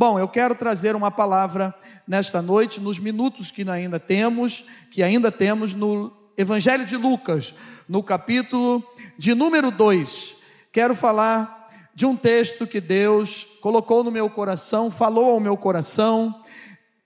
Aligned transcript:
Bom, 0.00 0.18
eu 0.18 0.26
quero 0.26 0.54
trazer 0.54 0.96
uma 0.96 1.10
palavra 1.10 1.74
nesta 2.08 2.40
noite, 2.40 2.80
nos 2.80 2.98
minutos 2.98 3.50
que 3.50 3.68
ainda 3.68 4.00
temos, 4.00 4.64
que 4.90 5.02
ainda 5.02 5.30
temos 5.30 5.74
no 5.74 6.10
Evangelho 6.38 6.86
de 6.86 6.96
Lucas, 6.96 7.52
no 7.86 8.02
capítulo 8.02 8.82
de 9.18 9.34
número 9.34 9.70
2. 9.70 10.36
Quero 10.72 10.94
falar 10.94 11.68
de 11.94 12.06
um 12.06 12.16
texto 12.16 12.66
que 12.66 12.80
Deus 12.80 13.46
colocou 13.60 14.02
no 14.02 14.10
meu 14.10 14.30
coração, 14.30 14.90
falou 14.90 15.32
ao 15.32 15.38
meu 15.38 15.54
coração, 15.54 16.42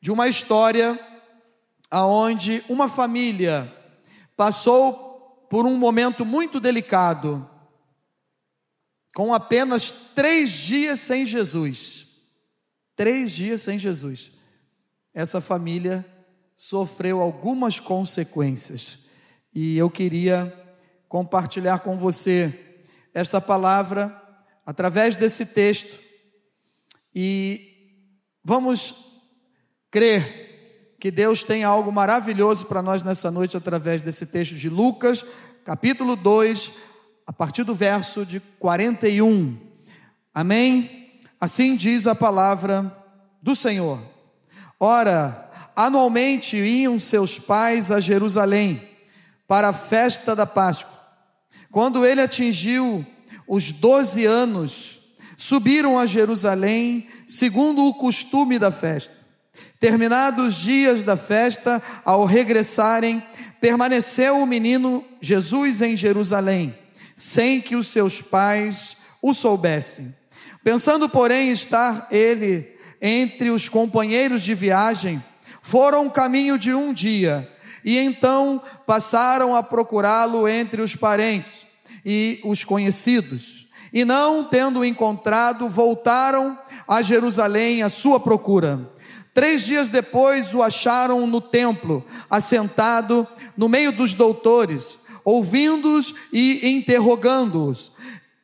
de 0.00 0.12
uma 0.12 0.28
história 0.28 0.96
aonde 1.90 2.62
uma 2.68 2.86
família 2.86 3.74
passou 4.36 5.44
por 5.50 5.66
um 5.66 5.76
momento 5.76 6.24
muito 6.24 6.60
delicado, 6.60 7.44
com 9.16 9.34
apenas 9.34 9.90
três 10.14 10.52
dias 10.52 11.00
sem 11.00 11.26
Jesus. 11.26 11.93
Três 12.96 13.32
dias 13.32 13.62
sem 13.62 13.78
Jesus. 13.78 14.32
Essa 15.12 15.40
família 15.40 16.04
sofreu 16.56 17.20
algumas 17.20 17.80
consequências. 17.80 19.06
E 19.54 19.76
eu 19.76 19.90
queria 19.90 20.52
compartilhar 21.08 21.78
com 21.80 21.96
você 21.98 22.52
esta 23.12 23.40
palavra 23.40 24.14
através 24.66 25.16
desse 25.16 25.46
texto. 25.46 25.98
E 27.14 28.00
vamos 28.42 28.94
crer 29.90 30.96
que 30.98 31.10
Deus 31.10 31.44
tem 31.44 31.62
algo 31.62 31.92
maravilhoso 31.92 32.66
para 32.66 32.82
nós 32.82 33.02
nessa 33.02 33.30
noite 33.30 33.56
através 33.56 34.02
desse 34.02 34.26
texto 34.26 34.54
de 34.54 34.68
Lucas, 34.68 35.24
capítulo 35.64 36.16
2, 36.16 36.72
a 37.26 37.32
partir 37.32 37.62
do 37.62 37.74
verso 37.74 38.24
de 38.24 38.40
41. 38.58 39.56
Amém? 40.32 41.03
Assim 41.44 41.76
diz 41.76 42.06
a 42.06 42.14
palavra 42.14 42.90
do 43.42 43.54
Senhor. 43.54 44.00
Ora, 44.80 45.50
anualmente 45.76 46.56
iam 46.56 46.98
seus 46.98 47.38
pais 47.38 47.90
a 47.90 48.00
Jerusalém 48.00 48.88
para 49.46 49.68
a 49.68 49.72
festa 49.74 50.34
da 50.34 50.46
Páscoa. 50.46 50.98
Quando 51.70 52.06
ele 52.06 52.22
atingiu 52.22 53.04
os 53.46 53.70
doze 53.72 54.24
anos, 54.24 55.00
subiram 55.36 55.98
a 55.98 56.06
Jerusalém, 56.06 57.08
segundo 57.26 57.84
o 57.84 57.92
costume 57.92 58.58
da 58.58 58.72
festa. 58.72 59.12
Terminados 59.78 60.46
os 60.46 60.54
dias 60.54 61.02
da 61.02 61.14
festa, 61.14 61.82
ao 62.06 62.24
regressarem, 62.24 63.22
permaneceu 63.60 64.38
o 64.38 64.46
menino 64.46 65.04
Jesus 65.20 65.82
em 65.82 65.94
Jerusalém, 65.94 66.74
sem 67.14 67.60
que 67.60 67.76
os 67.76 67.88
seus 67.88 68.22
pais 68.22 68.96
o 69.20 69.34
soubessem. 69.34 70.23
Pensando, 70.64 71.10
porém, 71.10 71.50
estar 71.50 72.08
ele 72.10 72.74
entre 73.00 73.50
os 73.50 73.68
companheiros 73.68 74.42
de 74.42 74.54
viagem, 74.54 75.22
foram 75.62 76.08
caminho 76.08 76.58
de 76.58 76.72
um 76.72 76.90
dia, 76.94 77.46
e 77.84 77.98
então 77.98 78.62
passaram 78.86 79.54
a 79.54 79.62
procurá-lo 79.62 80.48
entre 80.48 80.80
os 80.80 80.96
parentes 80.96 81.66
e 82.04 82.40
os 82.42 82.64
conhecidos. 82.64 83.66
E 83.92 84.06
não 84.06 84.42
tendo 84.42 84.82
encontrado, 84.82 85.68
voltaram 85.68 86.58
a 86.88 87.02
Jerusalém 87.02 87.82
à 87.82 87.90
sua 87.90 88.18
procura. 88.18 88.90
Três 89.34 89.66
dias 89.66 89.88
depois 89.88 90.54
o 90.54 90.62
acharam 90.62 91.26
no 91.26 91.42
templo, 91.42 92.02
assentado 92.30 93.28
no 93.54 93.68
meio 93.68 93.92
dos 93.92 94.14
doutores, 94.14 94.98
ouvindo-os 95.24 96.14
e 96.32 96.70
interrogando-os. 96.70 97.92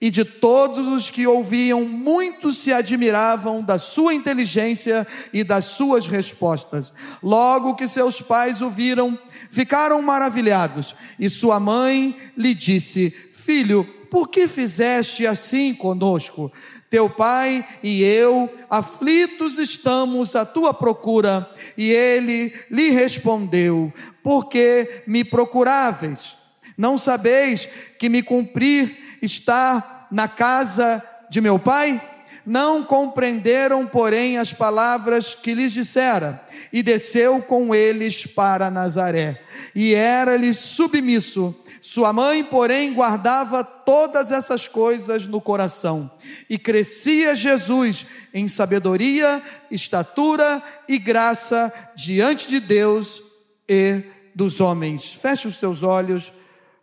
E 0.01 0.11
de 0.11 0.25
todos 0.25 0.89
os 0.89 1.11
que 1.11 1.27
ouviam, 1.27 1.85
muitos 1.85 2.57
se 2.57 2.73
admiravam 2.73 3.63
da 3.63 3.79
sua 3.79 4.15
inteligência 4.15 5.07
e 5.31 5.45
das 5.45 5.67
suas 5.67 6.07
respostas. 6.07 6.91
Logo 7.23 7.75
que 7.75 7.87
seus 7.87 8.23
pais 8.23 8.63
o 8.63 8.71
viram, 8.71 9.19
ficaram 9.51 10.01
maravilhados. 10.01 10.95
E 11.19 11.29
sua 11.29 11.61
mãe 11.61 12.17
lhe 12.35 12.55
disse: 12.55 13.11
Filho, 13.11 13.85
por 14.11 14.29
que 14.29 14.49
fizeste 14.49 15.27
assim 15.27 15.75
conosco? 15.75 16.51
Teu 16.89 17.09
pai 17.09 17.65
e 17.83 18.03
eu, 18.03 18.51
aflitos 18.69 19.59
estamos 19.59 20.35
à 20.35 20.47
tua 20.47 20.75
procura. 20.75 21.49
E 21.77 21.91
ele 21.91 22.55
lhe 22.71 22.89
respondeu: 22.89 23.93
Por 24.23 24.49
que 24.49 25.03
me 25.07 25.23
procuráveis? 25.25 26.37
Não 26.77 26.97
sabeis 26.97 27.69
que 27.99 28.09
me 28.09 28.23
cumprir 28.23 29.10
estar 29.23 30.07
na 30.11 30.27
casa 30.27 31.03
de 31.29 31.41
meu 31.41 31.59
pai? 31.59 32.01
Não 32.45 32.83
compreenderam, 32.83 33.87
porém, 33.87 34.39
as 34.39 34.53
palavras 34.53 35.35
que 35.35 35.55
lhes 35.55 35.73
dissera, 35.73 36.43
e 36.73 36.83
desceu 36.83 37.41
com 37.43 37.75
eles 37.75 38.27
para 38.27 38.71
Nazaré, 38.71 39.43
e 39.75 39.95
era-lhe 39.95 40.53
submisso. 40.53 41.55
Sua 41.83 42.13
mãe, 42.13 42.43
porém, 42.43 42.95
guardava 42.95 43.63
todas 43.63 44.33
essas 44.33 44.67
coisas 44.67 45.27
no 45.27 45.41
coração, 45.41 46.11
e 46.49 46.59
crescia 46.59 47.35
Jesus 47.35 48.07
em 48.33 48.49
sabedoria, 48.49 49.43
estatura 49.71 50.63
e 50.89 50.99
graça 50.99 51.73
diante 51.95 52.49
de 52.49 52.59
Deus 52.59 53.23
e 53.69 54.03
dos 54.35 54.61
homens. 54.61 55.15
Feche 55.15 55.47
os 55.47 55.57
teus 55.57 55.83
olhos. 55.83 56.33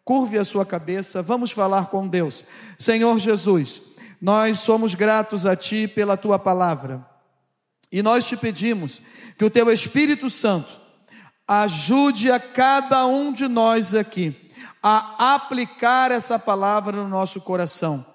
Curve 0.07 0.40
a 0.40 0.45
sua 0.45 0.66
cabeça, 0.66 1.22
vamos 1.22 1.51
falar 1.51 1.88
com 1.88 2.07
Deus. 2.07 2.45
Senhor 2.79 3.19
Jesus, 3.19 3.81
nós 4.22 4.62
somos 4.62 4.95
gratos 4.95 5.45
a 5.45 5.53
Ti 5.53 5.85
pela 5.85 6.16
Tua 6.16 6.40
palavra. 6.40 7.06
E 7.91 8.01
nós 8.01 8.25
te 8.25 8.38
pedimos 8.38 9.01
que 9.38 9.44
o 9.44 9.50
Teu 9.50 9.69
Espírito 9.69 10.29
Santo 10.29 10.72
ajude 11.45 12.31
a 12.31 12.40
cada 12.40 13.06
um 13.06 13.34
de 13.34 13.50
nós 13.50 13.94
aqui 13.94 14.50
a 14.81 15.35
aplicar 15.35 16.09
essa 16.09 16.39
palavra 16.39 16.95
no 16.95 17.09
nosso 17.09 17.41
coração. 17.41 18.06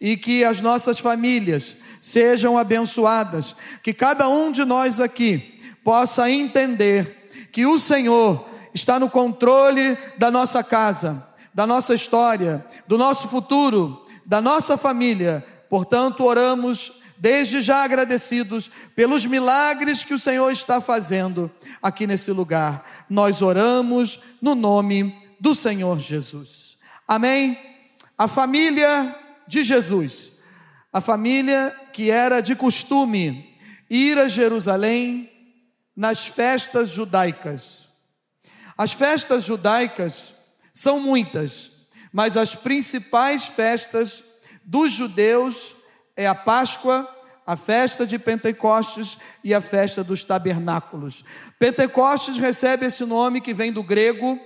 E 0.00 0.16
que 0.16 0.44
as 0.44 0.60
nossas 0.60 1.00
famílias 1.00 1.76
sejam 2.00 2.56
abençoadas. 2.56 3.56
Que 3.82 3.92
cada 3.92 4.28
um 4.28 4.52
de 4.52 4.64
nós 4.64 5.00
aqui 5.00 5.60
possa 5.82 6.30
entender 6.30 7.48
que 7.50 7.66
o 7.66 7.76
Senhor 7.76 8.48
está 8.72 9.00
no 9.00 9.10
controle 9.10 9.98
da 10.16 10.30
nossa 10.30 10.62
casa 10.62 11.28
da 11.52 11.66
nossa 11.66 11.94
história, 11.94 12.64
do 12.86 12.96
nosso 12.96 13.28
futuro, 13.28 14.06
da 14.24 14.40
nossa 14.40 14.76
família. 14.76 15.44
Portanto, 15.68 16.24
oramos 16.24 17.00
desde 17.16 17.60
já 17.60 17.84
agradecidos 17.84 18.70
pelos 18.94 19.26
milagres 19.26 20.02
que 20.02 20.14
o 20.14 20.18
Senhor 20.18 20.50
está 20.50 20.80
fazendo 20.80 21.50
aqui 21.82 22.06
nesse 22.06 22.30
lugar. 22.32 22.84
Nós 23.10 23.42
oramos 23.42 24.20
no 24.40 24.54
nome 24.54 25.14
do 25.38 25.54
Senhor 25.54 25.98
Jesus. 26.00 26.78
Amém? 27.06 27.58
A 28.16 28.26
família 28.26 29.14
de 29.46 29.62
Jesus, 29.62 30.32
a 30.92 31.00
família 31.00 31.74
que 31.92 32.10
era 32.10 32.40
de 32.40 32.54
costume 32.54 33.56
ir 33.90 34.16
a 34.16 34.28
Jerusalém 34.28 35.30
nas 35.94 36.26
festas 36.26 36.90
judaicas. 36.90 37.88
As 38.78 38.92
festas 38.92 39.44
judaicas 39.44 40.32
são 40.72 41.00
muitas, 41.00 41.70
mas 42.12 42.36
as 42.36 42.54
principais 42.54 43.46
festas 43.46 44.24
dos 44.64 44.92
judeus 44.92 45.74
é 46.16 46.26
a 46.26 46.34
Páscoa, 46.34 47.08
a 47.46 47.56
festa 47.56 48.06
de 48.06 48.18
Pentecostes 48.18 49.18
e 49.42 49.52
a 49.52 49.60
festa 49.60 50.04
dos 50.04 50.22
tabernáculos. 50.22 51.24
Pentecostes 51.58 52.36
recebe 52.36 52.86
esse 52.86 53.04
nome 53.04 53.40
que 53.40 53.54
vem 53.54 53.72
do 53.72 53.82
grego 53.82 54.38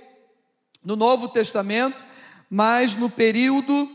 no 0.83 0.95
Novo 0.95 1.27
Testamento, 1.27 2.03
mas 2.49 2.95
no 2.95 3.09
período 3.09 3.89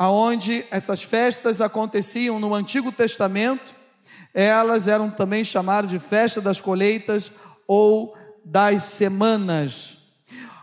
aonde 0.00 0.64
essas 0.70 1.02
festas 1.02 1.60
aconteciam 1.60 2.40
no 2.40 2.54
Antigo 2.54 2.90
Testamento, 2.90 3.74
elas 4.32 4.88
eram 4.88 5.10
também 5.10 5.44
chamadas 5.44 5.90
de 5.90 5.98
festa 5.98 6.40
das 6.40 6.58
colheitas 6.58 7.30
ou 7.68 8.16
das 8.42 8.82
semanas. 8.84 9.99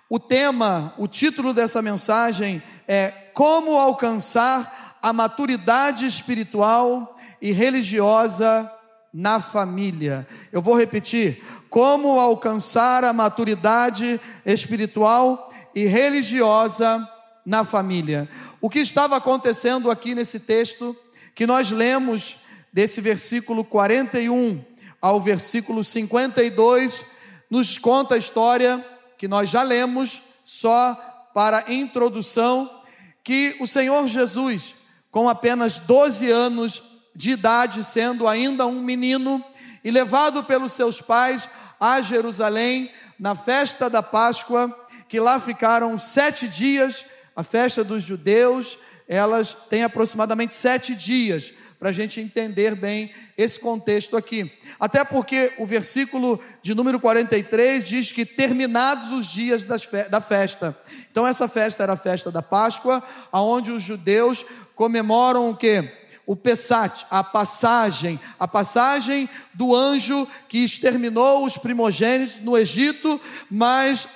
O 0.10 0.18
tema, 0.18 0.94
o 0.98 1.06
título 1.06 1.54
dessa 1.54 1.82
mensagem 1.82 2.64
é 2.88 3.12
Como 3.34 3.76
alcançar 3.76 4.98
a 5.02 5.12
maturidade 5.12 6.06
espiritual 6.06 7.18
e 7.42 7.52
religiosa 7.52 8.72
na 9.14 9.42
família. 9.42 10.26
Eu 10.50 10.62
vou 10.62 10.78
repetir: 10.78 11.44
Como 11.70 12.18
alcançar 12.18 13.04
a 13.04 13.12
maturidade 13.12 14.20
espiritual 14.46 15.52
e 15.76 15.86
religiosa 15.86 17.06
na 17.46 17.66
família. 17.66 18.30
O 18.62 18.70
que 18.70 18.80
estava 18.80 19.18
acontecendo 19.18 19.92
aqui 19.92 20.16
nesse 20.16 20.40
texto 20.40 20.96
que 21.36 21.46
nós 21.46 21.70
lemos 21.70 22.38
desse 22.72 23.02
versículo 23.02 23.62
41 23.62 24.64
ao 25.02 25.20
versículo 25.20 25.84
52 25.84 27.06
nos 27.50 27.78
conta 27.78 28.16
a 28.16 28.18
história 28.18 28.84
que 29.18 29.28
nós 29.28 29.50
já 29.50 29.64
lemos, 29.64 30.22
só 30.46 30.96
para 31.34 31.72
introdução, 31.72 32.82
que 33.24 33.56
o 33.60 33.68
Senhor 33.68 34.08
Jesus, 34.08 34.76
com 35.12 35.28
apenas 35.28 35.78
12 35.80 36.32
anos 36.32 36.84
de 37.16 37.32
idade, 37.32 37.84
sendo 37.84 38.28
ainda 38.28 38.66
um 38.66 38.82
menino, 38.82 39.44
e 39.84 39.92
levado 39.92 40.44
pelos 40.44 40.74
seus 40.74 41.02
pais 41.02 41.50
a 41.80 42.02
Jerusalém 42.02 42.92
na 43.20 43.36
festa 43.36 43.90
da 43.90 44.04
Páscoa, 44.04 44.74
que 45.08 45.20
lá 45.20 45.40
ficaram 45.40 45.98
sete 45.98 46.48
dias, 46.48 47.06
a 47.36 47.44
festa 47.44 47.84
dos 47.84 48.04
judeus, 48.04 48.78
elas 49.08 49.54
têm 49.70 49.84
aproximadamente 49.84 50.54
sete 50.54 50.94
dias, 50.94 51.54
para 51.80 51.90
a 51.90 51.92
gente 51.92 52.20
entender 52.20 52.76
bem 52.76 53.12
esse 53.38 53.60
contexto 53.60 54.18
aqui. 54.18 54.52
Até 54.80 55.04
porque 55.04 55.54
o 55.58 55.66
versículo 55.66 56.40
de 56.62 56.74
número 56.74 57.00
43 57.00 57.84
diz 57.84 58.12
que 58.12 58.26
terminados 58.26 59.12
os 59.12 59.28
dias 59.28 59.64
da 59.64 60.20
festa. 60.20 60.78
Então, 61.12 61.26
essa 61.26 61.48
festa 61.48 61.84
era 61.84 61.94
a 61.94 61.98
festa 61.98 62.32
da 62.32 62.42
Páscoa, 62.42 63.04
aonde 63.32 63.72
os 63.72 63.84
judeus 63.84 64.44
comemoram 64.76 65.50
o 65.50 65.56
que? 65.56 65.92
O 66.26 66.36
Pessat, 66.36 67.06
a 67.10 67.24
passagem, 67.24 68.20
a 68.40 68.48
passagem 68.48 69.30
do 69.54 69.74
anjo 69.74 70.28
que 70.50 70.58
exterminou 70.58 71.46
os 71.46 71.58
primogênitos 71.58 72.42
no 72.42 72.58
Egito, 72.58 73.22
mas 73.50 74.08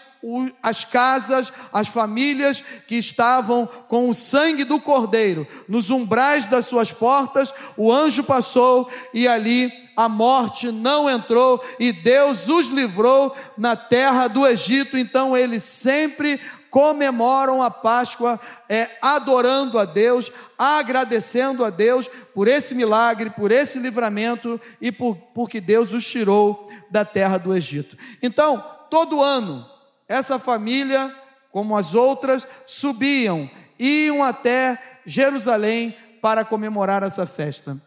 as 0.62 0.85
casas, 0.85 1.51
as 1.73 1.88
famílias 1.88 2.63
que 2.88 2.95
estavam 2.95 3.68
com 3.88 4.09
o 4.09 4.13
sangue 4.13 4.63
do 4.63 4.79
cordeiro 4.79 5.47
nos 5.68 5.89
umbrais 5.89 6.47
das 6.47 6.65
suas 6.65 6.91
portas, 6.91 7.53
o 7.75 7.91
anjo 7.91 8.23
passou 8.23 8.89
e 9.13 9.27
ali 9.27 9.71
a 9.95 10.07
morte 10.07 10.71
não 10.71 11.09
entrou 11.09 11.63
e 11.79 11.91
Deus 11.91 12.47
os 12.47 12.68
livrou 12.68 13.35
na 13.57 13.75
terra 13.75 14.27
do 14.27 14.45
Egito. 14.47 14.97
Então 14.97 15.35
eles 15.35 15.63
sempre 15.63 16.39
comemoram 16.69 17.62
a 17.62 17.69
Páscoa 17.69 18.39
é, 18.69 18.89
adorando 19.01 19.77
a 19.77 19.83
Deus, 19.83 20.31
agradecendo 20.57 21.65
a 21.65 21.69
Deus 21.69 22.09
por 22.33 22.47
esse 22.47 22.73
milagre, 22.73 23.29
por 23.29 23.51
esse 23.51 23.77
livramento 23.77 24.59
e 24.79 24.91
por 24.91 25.18
porque 25.33 25.59
Deus 25.59 25.94
os 25.94 26.07
tirou 26.07 26.69
da 26.89 27.03
terra 27.03 27.38
do 27.38 27.53
Egito. 27.53 27.97
Então, 28.23 28.63
todo 28.89 29.21
ano 29.21 29.70
essa 30.12 30.38
família, 30.38 31.16
como 31.52 31.78
as 31.78 31.96
outras, 31.96 32.46
subiam, 32.66 33.50
iam 33.80 34.22
até 34.22 34.78
Jerusalém 35.06 35.96
para 36.22 36.44
comemorar 36.44 37.02
essa 37.02 37.25
festa. 37.25 37.81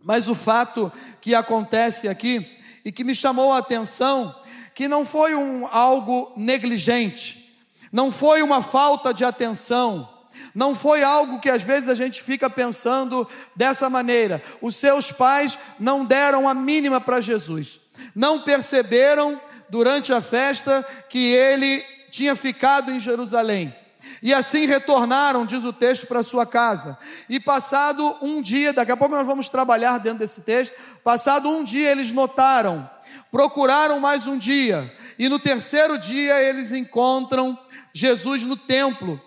Mas 0.00 0.28
o 0.28 0.36
fato 0.36 0.92
que 1.20 1.34
acontece 1.34 2.06
aqui 2.06 2.48
e 2.84 2.92
que 2.92 3.02
me 3.02 3.12
chamou 3.12 3.52
a 3.52 3.58
atenção, 3.58 4.34
que 4.72 4.86
não 4.86 5.04
foi 5.04 5.34
um 5.34 5.66
algo 5.66 6.32
negligente, 6.36 7.52
não 7.90 8.12
foi 8.12 8.40
uma 8.40 8.62
falta 8.62 9.12
de 9.12 9.24
atenção, 9.24 10.08
não 10.54 10.76
foi 10.76 11.02
algo 11.02 11.40
que 11.40 11.50
às 11.50 11.62
vezes 11.62 11.88
a 11.88 11.94
gente 11.96 12.22
fica 12.22 12.48
pensando 12.48 13.28
dessa 13.56 13.90
maneira. 13.90 14.40
Os 14.62 14.76
seus 14.76 15.10
pais 15.10 15.58
não 15.78 16.04
deram 16.04 16.48
a 16.48 16.54
mínima 16.54 17.00
para 17.00 17.20
Jesus, 17.20 17.80
não 18.14 18.42
perceberam 18.42 19.40
durante 19.70 20.12
a 20.12 20.20
festa 20.20 20.84
que 21.08 21.32
ele 21.32 21.82
tinha 22.10 22.34
ficado 22.34 22.90
em 22.90 23.00
Jerusalém. 23.00 23.74
E 24.22 24.34
assim 24.34 24.66
retornaram, 24.66 25.46
diz 25.46 25.64
o 25.64 25.72
texto, 25.72 26.06
para 26.06 26.22
sua 26.22 26.44
casa. 26.44 26.98
E 27.28 27.38
passado 27.38 28.16
um 28.20 28.40
dia, 28.40 28.72
daqui 28.72 28.90
a 28.90 28.96
pouco 28.96 29.14
nós 29.14 29.26
vamos 29.26 29.48
trabalhar 29.48 29.98
dentro 29.98 30.20
desse 30.20 30.42
texto. 30.42 30.74
Passado 31.04 31.48
um 31.48 31.62
dia, 31.62 31.90
eles 31.90 32.10
notaram, 32.10 32.88
procuraram 33.30 34.00
mais 34.00 34.26
um 34.26 34.36
dia. 34.36 34.92
E 35.18 35.28
no 35.28 35.38
terceiro 35.38 35.98
dia, 35.98 36.40
eles 36.42 36.72
encontram 36.72 37.58
Jesus 37.92 38.42
no 38.42 38.56
templo, 38.56 39.20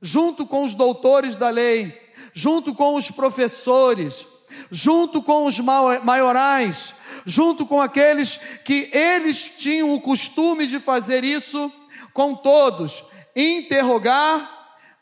junto 0.00 0.46
com 0.46 0.64
os 0.64 0.74
doutores 0.74 1.36
da 1.36 1.50
lei, 1.50 2.00
junto 2.32 2.74
com 2.74 2.94
os 2.94 3.10
professores, 3.10 4.26
junto 4.70 5.22
com 5.22 5.46
os 5.46 5.58
maiorais, 5.60 6.94
junto 7.24 7.66
com 7.66 7.80
aqueles 7.80 8.38
que 8.64 8.90
eles 8.92 9.52
tinham 9.58 9.92
o 9.92 10.00
costume 10.00 10.66
de 10.66 10.78
fazer 10.78 11.24
isso 11.24 11.72
com 12.12 12.34
todos, 12.34 13.02
interrogar, 13.34 14.48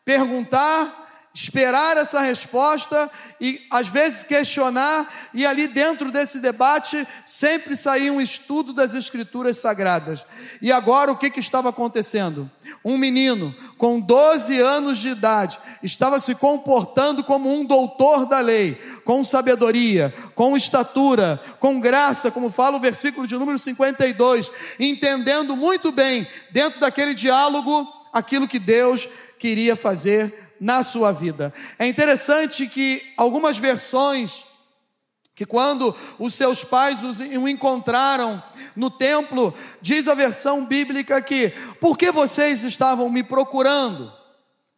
perguntar, 0.05 1.03
esperar 1.35 1.97
essa 1.97 2.21
resposta 2.21 3.11
e 3.41 3.61
às 3.71 3.89
vezes 3.89 4.23
questionar, 4.23 5.11
e 5.33 5.47
ali 5.47 5.67
dentro 5.67 6.13
desse 6.13 6.39
debate 6.39 7.07
sempre 7.27 7.75
saía 7.75 8.13
um 8.13 8.21
estudo 8.21 8.73
das 8.73 8.95
Escrituras 8.95 9.59
Sagradas. 9.59 10.25
E 10.61 10.71
agora 10.71 11.11
o 11.11 11.17
que, 11.17 11.31
que 11.31 11.41
estava 11.41 11.71
acontecendo? 11.71 12.51
Um 12.85 12.99
menino 12.99 13.55
com 13.79 13.99
12 13.99 14.61
anos 14.61 14.99
de 14.99 15.09
idade 15.09 15.59
estava 15.83 16.21
se 16.21 16.35
comportando 16.35 17.25
como 17.25 17.53
um 17.53 17.65
doutor 17.65 18.27
da 18.27 18.41
lei, 18.41 18.81
com 19.05 19.23
sabedoria, 19.25 20.13
com 20.35 20.57
estatura, 20.57 21.41
com 21.59 21.81
graça, 21.81 22.31
como 22.31 22.51
fala 22.51 22.77
o 22.77 22.81
versículo 22.81 23.27
de 23.27 23.37
número 23.37 23.59
52, 23.59 24.51
entendendo 24.79 25.57
muito 25.57 25.91
bem, 25.91 26.27
dentro 26.51 26.81
daquele 26.81 27.15
diálogo, 27.15 27.87
aquilo 28.13 28.49
que 28.49 28.59
Deus 28.59 29.09
queria 29.39 29.75
fazer 29.75 30.55
na 30.61 30.83
sua 30.83 31.11
vida. 31.11 31.53
É 31.79 31.87
interessante 31.87 32.67
que 32.69 33.03
algumas 33.17 33.59
versões, 33.59 34.45
que 35.35 35.45
quando 35.45 35.95
os 36.19 36.35
seus 36.35 36.63
pais 36.63 37.01
o 37.03 37.49
encontraram 37.49 38.41
no 38.77 38.89
templo, 38.91 39.53
diz 39.81 40.07
a 40.07 40.15
versão 40.15 40.65
bíblica 40.65 41.21
que, 41.21 41.51
por 41.81 41.99
que 41.99 42.13
vocês 42.13 42.63
estavam 42.63 43.09
me 43.09 43.23
procurando? 43.23 44.13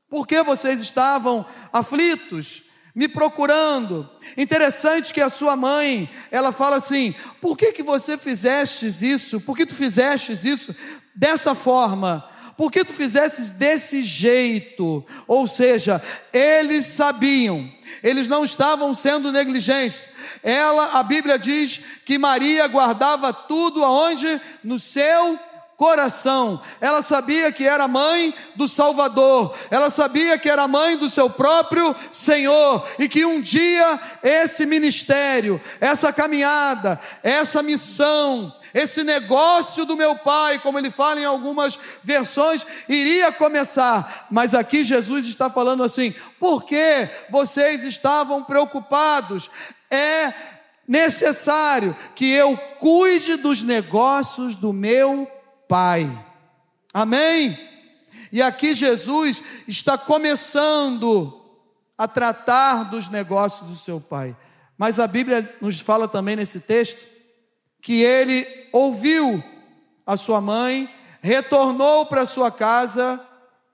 Por 0.09 0.27
que 0.27 0.43
vocês 0.43 0.81
estavam 0.81 1.45
aflitos? 1.73 2.63
Me 2.95 3.09
procurando. 3.09 4.09
Interessante 4.37 5.13
que 5.13 5.21
a 5.21 5.29
sua 5.29 5.57
mãe, 5.57 6.09
ela 6.31 6.53
fala 6.53 6.77
assim: 6.77 7.15
"Por 7.41 7.57
que 7.57 7.73
que 7.73 7.83
você 7.83 8.17
fizestes 8.17 9.03
isso? 9.03 9.41
Por 9.41 9.57
que 9.57 9.67
tu 9.67 9.75
fizestes 9.75 10.45
isso 10.45 10.75
dessa 11.15 11.55
forma? 11.55 12.29
Por 12.57 12.71
que 12.71 12.85
tu 12.85 12.93
fizesses 12.93 13.51
desse 13.51 14.03
jeito?" 14.03 15.05
Ou 15.27 15.49
seja, 15.49 16.01
eles 16.33 16.87
sabiam, 16.87 17.69
eles 18.03 18.29
não 18.29 18.45
estavam 18.45 18.95
sendo 18.95 19.33
negligentes. 19.33 20.09
Ela, 20.43 20.99
a 20.99 21.03
Bíblia 21.03 21.39
diz 21.39 21.81
que 22.05 22.19
Maria 22.19 22.67
guardava 22.69 23.33
tudo 23.33 23.85
aonde? 23.85 24.41
No 24.63 24.79
seu 24.79 25.39
coração. 25.77 26.61
Ela 26.81 27.03
sabia 27.03 27.51
que 27.53 27.67
era 27.67 27.89
mãe 27.89 28.35
do 28.55 28.69
Salvador, 28.69 29.55
ela 29.71 29.91
sabia 29.91 30.39
que 30.39 30.49
era 30.49 30.69
mãe 30.69 30.97
do 30.97 31.09
seu 31.09 31.29
próprio 31.29 31.95
Senhor 32.13 32.87
e 32.99 33.09
que 33.09 33.25
um 33.25 33.41
dia 33.41 33.99
esse 34.23 34.67
ministério, 34.67 35.61
essa 35.81 36.13
caminhada, 36.13 37.01
essa 37.23 37.63
missão, 37.63 38.55
esse 38.73 39.05
negócio 39.05 39.85
do 39.85 39.97
meu 39.97 40.17
pai, 40.17 40.59
como 40.59 40.79
ele 40.79 40.91
fala 40.91 41.21
em 41.21 41.25
algumas 41.25 41.79
versões, 42.03 42.67
iria 42.89 43.31
começar. 43.31 44.27
Mas 44.31 44.53
aqui 44.53 44.85
Jesus 44.85 45.27
está 45.27 45.49
falando 45.49 45.85
assim: 45.85 46.13
por 46.41 46.65
que 46.65 47.09
vocês 47.31 47.85
estavam 47.85 48.43
preocupados? 48.43 49.49
É 49.91 50.33
necessário 50.89 51.97
que 52.15 52.31
eu 52.31 52.57
cuide 52.79 53.37
dos 53.37 53.63
negócios 53.63 54.57
do 54.57 54.73
meu 54.73 55.31
Pai. 55.69 56.11
Amém? 56.93 57.59
E 58.31 58.43
aqui 58.43 58.75
Jesus 58.75 59.43
está 59.67 59.97
começando 59.97 61.41
a 61.97 62.09
tratar 62.09 62.91
dos 62.91 63.09
negócios 63.09 63.69
do 63.69 63.77
seu 63.77 64.01
Pai. 64.01 64.37
Mas 64.77 64.99
a 64.99 65.07
Bíblia 65.07 65.55
nos 65.61 65.81
fala 65.81 66.09
também 66.09 66.37
nesse 66.37 66.61
texto 66.63 67.05
que 67.81 68.03
ele 68.03 68.47
ouviu 68.73 69.43
a 70.07 70.17
sua 70.17 70.41
mãe, 70.41 70.93
retornou 71.21 72.07
para 72.07 72.27
sua 72.27 72.51
casa 72.51 73.21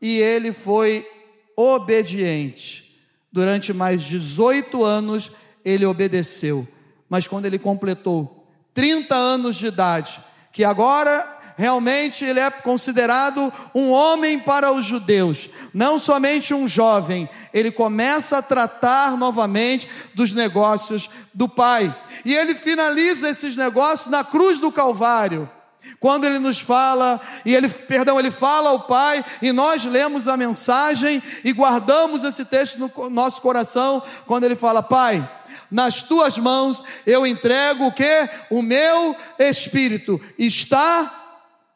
e 0.01 0.19
ele 0.19 0.53
foi 0.53 1.09
obediente. 1.57 3.01
Durante 3.33 3.73
mais 3.73 4.03
18 4.03 4.85
anos 4.85 5.31
ele 5.65 5.87
obedeceu. 5.87 6.67
Mas 7.09 7.27
quando 7.27 7.47
ele 7.47 7.59
completou 7.59 8.47
30 8.75 9.15
anos 9.15 9.57
de 9.57 9.67
idade, 9.67 10.21
que 10.53 10.65
agora 10.65 11.40
realmente 11.61 12.25
ele 12.25 12.41
é 12.41 12.51
considerado 12.51 13.53
um 13.75 13.91
homem 13.91 14.39
para 14.39 14.73
os 14.73 14.87
judeus, 14.87 15.51
não 15.75 15.99
somente 15.99 16.55
um 16.55 16.67
jovem. 16.67 17.29
Ele 17.53 17.71
começa 17.71 18.39
a 18.39 18.43
tratar 18.43 19.15
novamente 19.19 19.87
dos 20.15 20.33
negócios 20.33 21.11
do 21.35 21.47
pai. 21.47 21.95
E 22.25 22.35
ele 22.35 22.55
finaliza 22.55 23.29
esses 23.29 23.57
negócios 23.57 24.11
na 24.11 24.25
cruz 24.25 24.59
do 24.59 24.73
Calvário. 24.73 25.51
Quando 25.99 26.25
ele 26.25 26.39
nos 26.39 26.61
fala, 26.61 27.21
e 27.45 27.55
ele, 27.55 27.69
perdão, 27.69 28.19
ele 28.19 28.31
fala 28.31 28.71
ao 28.71 28.81
Pai, 28.81 29.23
e 29.43 29.53
nós 29.53 29.85
lemos 29.85 30.29
a 30.29 30.37
mensagem 30.37 31.23
e 31.45 31.53
guardamos 31.53 32.25
esse 32.25 32.47
texto 32.47 32.79
no 32.79 33.11
nosso 33.11 33.43
coração, 33.43 34.03
quando 34.27 34.45
ele 34.45 34.57
fala: 34.57 34.83
Pai, 34.83 35.27
nas 35.71 36.03
tuas 36.03 36.39
mãos 36.39 36.83
eu 37.07 37.27
entrego 37.27 37.87
o 37.87 37.93
que? 37.93 38.29
O 38.51 38.63
meu 38.63 39.15
espírito 39.39 40.19
está 40.39 41.20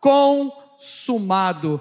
consumado. 0.05 1.81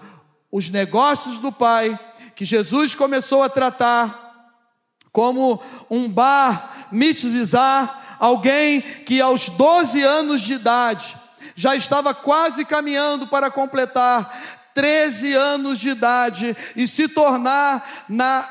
Os 0.49 0.69
negócios 0.69 1.39
do 1.39 1.51
Pai, 1.51 1.99
que 2.33 2.45
Jesus 2.45 2.95
começou 2.95 3.43
a 3.43 3.49
tratar 3.49 4.47
como 5.11 5.61
um 5.89 6.07
bar 6.07 6.87
mitzvizar, 6.89 8.17
alguém 8.19 8.79
que 8.79 9.19
aos 9.19 9.49
12 9.49 10.01
anos 10.01 10.41
de 10.41 10.53
idade 10.53 11.17
já 11.53 11.75
estava 11.75 12.13
quase 12.13 12.63
caminhando 12.63 13.27
para 13.27 13.51
completar 13.51 14.41
13 14.73 15.33
anos 15.33 15.79
de 15.79 15.89
idade 15.89 16.55
e 16.77 16.87
se 16.87 17.09
tornar 17.09 18.05
na 18.07 18.47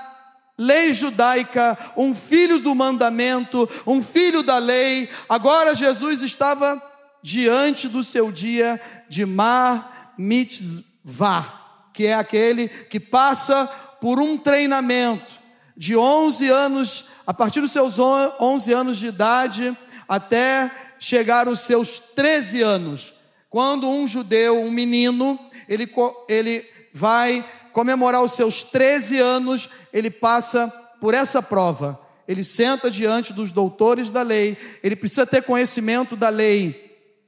lei 0.59 0.93
judaica 0.93 1.79
um 1.97 2.14
filho 2.14 2.59
do 2.59 2.75
mandamento, 2.75 3.67
um 3.87 4.02
filho 4.02 4.43
da 4.43 4.59
lei. 4.59 5.09
Agora 5.31 5.75
Jesus 5.75 6.21
estava 6.21 6.81
diante 7.23 7.88
do 7.88 8.02
seu 8.02 8.33
dia 8.33 8.81
de 9.12 9.26
mar 9.26 10.14
mitzvah, 10.16 11.45
que 11.92 12.07
é 12.07 12.14
aquele 12.14 12.66
que 12.66 12.99
passa 12.99 13.66
por 14.00 14.19
um 14.19 14.38
treinamento 14.38 15.35
de 15.76 15.95
11 15.95 16.49
anos, 16.49 17.04
a 17.26 17.35
partir 17.35 17.61
dos 17.61 17.73
seus 17.73 17.99
11 17.99 18.73
anos 18.73 18.99
de 18.99 19.09
idade, 19.09 19.76
até 20.09 20.71
chegar 20.99 21.47
aos 21.47 21.61
seus 21.61 22.00
13 22.00 22.62
anos, 22.62 23.12
quando 23.50 23.87
um 23.87 24.07
judeu, 24.07 24.59
um 24.59 24.71
menino, 24.71 25.38
ele, 25.69 25.92
ele 26.26 26.64
vai 26.95 27.47
comemorar 27.75 28.23
os 28.23 28.33
seus 28.33 28.64
13 28.64 29.19
anos, 29.19 29.69
ele 29.92 30.11
passa 30.11 30.69
por 31.02 31.12
essa 31.12 31.42
prova. 31.42 32.00
Ele 32.26 32.42
senta 32.42 32.90
diante 32.90 33.35
dos 33.35 33.52
doutores 33.52 34.11
da 34.11 34.23
lei, 34.23 34.57
ele 34.83 34.97
precisa 34.97 35.26
ter 35.26 35.42
conhecimento 35.42 36.16
da 36.16 36.31
lei 36.31 36.83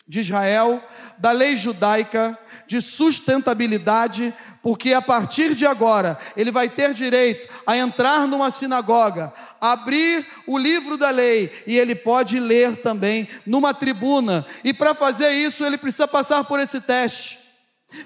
de 0.07 0.21
Israel, 0.21 0.83
da 1.19 1.31
lei 1.31 1.57
judaica, 1.57 2.39
de 2.67 2.81
sustentabilidade, 2.81 4.33
porque 4.63 4.95
a 4.95 5.03
partir 5.03 5.55
de 5.55 5.67
agora 5.67 6.19
ele 6.35 6.51
vai 6.51 6.71
ter 6.71 6.95
direito 6.95 7.53
a 7.67 7.77
entrar 7.77 8.27
numa 8.27 8.51
sinagoga, 8.51 9.31
abrir 9.61 10.27
o 10.47 10.57
livro 10.57 10.97
da 10.97 11.11
lei 11.11 11.53
e 11.67 11.77
ele 11.77 11.95
pode 11.95 12.41
ler 12.41 12.77
também 12.77 13.29
numa 13.45 13.75
tribuna. 13.75 14.47
E 14.65 14.73
para 14.73 14.95
fazer 14.95 15.33
isso 15.33 15.65
ele 15.65 15.77
precisa 15.77 16.09
passar 16.09 16.45
por 16.45 16.59
esse 16.59 16.81
teste. 16.81 17.39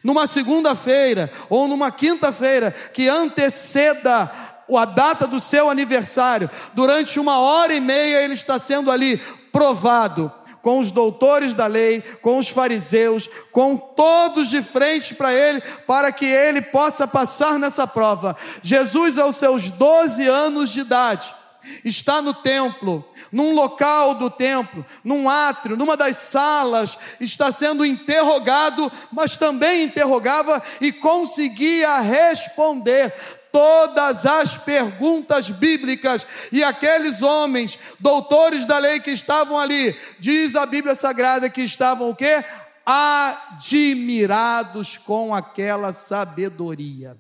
Numa 0.03 0.27
segunda-feira 0.27 1.31
ou 1.49 1.69
numa 1.69 1.93
quinta-feira 1.93 2.73
que 2.93 3.09
anteceda 3.09 4.31
a 4.69 4.85
data 4.85 5.27
do 5.27 5.41
seu 5.41 5.71
aniversário, 5.71 6.50
durante 6.75 7.21
uma 7.21 7.38
hora 7.38 7.73
e 7.73 7.81
meia 7.81 8.21
ele 8.21 8.35
está 8.35 8.59
sendo 8.59 8.91
ali 8.91 9.19
provado 9.53 10.33
com 10.69 10.81
os 10.81 10.91
doutores 10.91 11.55
da 11.55 11.67
lei, 11.67 12.03
com 12.21 12.37
os 12.37 12.51
fariseus, 12.51 13.27
com 13.51 13.75
todos 13.75 14.51
de 14.51 14.61
frente 14.61 15.15
para 15.15 15.33
ele, 15.33 15.63
para 15.87 16.13
que 16.13 16.27
ele 16.27 16.61
possa 16.61 17.09
passar 17.09 17.59
nessa 17.59 17.87
prova. 17.87 18.37
Jesus, 18.63 19.17
aos 19.17 19.37
seus 19.37 19.71
12 19.71 20.29
anos 20.29 20.71
de 20.71 20.81
idade, 20.81 21.35
está 21.83 22.21
no 22.21 22.35
templo, 22.35 23.03
num 23.33 23.55
local 23.55 24.13
do 24.17 24.29
templo, 24.29 24.85
num 25.03 25.27
átrio, 25.27 25.75
numa 25.75 25.97
das 25.97 26.19
salas, 26.19 26.99
está 27.19 27.51
sendo 27.51 27.83
interrogado, 27.83 28.93
mas 29.11 29.37
também 29.37 29.85
interrogava 29.85 30.63
e 30.83 30.93
conseguia 30.93 31.99
responder 32.01 33.15
todas 33.52 34.26
as 34.26 34.57
perguntas 34.57 35.50
bíblicas 35.50 36.26
e 36.52 36.62
aqueles 36.62 37.23
homens, 37.23 37.76
doutores 37.99 38.67
da 38.67 38.78
lei 38.78 39.00
que 39.00 39.11
estavam 39.11 39.59
ali, 39.59 39.99
diz 40.19 40.55
a 40.57 40.67
Bíblia 40.67 40.95
Sagrada 40.95 41.50
que 41.50 41.62
estavam 41.62 42.11
o 42.11 42.17
quê? 42.17 42.45
Admirados 42.87 44.97
com 44.97 45.35
aquela 45.35 45.93
sabedoria. 45.93 47.17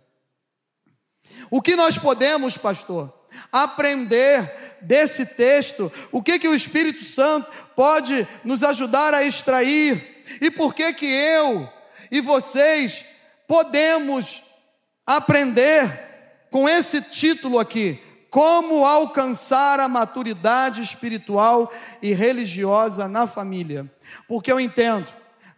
O 1.50 1.62
que 1.62 1.76
nós 1.76 1.98
podemos, 1.98 2.56
pastor, 2.56 3.12
aprender 3.52 4.78
desse 4.80 5.26
texto? 5.26 5.92
O 6.10 6.22
que 6.22 6.38
que 6.38 6.48
o 6.48 6.54
Espírito 6.54 7.04
Santo 7.04 7.50
pode 7.74 8.26
nos 8.44 8.62
ajudar 8.62 9.14
a 9.14 9.24
extrair? 9.24 10.24
E 10.40 10.50
por 10.50 10.74
que 10.74 10.92
que 10.92 11.06
eu 11.06 11.68
e 12.10 12.20
vocês 12.20 13.04
podemos 13.46 14.42
aprender 15.06 16.07
com 16.50 16.68
esse 16.68 17.00
título 17.02 17.58
aqui: 17.58 18.00
Como 18.30 18.84
alcançar 18.84 19.80
a 19.80 19.88
maturidade 19.88 20.82
espiritual 20.82 21.72
e 22.02 22.12
religiosa 22.12 23.08
na 23.08 23.26
família. 23.26 23.90
Porque 24.26 24.50
eu 24.50 24.60
entendo 24.60 25.08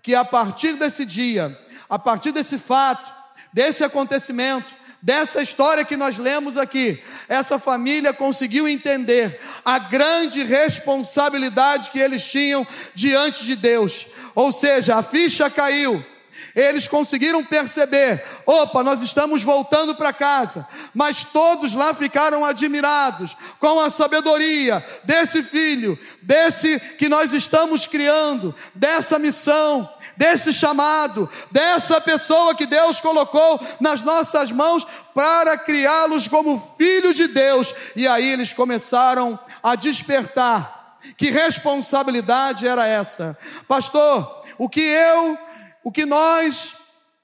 que 0.03 0.15
a 0.15 0.25
partir 0.25 0.75
desse 0.75 1.05
dia, 1.05 1.59
a 1.89 1.99
partir 1.99 2.33
desse 2.33 2.59
fato, 2.59 3.13
desse 3.53 3.85
acontecimento, 3.85 4.73
dessa 5.03 5.43
história 5.43 5.85
que 5.85 5.97
nós 5.97 6.19
lemos 6.19 6.57
aqui, 6.57 7.03
essa 7.29 7.59
família 7.59 8.13
conseguiu 8.13 8.69
entender 8.69 9.41
a 9.65 9.79
grande 9.79 10.43
responsabilidade 10.43 11.91
que 11.91 11.99
eles 11.99 12.25
tinham 12.31 12.67
diante 12.95 13.45
de 13.45 13.57
Deus. 13.57 14.07
Ou 14.35 14.53
seja, 14.53 14.97
a 14.97 15.03
ficha 15.03 15.49
caiu 15.51 16.05
eles 16.55 16.89
conseguiram 16.89 17.45
perceber: 17.45 18.25
opa, 18.47 18.83
nós 18.83 19.01
estamos 19.01 19.43
voltando 19.43 19.95
para 19.95 20.13
casa. 20.13 20.67
Mas 20.95 21.25
todos 21.25 21.73
lá 21.73 21.95
ficaram 21.95 22.45
admirados 22.45 23.37
com 23.59 23.81
a 23.81 23.91
sabedoria 23.91 24.85
desse 25.05 25.43
filho, 25.43 25.99
desse 26.23 26.79
que 26.99 27.09
nós 27.09 27.33
estamos 27.33 27.87
criando, 27.87 28.55
dessa 28.75 29.19
missão, 29.19 29.89
desse 30.17 30.53
chamado, 30.53 31.29
dessa 31.51 32.01
pessoa 32.01 32.55
que 32.55 32.67
Deus 32.67 33.01
colocou 33.01 33.61
nas 33.81 34.03
nossas 34.03 34.51
mãos 34.51 34.87
para 35.15 35.57
criá-los 35.57 36.29
como 36.29 36.75
filho 36.77 37.15
de 37.15 37.27
Deus. 37.29 37.75
E 37.97 38.07
aí 38.07 38.31
eles 38.31 38.53
começaram 38.53 39.39
a 39.63 39.75
despertar. 39.75 40.99
Que 41.17 41.31
responsabilidade 41.31 42.67
era 42.67 42.87
essa? 42.87 43.39
Pastor, 43.67 44.43
o 44.59 44.69
que 44.69 44.81
eu 44.81 45.39
o 45.83 45.91
que 45.91 46.05
nós, 46.05 46.75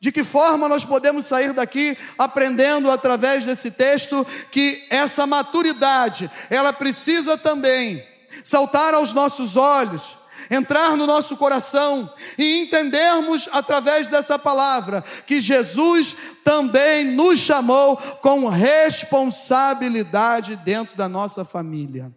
de 0.01 0.13
que 0.13 0.25
forma 0.25 0.69
nós 0.69 0.85
podemos 0.85 1.27
sair 1.27 1.53
daqui 1.53 1.97
aprendendo 2.19 2.91
através 2.91 3.45
desse 3.45 3.71
texto 3.71 4.27
que 4.51 4.85
essa 4.91 5.27
maturidade, 5.27 6.31
ela 6.51 6.73
precisa 6.73 7.37
também 7.37 8.05
saltar 8.43 8.95
aos 8.95 9.13
nossos 9.13 9.57
olhos, 9.57 10.17
entrar 10.51 10.97
no 10.97 11.07
nosso 11.07 11.37
coração 11.37 12.13
e 12.39 12.63
entendermos 12.63 13.49
através 13.53 14.07
dessa 14.07 14.39
palavra 14.39 15.05
que 15.27 15.41
Jesus 15.41 16.17
também 16.45 17.05
nos 17.05 17.39
chamou 17.39 17.97
com 17.97 18.49
responsabilidade 18.49 20.57
dentro 20.57 20.97
da 20.97 21.09
nossa 21.09 21.45
família. 21.45 22.13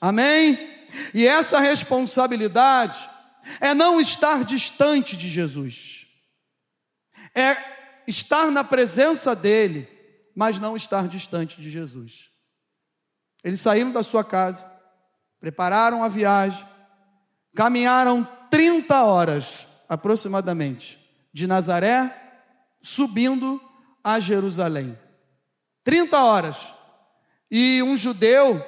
Amém? 0.00 0.58
E 1.14 1.26
essa 1.26 1.58
responsabilidade 1.58 3.08
é 3.60 3.74
não 3.74 4.00
estar 4.00 4.44
distante 4.44 5.16
de 5.16 5.28
Jesus, 5.28 6.06
é 7.34 7.56
estar 8.06 8.50
na 8.50 8.64
presença 8.64 9.34
dEle, 9.34 9.88
mas 10.34 10.58
não 10.58 10.76
estar 10.76 11.08
distante 11.08 11.60
de 11.60 11.70
Jesus. 11.70 12.30
Eles 13.44 13.60
saíram 13.60 13.90
da 13.90 14.02
sua 14.02 14.24
casa, 14.24 14.66
prepararam 15.40 16.02
a 16.02 16.08
viagem, 16.08 16.66
caminharam 17.54 18.26
30 18.50 19.04
horas 19.04 19.66
aproximadamente 19.88 20.98
de 21.32 21.46
Nazaré, 21.46 22.14
subindo 22.80 23.60
a 24.02 24.20
Jerusalém. 24.20 24.98
30 25.84 26.22
horas. 26.22 26.72
E 27.50 27.82
um 27.82 27.96
judeu 27.96 28.64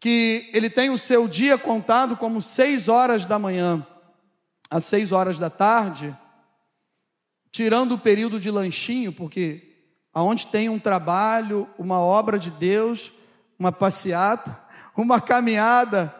que 0.00 0.50
ele 0.52 0.68
tem 0.68 0.90
o 0.90 0.98
seu 0.98 1.26
dia 1.26 1.56
contado 1.56 2.16
como 2.16 2.42
seis 2.42 2.88
horas 2.88 3.26
da 3.26 3.38
manhã 3.38 3.86
às 4.70 4.84
seis 4.84 5.12
horas 5.12 5.38
da 5.38 5.48
tarde, 5.48 6.16
tirando 7.50 7.92
o 7.92 7.98
período 7.98 8.40
de 8.40 8.50
lanchinho, 8.50 9.12
porque 9.12 9.62
aonde 10.12 10.46
tem 10.46 10.68
um 10.68 10.78
trabalho, 10.78 11.68
uma 11.78 12.00
obra 12.00 12.38
de 12.38 12.50
Deus, 12.50 13.12
uma 13.58 13.72
passeata, 13.72 14.60
uma 14.96 15.20
caminhada 15.20 16.14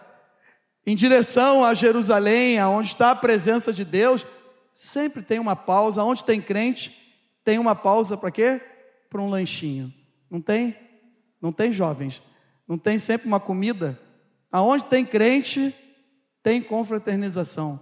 em 0.87 0.95
direção 0.95 1.65
a 1.65 1.75
Jerusalém, 1.75 2.59
aonde 2.59 2.89
está 2.89 3.11
a 3.11 3.17
presença 3.17 3.73
de 3.73 3.85
Deus, 3.85 4.25
sempre 4.73 5.21
tem 5.21 5.41
uma 5.41 5.57
pausa. 5.57 6.05
Onde 6.05 6.25
tem 6.25 6.41
crente, 6.41 6.97
tem 7.43 7.59
uma 7.59 7.75
pausa 7.75 8.17
para 8.17 8.31
quê? 8.31 8.61
Para 9.11 9.21
um 9.21 9.29
lanchinho. 9.29 9.93
Não 10.31 10.41
tem? 10.41 10.77
Não 11.43 11.51
tem 11.51 11.73
jovens? 11.73 12.23
Não 12.67 12.77
tem 12.77 12.99
sempre 12.99 13.29
uma 13.29 13.39
comida? 13.39 13.99
Aonde 14.51 14.85
tem 14.87 15.05
crente, 15.05 15.75
tem 16.43 16.63
confraternização. 16.63 17.79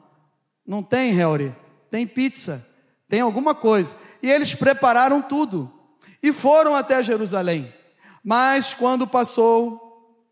Não 0.67 0.83
tem, 0.83 1.19
Helry? 1.19 1.55
Tem 1.91 2.07
pizza, 2.07 2.67
tem 3.09 3.21
alguma 3.21 3.55
coisa. 3.55 3.95
E 4.23 4.31
eles 4.31 4.55
prepararam 4.55 5.23
tudo 5.23 5.73
e 6.23 6.33
foram 6.33 6.75
até 6.75 7.03
Jerusalém. 7.03 7.73
Mas 8.23 8.73
quando 8.73 9.07
passou, 9.07 10.25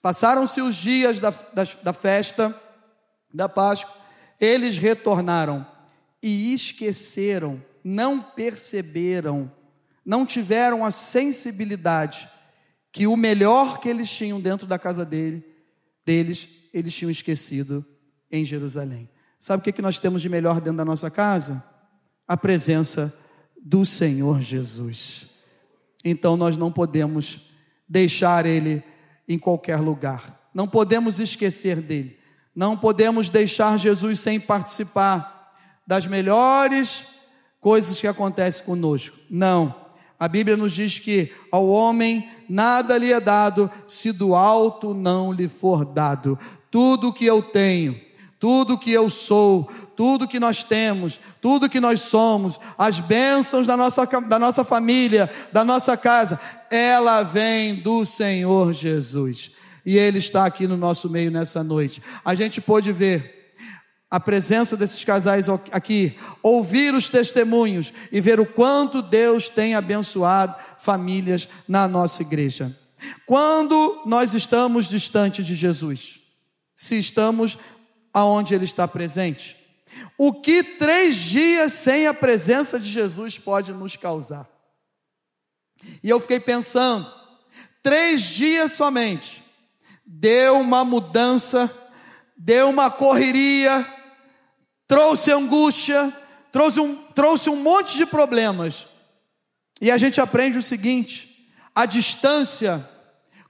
passaram-se 0.00 0.60
os 0.60 0.76
dias 0.76 1.20
da, 1.20 1.30
da, 1.30 1.64
da 1.82 1.92
festa 1.92 2.54
da 3.32 3.48
Páscoa, 3.48 3.94
eles 4.40 4.78
retornaram 4.78 5.66
e 6.22 6.54
esqueceram, 6.54 7.62
não 7.82 8.20
perceberam, 8.20 9.50
não 10.04 10.24
tiveram 10.24 10.84
a 10.84 10.90
sensibilidade 10.90 12.28
que 12.92 13.06
o 13.06 13.16
melhor 13.16 13.78
que 13.78 13.88
eles 13.88 14.10
tinham 14.10 14.40
dentro 14.40 14.66
da 14.66 14.78
casa 14.78 15.04
dele, 15.04 15.44
deles, 16.04 16.48
eles 16.72 16.94
tinham 16.94 17.10
esquecido 17.10 17.84
em 18.30 18.44
Jerusalém. 18.44 19.08
Sabe 19.38 19.60
o 19.60 19.64
que, 19.64 19.72
que 19.72 19.82
nós 19.82 19.98
temos 19.98 20.20
de 20.22 20.28
melhor 20.28 20.60
dentro 20.60 20.78
da 20.78 20.84
nossa 20.84 21.10
casa? 21.10 21.64
A 22.26 22.36
presença 22.36 23.16
do 23.60 23.84
Senhor 23.84 24.40
Jesus. 24.40 25.26
Então 26.04 26.36
nós 26.36 26.56
não 26.56 26.72
podemos 26.72 27.50
deixar 27.88 28.46
Ele 28.46 28.82
em 29.28 29.38
qualquer 29.38 29.80
lugar, 29.80 30.50
não 30.52 30.66
podemos 30.66 31.20
esquecer 31.20 31.80
dele, 31.80 32.18
não 32.54 32.76
podemos 32.76 33.28
deixar 33.28 33.78
Jesus 33.78 34.20
sem 34.20 34.40
participar 34.40 35.54
das 35.86 36.06
melhores 36.06 37.04
coisas 37.60 38.00
que 38.00 38.06
acontecem 38.06 38.64
conosco. 38.64 39.16
Não. 39.28 39.74
A 40.18 40.28
Bíblia 40.28 40.56
nos 40.56 40.72
diz 40.72 40.98
que 40.98 41.32
ao 41.50 41.68
homem 41.68 42.28
nada 42.50 42.98
lhe 42.98 43.12
é 43.12 43.20
dado 43.20 43.70
se 43.86 44.10
do 44.10 44.34
alto 44.34 44.92
não 44.92 45.32
lhe 45.32 45.46
for 45.46 45.84
dado. 45.84 46.36
Tudo 46.70 47.12
que 47.12 47.24
eu 47.24 47.40
tenho, 47.40 47.98
tudo 48.40 48.76
que 48.76 48.90
eu 48.90 49.08
sou, 49.08 49.70
tudo 49.94 50.26
que 50.26 50.40
nós 50.40 50.64
temos, 50.64 51.20
tudo 51.40 51.68
que 51.68 51.78
nós 51.78 52.00
somos, 52.00 52.58
as 52.76 52.98
bênçãos 52.98 53.66
da 53.66 53.76
nossa, 53.76 54.04
da 54.04 54.38
nossa 54.38 54.64
família, 54.64 55.30
da 55.52 55.64
nossa 55.64 55.96
casa, 55.96 56.40
ela 56.70 57.22
vem 57.22 57.76
do 57.76 58.04
Senhor 58.04 58.72
Jesus. 58.72 59.52
E 59.86 59.96
Ele 59.96 60.18
está 60.18 60.44
aqui 60.44 60.66
no 60.66 60.76
nosso 60.76 61.08
meio 61.08 61.30
nessa 61.30 61.62
noite. 61.62 62.02
A 62.24 62.34
gente 62.34 62.60
pôde 62.60 62.92
ver 62.92 63.39
a 64.10 64.18
presença 64.18 64.76
desses 64.76 65.04
casais 65.04 65.48
aqui, 65.70 66.18
ouvir 66.42 66.92
os 66.94 67.08
testemunhos 67.08 67.92
e 68.10 68.20
ver 68.20 68.40
o 68.40 68.46
quanto 68.46 69.00
Deus 69.00 69.48
tem 69.48 69.76
abençoado 69.76 70.56
famílias 70.78 71.48
na 71.68 71.86
nossa 71.86 72.22
igreja. 72.22 72.76
Quando 73.24 74.02
nós 74.04 74.34
estamos 74.34 74.88
distante 74.88 75.44
de 75.44 75.54
Jesus, 75.54 76.18
se 76.74 76.98
estamos 76.98 77.56
aonde 78.12 78.52
Ele 78.52 78.64
está 78.64 78.88
presente, 78.88 79.56
o 80.18 80.32
que 80.32 80.62
três 80.62 81.16
dias 81.16 81.72
sem 81.72 82.08
a 82.08 82.14
presença 82.14 82.80
de 82.80 82.90
Jesus 82.90 83.38
pode 83.38 83.72
nos 83.72 83.94
causar? 83.94 84.48
E 86.02 86.10
eu 86.10 86.18
fiquei 86.18 86.40
pensando, 86.40 87.10
três 87.80 88.22
dias 88.22 88.72
somente, 88.72 89.42
deu 90.04 90.58
uma 90.58 90.84
mudança, 90.84 91.70
deu 92.36 92.68
uma 92.68 92.90
correria, 92.90 93.86
trouxe 94.90 95.30
angústia, 95.30 96.12
trouxe 96.50 96.80
um, 96.80 96.96
trouxe 96.96 97.48
um 97.48 97.54
monte 97.54 97.96
de 97.96 98.04
problemas. 98.04 98.88
E 99.80 99.88
a 99.88 99.96
gente 99.96 100.20
aprende 100.20 100.58
o 100.58 100.62
seguinte: 100.62 101.48
a 101.72 101.86
distância, 101.86 102.84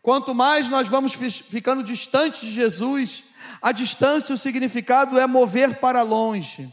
quanto 0.02 0.35
mais 0.35 0.68
nós 0.68 0.87
vamos 0.87 1.14
ficando 1.14 1.82
distante 1.82 2.44
de 2.44 2.52
Jesus, 2.52 3.25
a 3.62 3.73
distância, 3.73 4.35
o 4.35 4.38
significado 4.38 5.18
é 5.18 5.26
mover 5.26 5.80
para 5.80 6.02
longe, 6.02 6.70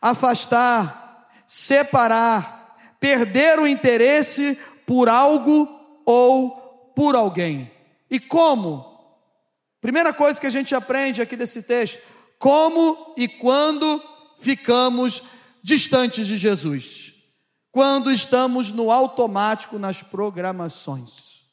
afastar, 0.00 1.28
separar, 1.46 2.78
perder 2.98 3.58
o 3.58 3.66
interesse 3.66 4.58
por 4.86 5.06
algo 5.10 5.68
ou 6.06 6.50
por 6.96 7.14
alguém. 7.14 7.70
E 8.10 8.18
como? 8.18 8.90
Primeira 9.82 10.14
coisa 10.14 10.40
que 10.40 10.46
a 10.46 10.50
gente 10.50 10.74
aprende 10.74 11.20
aqui 11.20 11.36
desse 11.36 11.62
texto: 11.62 12.00
como 12.42 13.14
e 13.16 13.28
quando 13.28 14.02
ficamos 14.36 15.22
distantes 15.62 16.26
de 16.26 16.36
Jesus? 16.36 17.14
Quando 17.70 18.10
estamos 18.10 18.72
no 18.72 18.90
automático 18.90 19.78
nas 19.78 20.02
programações. 20.02 21.44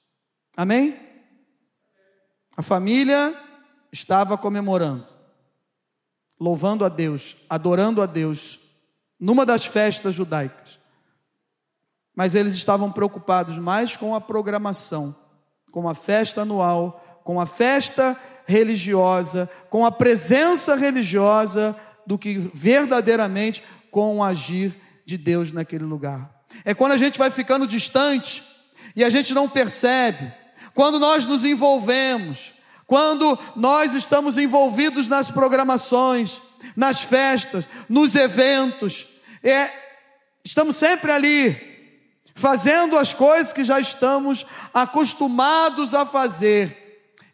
Amém? 0.58 1.00
A 2.58 2.64
família 2.64 3.40
estava 3.92 4.36
comemorando, 4.36 5.06
louvando 6.40 6.84
a 6.84 6.90
Deus, 6.90 7.36
adorando 7.48 8.02
a 8.02 8.08
Deus, 8.08 8.60
numa 9.20 9.46
das 9.46 9.68
festas 9.68 10.16
judaicas. 10.16 10.80
Mas 12.16 12.34
eles 12.34 12.56
estavam 12.56 12.92
preocupados 12.92 13.60
mais 13.60 13.96
com 13.96 14.16
a 14.16 14.20
programação, 14.20 15.16
com 15.72 15.88
a 15.88 15.94
festa 15.94 16.42
anual, 16.42 17.00
com 17.24 17.40
a 17.40 17.46
festa 17.46 18.20
religiosa, 18.46 19.50
com 19.70 19.86
a 19.86 19.92
presença 19.92 20.76
religiosa, 20.76 21.76
do 22.06 22.18
que 22.18 22.38
verdadeiramente 22.54 23.62
com 23.92 24.18
o 24.18 24.24
agir 24.24 24.76
de 25.06 25.18
Deus 25.18 25.52
naquele 25.52 25.84
lugar. 25.84 26.30
É 26.66 26.74
quando 26.74 26.94
a 26.94 26.98
gente 26.98 27.20
vai 27.20 27.30
ficando 27.30 27.68
distante 27.68 28.44
e 28.96 29.04
a 29.04 29.10
gente 29.10 29.34
não 29.34 29.48
percebe, 29.48 30.34
quando 30.74 31.00
nós 31.00 31.26
nos 31.26 31.46
envolvemos, 31.46 32.54
quando 32.88 33.38
nós 33.56 33.94
estamos 33.94 34.38
envolvidos 34.38 35.08
nas 35.08 35.30
programações, 35.30 36.42
nas 36.76 37.02
festas, 37.02 37.68
nos 37.88 38.16
eventos, 38.16 39.06
é, 39.44 39.70
estamos 40.44 40.76
sempre 40.76 41.12
ali, 41.12 41.56
fazendo 42.34 42.98
as 42.98 43.14
coisas 43.14 43.54
que 43.54 43.64
já 43.64 43.80
estamos 43.80 44.46
acostumados 44.74 45.94
a 45.94 46.06
fazer. 46.06 46.79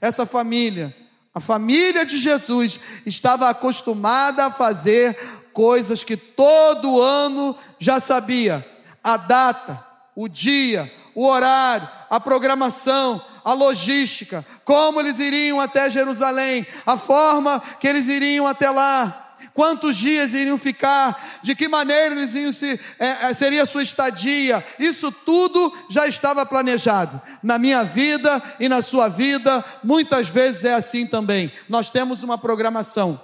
Essa 0.06 0.26
família. 0.26 0.96
A 1.34 1.40
família 1.40 2.06
de 2.06 2.18
Jesus 2.18 2.80
estava 3.06 3.50
acostumada 3.50 4.46
a 4.46 4.52
fazer 4.52 5.18
coisas 5.52 6.04
que 6.04 6.16
todo 6.16 7.02
ano 7.02 7.56
já 7.80 8.00
sabia: 8.00 8.64
a 9.04 9.18
data, 9.18 9.84
o 10.16 10.28
dia, 10.28 10.94
o 11.16 11.26
horário, 11.26 11.90
a 12.08 12.20
programação, 12.20 13.20
a 13.44 13.54
logística, 13.54 14.46
como 14.64 15.00
eles 15.00 15.18
iriam 15.18 15.60
até 15.60 15.90
Jerusalém, 15.90 16.68
a 16.86 16.98
forma 16.98 17.60
que 17.80 17.88
eles 17.88 18.08
iriam 18.08 18.46
até 18.46 18.70
lá 18.70 19.25
quantos 19.56 19.96
dias 19.96 20.34
iriam 20.34 20.58
ficar, 20.58 21.40
de 21.42 21.56
que 21.56 21.70
maneira 21.70 22.14
eles 22.14 22.36
iam 22.36 22.52
se, 22.52 22.78
é, 23.00 23.30
é, 23.30 23.34
seria 23.34 23.64
a 23.64 23.66
sua 23.66 23.82
estadia, 23.82 24.64
isso 24.78 25.10
tudo 25.12 25.74
já 25.90 26.06
estava 26.06 26.46
planejado. 26.46 27.20
Na 27.42 27.58
minha 27.58 27.82
vida 27.82 28.44
e 28.60 28.68
na 28.68 28.82
sua 28.82 29.08
vida, 29.08 29.64
muitas 29.82 30.28
vezes 30.28 30.66
é 30.66 30.74
assim 30.74 31.08
também. 31.08 31.52
Nós 31.70 31.90
temos 31.90 32.22
uma 32.22 32.38
programação, 32.38 33.20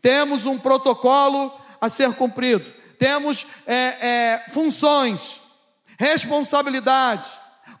temos 0.00 0.46
um 0.46 0.58
protocolo 0.58 1.52
a 1.78 1.88
ser 1.90 2.14
cumprido, 2.14 2.72
temos 2.98 3.46
é, 3.66 3.74
é 3.76 4.44
funções, 4.48 5.38
responsabilidades, 5.98 7.28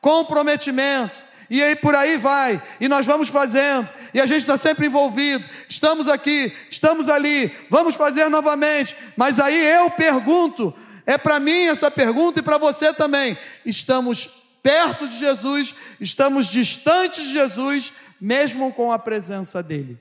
comprometimento, 0.02 1.16
e 1.48 1.62
aí 1.62 1.74
por 1.74 1.94
aí 1.94 2.18
vai, 2.18 2.62
e 2.78 2.86
nós 2.86 3.06
vamos 3.06 3.30
fazendo, 3.30 3.88
e 4.18 4.20
a 4.20 4.26
gente 4.26 4.40
está 4.40 4.56
sempre 4.56 4.86
envolvido. 4.86 5.44
Estamos 5.68 6.08
aqui, 6.08 6.52
estamos 6.68 7.08
ali, 7.08 7.52
vamos 7.70 7.94
fazer 7.94 8.28
novamente. 8.28 8.96
Mas 9.16 9.38
aí 9.38 9.56
eu 9.56 9.88
pergunto, 9.90 10.74
é 11.06 11.16
para 11.16 11.38
mim 11.38 11.66
essa 11.66 11.88
pergunta 11.88 12.40
e 12.40 12.42
para 12.42 12.58
você 12.58 12.92
também. 12.92 13.38
Estamos 13.64 14.28
perto 14.60 15.06
de 15.06 15.16
Jesus, 15.16 15.72
estamos 16.00 16.48
distantes 16.48 17.26
de 17.26 17.32
Jesus, 17.32 17.92
mesmo 18.20 18.72
com 18.72 18.90
a 18.90 18.98
presença 18.98 19.62
dEle? 19.62 19.96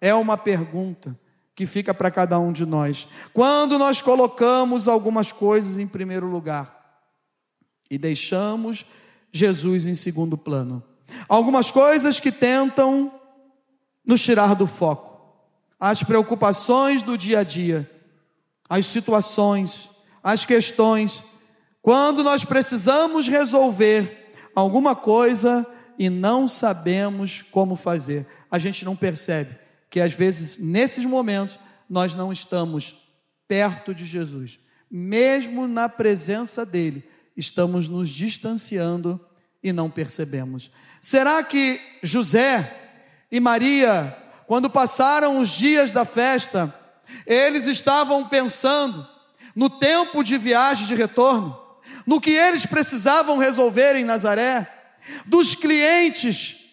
É 0.00 0.14
uma 0.14 0.38
pergunta 0.38 1.18
que 1.52 1.66
fica 1.66 1.92
para 1.92 2.10
cada 2.10 2.38
um 2.38 2.52
de 2.52 2.64
nós. 2.64 3.08
Quando 3.32 3.80
nós 3.80 4.00
colocamos 4.00 4.86
algumas 4.86 5.32
coisas 5.32 5.76
em 5.76 5.88
primeiro 5.88 6.28
lugar 6.28 7.02
e 7.90 7.98
deixamos 7.98 8.86
Jesus 9.32 9.86
em 9.86 9.96
segundo 9.96 10.38
plano. 10.38 10.84
Algumas 11.28 11.70
coisas 11.70 12.20
que 12.20 12.30
tentam 12.30 13.15
nos 14.06 14.22
tirar 14.22 14.54
do 14.54 14.66
foco. 14.66 15.16
As 15.78 16.02
preocupações 16.02 17.02
do 17.02 17.18
dia 17.18 17.40
a 17.40 17.42
dia, 17.42 17.90
as 18.68 18.86
situações, 18.86 19.90
as 20.22 20.44
questões, 20.44 21.22
quando 21.82 22.22
nós 22.22 22.44
precisamos 22.44 23.28
resolver 23.28 24.32
alguma 24.54 24.96
coisa 24.96 25.66
e 25.98 26.08
não 26.08 26.48
sabemos 26.48 27.42
como 27.42 27.76
fazer, 27.76 28.26
a 28.50 28.58
gente 28.58 28.84
não 28.84 28.96
percebe 28.96 29.56
que 29.90 30.00
às 30.00 30.12
vezes 30.12 30.58
nesses 30.58 31.04
momentos 31.04 31.58
nós 31.88 32.14
não 32.14 32.32
estamos 32.32 32.96
perto 33.46 33.94
de 33.94 34.04
Jesus, 34.04 34.58
mesmo 34.90 35.68
na 35.68 35.88
presença 35.88 36.66
dele, 36.66 37.04
estamos 37.36 37.86
nos 37.86 38.08
distanciando 38.08 39.20
e 39.62 39.72
não 39.72 39.90
percebemos. 39.90 40.70
Será 41.00 41.42
que 41.42 41.80
José 42.02 42.85
e 43.30 43.40
Maria, 43.40 44.16
quando 44.46 44.70
passaram 44.70 45.40
os 45.40 45.50
dias 45.50 45.92
da 45.92 46.04
festa, 46.04 46.72
eles 47.26 47.66
estavam 47.66 48.28
pensando 48.28 49.06
no 49.54 49.68
tempo 49.70 50.22
de 50.22 50.36
viagem 50.36 50.86
de 50.86 50.94
retorno, 50.94 51.58
no 52.06 52.20
que 52.20 52.30
eles 52.30 52.66
precisavam 52.66 53.38
resolver 53.38 53.96
em 53.96 54.04
Nazaré, 54.04 54.70
dos 55.24 55.54
clientes 55.54 56.66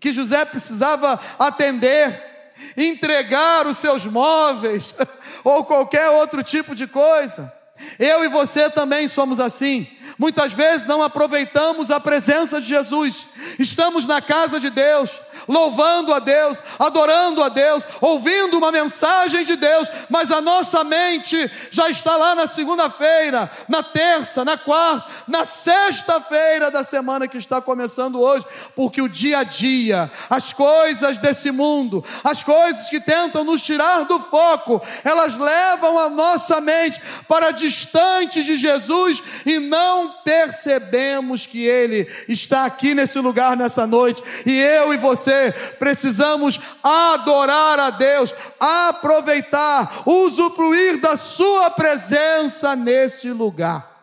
que 0.00 0.12
José 0.12 0.44
precisava 0.44 1.20
atender, 1.38 2.52
entregar 2.76 3.66
os 3.66 3.76
seus 3.78 4.06
móveis 4.06 4.94
ou 5.42 5.64
qualquer 5.64 6.08
outro 6.10 6.42
tipo 6.42 6.74
de 6.74 6.86
coisa. 6.86 7.52
Eu 7.98 8.24
e 8.24 8.28
você 8.28 8.70
também 8.70 9.08
somos 9.08 9.38
assim. 9.38 9.86
Muitas 10.18 10.52
vezes 10.52 10.86
não 10.86 11.02
aproveitamos 11.02 11.90
a 11.90 12.00
presença 12.00 12.60
de 12.60 12.66
Jesus. 12.66 13.26
Estamos 13.58 14.06
na 14.06 14.20
casa 14.20 14.58
de 14.58 14.68
Deus, 14.68 15.20
louvando 15.48 16.12
a 16.12 16.18
Deus, 16.18 16.62
adorando 16.78 17.42
a 17.42 17.48
Deus, 17.48 17.86
ouvindo 18.00 18.58
uma 18.58 18.70
mensagem 18.70 19.44
de 19.44 19.56
Deus, 19.56 19.88
mas 20.10 20.30
a 20.30 20.40
nossa 20.40 20.84
mente 20.84 21.50
já 21.70 21.88
está 21.88 22.16
lá 22.16 22.34
na 22.34 22.46
segunda-feira, 22.46 23.50
na 23.66 23.82
terça, 23.82 24.44
na 24.44 24.58
quarta, 24.58 25.08
na 25.26 25.44
sexta-feira 25.44 26.70
da 26.70 26.84
semana 26.84 27.26
que 27.26 27.38
está 27.38 27.60
começando 27.60 28.20
hoje, 28.20 28.44
porque 28.76 29.00
o 29.00 29.08
dia 29.08 29.38
a 29.38 29.44
dia, 29.44 30.10
as 30.28 30.52
coisas 30.52 31.16
desse 31.16 31.50
mundo, 31.50 32.04
as 32.22 32.42
coisas 32.42 32.90
que 32.90 33.00
tentam 33.00 33.42
nos 33.42 33.62
tirar 33.62 34.04
do 34.04 34.20
foco, 34.20 34.82
elas 35.02 35.36
levam 35.36 35.98
a 35.98 36.10
nossa 36.10 36.60
mente 36.60 37.00
para 37.26 37.50
distante 37.50 38.42
de 38.42 38.56
Jesus 38.56 39.22
e 39.46 39.58
não 39.58 40.10
percebemos 40.24 41.46
que 41.46 41.64
Ele 41.64 42.06
está 42.28 42.66
aqui 42.66 42.94
nesse 42.94 43.18
lugar 43.18 43.56
nessa 43.56 43.86
noite, 43.86 44.22
e 44.44 44.52
eu 44.52 44.92
e 44.92 44.96
você 44.96 45.37
precisamos 45.78 46.58
adorar 46.82 47.78
a 47.78 47.90
Deus, 47.90 48.32
aproveitar, 48.58 50.02
usufruir 50.06 51.00
da 51.00 51.16
Sua 51.16 51.70
presença 51.70 52.74
nesse 52.76 53.30
lugar. 53.30 53.98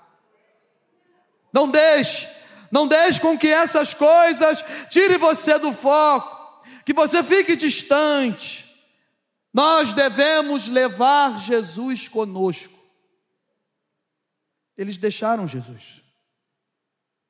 Não 1.54 1.70
deixe, 1.70 2.28
não 2.72 2.88
deixe 2.88 3.22
com 3.22 3.38
que 3.38 3.48
essas 3.48 3.94
coisas 3.94 4.64
tire 4.90 5.18
você 5.18 5.58
do 5.58 5.72
foco, 5.72 6.64
que 6.86 6.94
você 6.94 7.24
fique 7.24 7.56
distante. 7.56 8.66
Nós 9.54 9.94
devemos 9.94 10.68
levar 10.68 11.40
Jesus 11.40 12.10
conosco. 12.10 12.78
Eles 14.78 14.98
deixaram 14.98 15.48
Jesus. 15.48 16.04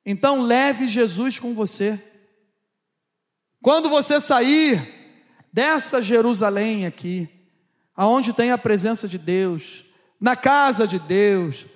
Então 0.04 0.40
leve 0.40 0.88
Jesus 0.88 1.38
com 1.38 1.54
você. 1.54 2.02
Quando 3.66 3.88
você 3.88 4.20
sair 4.20 4.80
dessa 5.52 6.00
Jerusalém 6.00 6.86
aqui, 6.86 7.28
aonde 7.96 8.32
tem 8.32 8.52
a 8.52 8.56
presença 8.56 9.08
de 9.08 9.18
Deus, 9.18 9.84
na 10.20 10.36
casa 10.36 10.86
de 10.86 11.00
Deus, 11.00 11.66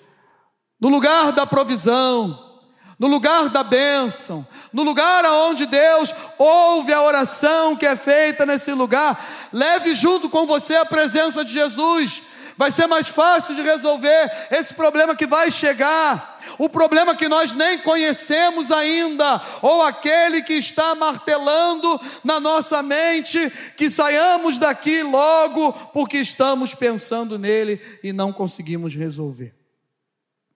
no 0.80 0.88
lugar 0.88 1.32
da 1.32 1.44
provisão, 1.44 2.60
no 2.96 3.08
lugar 3.08 3.48
da 3.48 3.64
bênção, 3.64 4.46
no 4.72 4.84
lugar 4.84 5.24
aonde 5.24 5.66
Deus 5.66 6.14
ouve 6.38 6.92
a 6.92 7.02
oração 7.02 7.74
que 7.74 7.86
é 7.86 7.96
feita 7.96 8.46
nesse 8.46 8.72
lugar, 8.72 9.48
leve 9.52 9.92
junto 9.92 10.28
com 10.28 10.46
você 10.46 10.76
a 10.76 10.86
presença 10.86 11.44
de 11.44 11.52
Jesus. 11.52 12.22
Vai 12.56 12.70
ser 12.70 12.86
mais 12.86 13.08
fácil 13.08 13.52
de 13.56 13.62
resolver 13.62 14.30
esse 14.52 14.74
problema 14.74 15.16
que 15.16 15.26
vai 15.26 15.50
chegar 15.50 16.39
o 16.60 16.68
problema 16.68 17.16
que 17.16 17.26
nós 17.26 17.54
nem 17.54 17.78
conhecemos 17.78 18.70
ainda, 18.70 19.42
ou 19.62 19.80
aquele 19.80 20.42
que 20.42 20.52
está 20.52 20.94
martelando 20.94 21.98
na 22.22 22.38
nossa 22.38 22.82
mente, 22.82 23.38
que 23.78 23.88
saiamos 23.88 24.58
daqui 24.58 25.02
logo, 25.02 25.72
porque 25.94 26.18
estamos 26.18 26.74
pensando 26.74 27.38
nele 27.38 27.80
e 28.04 28.12
não 28.12 28.30
conseguimos 28.30 28.94
resolver. 28.94 29.54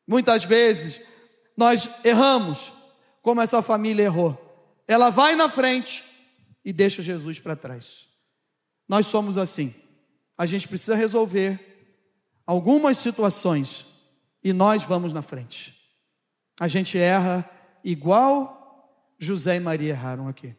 Muitas 0.07 0.45
vezes 0.45 1.01
nós 1.57 1.88
erramos, 2.05 2.71
como 3.23 3.40
essa 3.40 3.62
família 3.62 4.03
errou. 4.03 4.38
Ela 4.87 5.09
vai 5.09 5.35
na 5.35 5.49
frente 5.49 6.05
e 6.62 6.71
deixa 6.71 7.01
Jesus 7.01 7.38
para 7.38 7.57
trás. 7.57 8.07
Nós 8.87 9.07
somos 9.07 9.38
assim. 9.38 9.75
A 10.37 10.45
gente 10.45 10.69
precisa 10.69 10.95
resolver 10.95 11.59
algumas 12.47 12.99
situações 12.99 13.87
e 14.43 14.53
nós 14.53 14.83
vamos 14.83 15.14
na 15.14 15.23
frente 15.23 15.83
a 16.59 16.69
gente 16.69 16.97
erra 16.99 17.49
igual 17.83 18.64
José 19.19 19.57
e 19.57 19.61
Maria 19.61 19.90
erraram 19.90 20.29
aqui. 20.29 20.55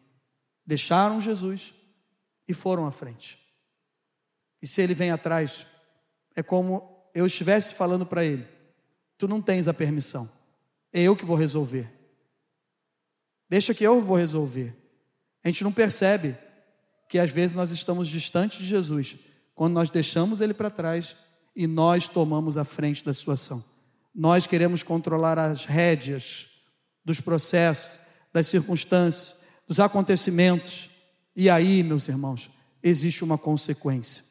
Deixaram 0.66 1.22
Jesus 1.22 1.74
e 2.48 2.54
foram 2.54 2.86
à 2.86 2.92
frente. 2.92 3.40
E 4.62 4.68
se 4.68 4.82
ele 4.82 4.94
vem 4.94 5.12
atrás, 5.12 5.66
é 6.36 6.42
como 6.42 7.10
eu 7.14 7.26
estivesse 7.26 7.74
falando 7.74 8.06
para 8.06 8.26
ele: 8.26 8.48
Tu 9.18 9.28
não 9.28 9.42
tens 9.42 9.68
a 9.68 9.74
permissão, 9.74 10.30
é 10.92 11.02
eu 11.02 11.16
que 11.16 11.26
vou 11.26 11.36
resolver. 11.36 11.92
Deixa 13.50 13.74
que 13.74 13.84
eu 13.84 14.02
vou 14.02 14.18
resolver. 14.18 14.76
A 15.44 15.48
gente 15.48 15.64
não 15.64 15.72
percebe 15.72 16.36
que 17.08 17.20
às 17.20 17.30
vezes 17.30 17.56
nós 17.56 17.72
estamos 17.72 18.08
distantes 18.08 18.60
de 18.60 18.66
Jesus 18.66 19.16
quando 19.54 19.74
nós 19.74 19.92
deixamos 19.92 20.42
ele 20.42 20.54
para 20.54 20.72
trás 20.72 21.16
e 21.56 21.68
nós 21.68 22.08
tomamos 22.08 22.58
a 22.58 22.66
frente 22.66 23.06
da 23.06 23.14
situação. 23.14 23.64
Nós 24.15 24.47
queremos 24.47 24.82
controlar 24.82 25.38
as 25.38 25.65
rédeas 25.65 26.47
dos 27.04 27.19
processos, 27.19 27.99
das 28.32 28.47
circunstâncias, 28.47 29.36
dos 29.67 29.78
acontecimentos. 29.80 30.89
E 31.36 31.49
aí, 31.49 31.84
meus 31.84 32.08
irmãos, 32.08 32.49
existe 32.82 33.25
uma 33.25 33.38
consequência. 33.38 34.23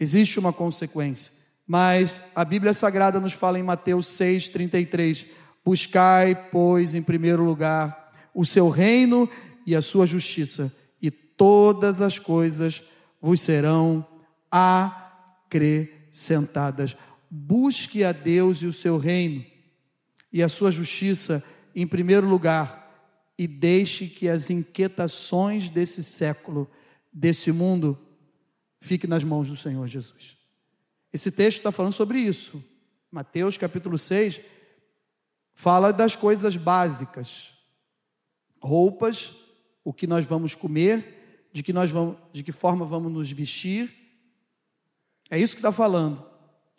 Existe 0.00 0.40
uma 0.40 0.52
consequência. 0.52 1.30
Mas 1.64 2.20
a 2.34 2.44
Bíblia 2.44 2.74
Sagrada 2.74 3.20
nos 3.20 3.32
fala 3.32 3.60
em 3.60 3.62
Mateus 3.62 4.08
6,33: 4.08 5.26
Buscai, 5.64 6.34
pois, 6.50 6.94
em 6.94 7.02
primeiro 7.02 7.44
lugar 7.44 8.02
o 8.34 8.44
seu 8.44 8.68
reino 8.68 9.30
e 9.66 9.76
a 9.76 9.82
sua 9.82 10.06
justiça, 10.06 10.74
e 11.00 11.10
todas 11.10 12.00
as 12.00 12.18
coisas 12.18 12.82
vos 13.20 13.40
serão 13.40 14.04
acrescentadas 14.50 16.96
busque 17.34 18.04
a 18.04 18.12
Deus 18.12 18.58
e 18.58 18.66
o 18.66 18.72
seu 18.74 18.98
reino 18.98 19.42
e 20.30 20.42
a 20.42 20.50
sua 20.50 20.70
justiça 20.70 21.42
em 21.74 21.86
primeiro 21.86 22.28
lugar 22.28 22.78
e 23.38 23.46
deixe 23.48 24.06
que 24.06 24.28
as 24.28 24.50
inquietações 24.50 25.70
desse 25.70 26.04
século, 26.04 26.70
desse 27.10 27.50
mundo, 27.50 27.98
fiquem 28.82 29.08
nas 29.08 29.24
mãos 29.24 29.48
do 29.48 29.56
Senhor 29.56 29.88
Jesus. 29.88 30.36
Esse 31.10 31.32
texto 31.32 31.56
está 31.56 31.72
falando 31.72 31.94
sobre 31.94 32.18
isso. 32.18 32.62
Mateus 33.10 33.56
capítulo 33.56 33.96
6 33.96 34.38
fala 35.54 35.90
das 35.90 36.14
coisas 36.14 36.54
básicas: 36.54 37.54
roupas, 38.60 39.32
o 39.82 39.90
que 39.90 40.06
nós 40.06 40.26
vamos 40.26 40.54
comer, 40.54 41.48
de 41.50 41.62
que, 41.62 41.72
nós 41.72 41.90
vamos, 41.90 42.18
de 42.30 42.42
que 42.42 42.52
forma 42.52 42.84
vamos 42.84 43.10
nos 43.10 43.30
vestir. 43.30 43.90
É 45.30 45.38
isso 45.38 45.54
que 45.54 45.60
está 45.60 45.72
falando 45.72 46.31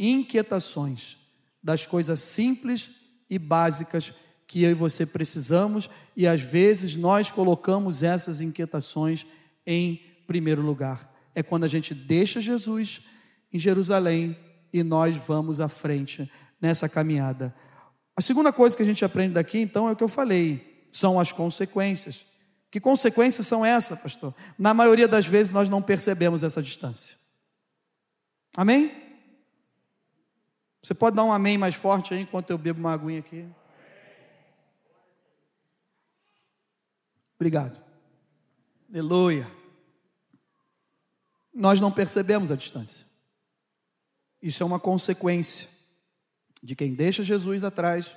inquietações 0.10 1.18
das 1.64 1.86
coisas 1.86 2.20
simples 2.20 2.92
e 3.30 3.40
básicas 3.40 4.12
que 4.46 4.64
eu 4.64 4.72
e 4.72 4.74
você 4.76 5.06
precisamos 5.06 5.90
e 6.16 6.28
às 6.28 6.42
vezes 6.42 6.96
nós 6.96 7.32
colocamos 7.32 8.04
essas 8.04 8.42
inquietações 8.42 9.26
em 9.66 10.02
primeiro 10.28 10.62
lugar. 10.62 11.12
É 11.34 11.42
quando 11.42 11.64
a 11.64 11.68
gente 11.68 11.94
deixa 11.94 12.42
Jesus 12.42 13.08
em 13.52 13.58
Jerusalém 13.58 14.38
e 14.72 14.84
nós 14.84 15.16
vamos 15.16 15.62
à 15.62 15.70
frente 15.70 16.30
nessa 16.62 16.90
caminhada. 16.90 17.56
A 18.16 18.22
segunda 18.22 18.52
coisa 18.52 18.76
que 18.76 18.84
a 18.84 18.86
gente 18.86 19.04
aprende 19.04 19.34
daqui, 19.34 19.60
então, 19.60 19.88
é 19.90 19.94
o 19.94 19.96
que 19.96 20.04
eu 20.04 20.10
falei: 20.10 20.88
são 20.92 21.20
as 21.20 21.32
consequências. 21.32 22.26
Que 22.70 22.80
consequências 22.80 23.48
são 23.48 23.66
essas, 23.66 24.00
pastor? 24.00 24.34
Na 24.58 24.74
maioria 24.74 25.08
das 25.08 25.26
vezes 25.26 25.52
nós 25.52 25.70
não 25.70 25.82
percebemos 25.82 26.44
essa 26.44 26.62
distância. 26.62 27.18
Amém? 28.56 29.03
Você 30.84 30.94
pode 30.94 31.16
dar 31.16 31.24
um 31.24 31.32
amém 31.32 31.58
mais 31.58 31.76
forte 31.76 32.14
aí 32.14 32.20
enquanto 32.20 32.50
eu 32.50 32.58
bebo 32.58 32.82
uma 32.82 32.92
aguinha 32.92 33.20
aqui? 33.20 33.48
Obrigado. 37.36 37.82
Aleluia. 38.90 39.50
Nós 41.54 41.80
não 41.80 41.90
percebemos 41.90 42.52
a 42.52 42.56
distância. 42.58 43.06
Isso 44.42 44.62
é 44.62 44.66
uma 44.66 44.80
consequência 44.80 45.70
de 46.62 46.76
quem 46.76 46.94
deixa 46.94 47.24
Jesus 47.24 47.64
atrás 47.64 48.14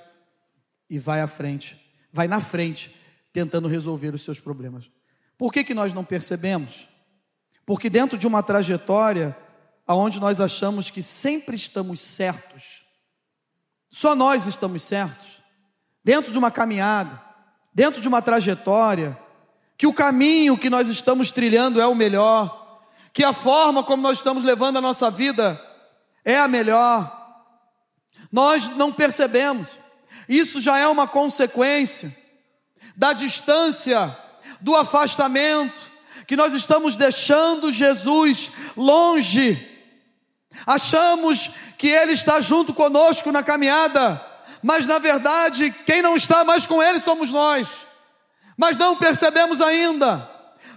e 0.89 0.99
vai 0.99 1.21
à 1.21 1.27
frente, 1.27 1.77
vai 2.11 2.27
na 2.27 2.41
frente, 2.41 2.93
tentando 3.31 3.69
resolver 3.69 4.13
os 4.13 4.23
seus 4.23 4.41
problemas. 4.41 4.91
Por 5.37 5.53
que, 5.53 5.63
que 5.63 5.73
nós 5.73 5.93
não 5.93 6.03
percebemos? 6.03 6.87
Porque 7.65 7.89
dentro 7.89 8.17
de 8.17 8.27
uma 8.27 8.43
trajetória 8.43 9.37
aonde 9.87 10.19
nós 10.19 10.41
achamos 10.41 10.91
que 10.91 11.01
sempre 11.01 11.55
estamos 11.55 12.01
certos. 12.01 12.83
Só 13.89 14.13
nós 14.13 14.45
estamos 14.45 14.83
certos. 14.83 15.41
Dentro 16.03 16.31
de 16.31 16.37
uma 16.37 16.51
caminhada, 16.51 17.21
dentro 17.73 18.01
de 18.01 18.07
uma 18.07 18.21
trajetória, 18.21 19.17
que 19.77 19.87
o 19.87 19.93
caminho 19.93 20.57
que 20.57 20.69
nós 20.69 20.89
estamos 20.89 21.31
trilhando 21.31 21.79
é 21.79 21.87
o 21.87 21.95
melhor, 21.95 22.81
que 23.13 23.23
a 23.23 23.31
forma 23.31 23.83
como 23.83 24.03
nós 24.03 24.17
estamos 24.17 24.43
levando 24.43 24.77
a 24.77 24.81
nossa 24.81 25.09
vida 25.09 25.59
é 26.25 26.37
a 26.37 26.47
melhor. 26.47 27.15
Nós 28.31 28.67
não 28.75 28.91
percebemos. 28.91 29.69
Isso 30.27 30.59
já 30.59 30.77
é 30.77 30.87
uma 30.87 31.07
consequência 31.07 32.15
da 32.95 33.13
distância, 33.13 34.15
do 34.59 34.75
afastamento, 34.75 35.79
que 36.25 36.35
nós 36.35 36.53
estamos 36.53 36.97
deixando 36.97 37.71
Jesus 37.71 38.51
longe 38.75 39.76
Achamos 40.67 41.51
que 41.77 41.87
Ele 41.87 42.11
está 42.11 42.41
junto 42.41 42.73
conosco 42.73 43.31
na 43.31 43.41
caminhada, 43.41 44.21
mas 44.61 44.85
na 44.85 44.99
verdade, 44.99 45.71
quem 45.85 46.01
não 46.01 46.17
está 46.17 46.43
mais 46.43 46.65
com 46.65 46.83
Ele 46.83 46.99
somos 46.99 47.31
nós. 47.31 47.87
Mas 48.57 48.77
não 48.77 48.97
percebemos 48.97 49.61
ainda, 49.61 50.29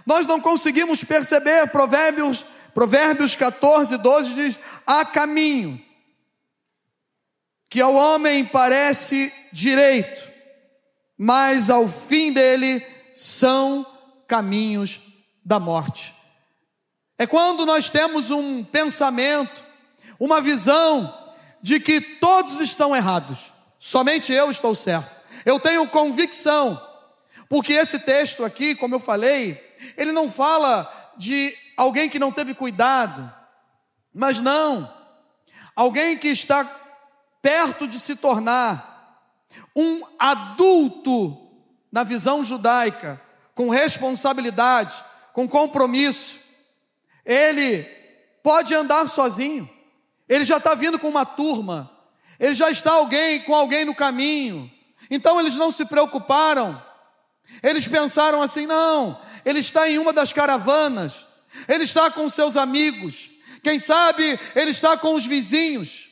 nós 0.05 0.25
não 0.25 0.39
conseguimos 0.39 1.03
perceber. 1.03 1.67
Provérbios, 1.71 2.45
Provérbios 2.73 3.35
14, 3.35 3.97
12 3.97 4.33
diz: 4.33 4.59
há 4.87 5.03
caminho 5.03 5.83
que 7.69 7.81
ao 7.81 7.93
homem 7.93 8.45
parece 8.45 9.33
direito, 9.51 10.29
mas 11.17 11.69
ao 11.69 11.87
fim 11.89 12.31
dele 12.31 12.85
são 13.13 13.85
caminhos 14.25 15.01
da 15.43 15.59
morte. 15.59 16.13
É 17.17 17.27
quando 17.27 17.65
nós 17.65 17.89
temos 17.89 18.29
um 18.29 18.63
pensamento, 18.63 19.70
uma 20.21 20.39
visão 20.39 21.11
de 21.63 21.79
que 21.79 21.99
todos 21.99 22.61
estão 22.61 22.95
errados, 22.95 23.51
somente 23.79 24.31
eu 24.31 24.51
estou 24.51 24.75
certo. 24.75 25.09
Eu 25.43 25.59
tenho 25.59 25.87
convicção, 25.87 26.79
porque 27.49 27.73
esse 27.73 27.97
texto 27.97 28.45
aqui, 28.45 28.75
como 28.75 28.93
eu 28.93 28.99
falei, 28.99 29.59
ele 29.97 30.11
não 30.11 30.29
fala 30.29 31.11
de 31.17 31.57
alguém 31.75 32.07
que 32.07 32.19
não 32.19 32.31
teve 32.31 32.53
cuidado, 32.53 33.33
mas 34.13 34.37
não, 34.37 34.95
alguém 35.75 36.15
que 36.15 36.27
está 36.27 36.65
perto 37.41 37.87
de 37.87 37.99
se 37.99 38.15
tornar 38.15 39.25
um 39.75 40.03
adulto 40.19 41.49
na 41.91 42.03
visão 42.03 42.43
judaica, 42.43 43.19
com 43.55 43.71
responsabilidade, 43.71 44.93
com 45.33 45.49
compromisso. 45.49 46.39
Ele 47.25 47.85
pode 48.43 48.75
andar 48.75 49.09
sozinho, 49.09 49.67
ele 50.31 50.45
já 50.45 50.55
está 50.55 50.73
vindo 50.73 50.97
com 50.97 51.09
uma 51.09 51.25
turma, 51.25 51.91
ele 52.39 52.53
já 52.53 52.71
está 52.71 52.93
alguém 52.93 53.41
com 53.41 53.53
alguém 53.53 53.83
no 53.83 53.93
caminho. 53.93 54.71
Então 55.09 55.37
eles 55.37 55.55
não 55.55 55.69
se 55.71 55.83
preocuparam. 55.83 56.81
Eles 57.61 57.85
pensaram 57.85 58.41
assim: 58.41 58.65
não, 58.65 59.19
ele 59.43 59.59
está 59.59 59.89
em 59.89 59.99
uma 59.99 60.13
das 60.13 60.31
caravanas, 60.31 61.25
ele 61.67 61.83
está 61.83 62.09
com 62.09 62.29
seus 62.29 62.55
amigos, 62.55 63.29
quem 63.61 63.77
sabe 63.77 64.39
ele 64.55 64.71
está 64.71 64.95
com 64.95 65.13
os 65.15 65.25
vizinhos. 65.25 66.07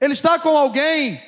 Ele 0.00 0.14
está 0.14 0.36
com 0.36 0.58
alguém. 0.58 1.22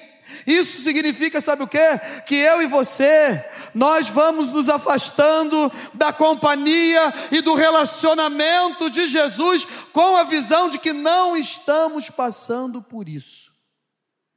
Isso 0.47 0.81
significa, 0.81 1.41
sabe 1.41 1.63
o 1.63 1.69
que? 1.69 1.99
Que 2.27 2.37
eu 2.37 2.63
e 2.63 2.67
você, 2.67 3.45
nós 3.75 4.09
vamos 4.09 4.49
nos 4.49 4.69
afastando 4.69 5.71
da 5.93 6.13
companhia 6.13 7.13
e 7.31 7.41
do 7.41 7.55
relacionamento 7.55 8.89
de 8.89 9.07
Jesus 9.09 9.67
com 9.93 10.17
a 10.17 10.25
visão 10.25 10.69
de 10.69 10.79
que 10.79 10.93
não 10.93 11.37
estamos 11.37 12.09
passando 12.09 12.81
por 12.81 13.09
isso. 13.09 13.51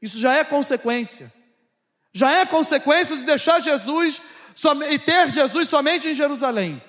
Isso 0.02 0.18
já 0.18 0.36
é 0.36 0.44
consequência. 0.44 1.32
Já 2.14 2.32
é 2.32 2.46
consequência 2.46 3.16
de 3.16 3.24
deixar 3.24 3.60
Jesus 3.60 4.22
e 4.90 5.00
ter 5.00 5.30
Jesus 5.30 5.70
somente 5.70 6.10
em 6.10 6.14
Jerusalém. 6.14 6.82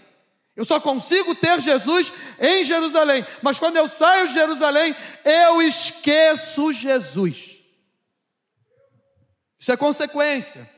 Eu 0.56 0.64
só 0.64 0.80
consigo 0.80 1.36
ter 1.36 1.60
Jesus 1.60 2.12
em 2.40 2.64
Jerusalém. 2.64 3.24
Mas 3.42 3.60
quando 3.60 3.76
eu 3.76 3.86
saio 3.86 4.26
de 4.26 4.34
Jerusalém, 4.34 4.96
eu 5.24 5.62
esqueço 5.62 6.72
Jesus. 6.72 7.57
Isso 9.58 9.72
é 9.72 9.76
consequência. 9.76 10.68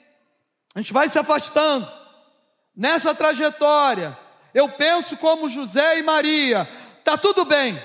A 0.74 0.80
gente 0.80 0.92
vai 0.92 1.08
se 1.08 1.18
afastando. 1.18 1.90
Nessa 2.74 3.14
trajetória, 3.14 4.16
eu 4.54 4.68
penso 4.70 5.16
como 5.16 5.48
José 5.48 5.98
e 5.98 6.02
Maria: 6.02 6.68
está 6.98 7.18
tudo 7.18 7.44
bem, 7.44 7.80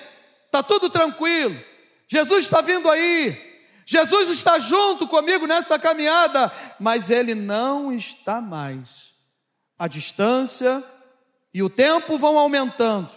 está 0.45 0.63
tudo 0.63 0.89
tranquilo. 0.89 1.59
Jesus 2.07 2.45
está 2.45 2.61
vindo 2.61 2.89
aí. 2.89 3.55
Jesus 3.85 4.29
está 4.29 4.57
junto 4.57 5.07
comigo 5.07 5.45
nessa 5.45 5.77
caminhada, 5.77 6.51
mas 6.79 7.09
ele 7.09 7.35
não 7.35 7.91
está 7.91 8.41
mais. 8.41 9.13
A 9.77 9.87
distância 9.87 10.83
e 11.53 11.61
o 11.61 11.69
tempo 11.69 12.17
vão 12.17 12.37
aumentando. 12.37 13.11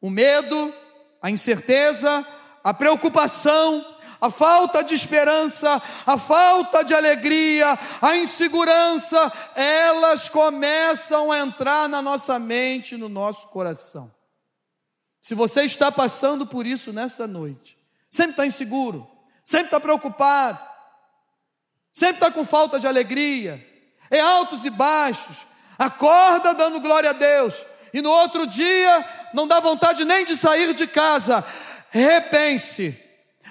O 0.00 0.08
medo, 0.08 0.72
a 1.20 1.30
incerteza, 1.30 2.26
a 2.64 2.72
preocupação, 2.72 3.84
a 4.20 4.30
falta 4.30 4.84
de 4.84 4.94
esperança, 4.94 5.80
a 6.06 6.18
falta 6.18 6.84
de 6.84 6.94
alegria, 6.94 7.78
a 8.02 8.16
insegurança, 8.16 9.32
elas 9.54 10.28
começam 10.28 11.32
a 11.32 11.38
entrar 11.38 11.88
na 11.88 12.02
nossa 12.02 12.38
mente, 12.38 12.96
no 12.96 13.08
nosso 13.08 13.48
coração. 13.48 14.12
Se 15.22 15.34
você 15.34 15.62
está 15.62 15.90
passando 15.90 16.46
por 16.46 16.66
isso 16.66 16.92
nessa 16.92 17.26
noite, 17.26 17.78
sempre 18.10 18.32
está 18.32 18.46
inseguro, 18.46 19.08
sempre 19.44 19.66
está 19.66 19.80
preocupado, 19.80 20.60
sempre 21.92 22.16
está 22.16 22.30
com 22.30 22.44
falta 22.44 22.78
de 22.78 22.86
alegria, 22.86 23.64
é 24.10 24.20
altos 24.20 24.64
e 24.64 24.70
baixos, 24.70 25.46
acorda 25.78 26.54
dando 26.54 26.80
glória 26.80 27.10
a 27.10 27.14
Deus, 27.14 27.54
e 27.92 28.02
no 28.02 28.10
outro 28.10 28.46
dia 28.46 29.30
não 29.32 29.46
dá 29.46 29.60
vontade 29.60 30.04
nem 30.04 30.24
de 30.24 30.36
sair 30.36 30.74
de 30.74 30.86
casa. 30.86 31.44
Repense, 31.90 33.09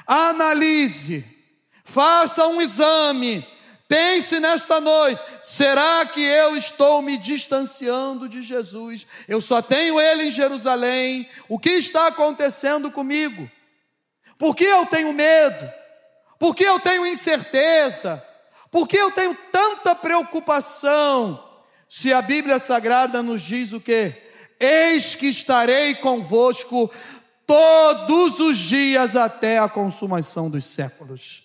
analise, 0.10 1.24
faça 1.84 2.48
um 2.48 2.60
exame, 2.60 3.48
pense 3.88 4.39
nesta 4.39 4.82
noite: 4.82 5.22
será 5.39 6.04
que 6.08 6.19
eu 6.19 6.58
estou 6.58 7.00
me 7.04 7.15
distanciando 7.15 8.28
de 8.28 8.41
Jesus? 8.41 9.06
Eu 9.28 9.39
só 9.39 9.62
tenho 9.62 10.02
Ele 10.02 10.24
em 10.24 10.32
Jerusalém, 10.32 11.30
o 11.48 11.60
que 11.60 11.69
está 11.69 12.08
acontecendo 12.08 12.89
comigo? 12.89 13.48
Por 14.39 14.56
que 14.56 14.63
eu 14.63 14.84
tenho 14.88 15.13
medo? 15.13 15.69
Por 16.39 16.56
que 16.56 16.63
eu 16.63 16.80
tenho 16.80 17.06
incerteza? 17.06 18.26
Por 18.72 18.88
que 18.88 18.98
eu 18.98 19.12
tenho 19.12 19.38
tanta 19.52 19.93
preocupação? 19.93 21.45
Se 21.88 22.13
a 22.13 22.22
Bíblia 22.22 22.58
Sagrada 22.58 23.22
nos 23.22 23.41
diz 23.41 23.74
o 23.74 23.82
que? 23.82 24.13
Eis 24.60 25.15
que 25.15 25.28
estarei 25.28 25.95
convosco 25.95 26.89
todos 27.49 28.39
os 28.39 28.59
dias 28.59 29.15
até 29.15 29.57
a 29.57 29.67
consumação 29.67 30.51
dos 30.51 30.65
séculos. 30.65 31.41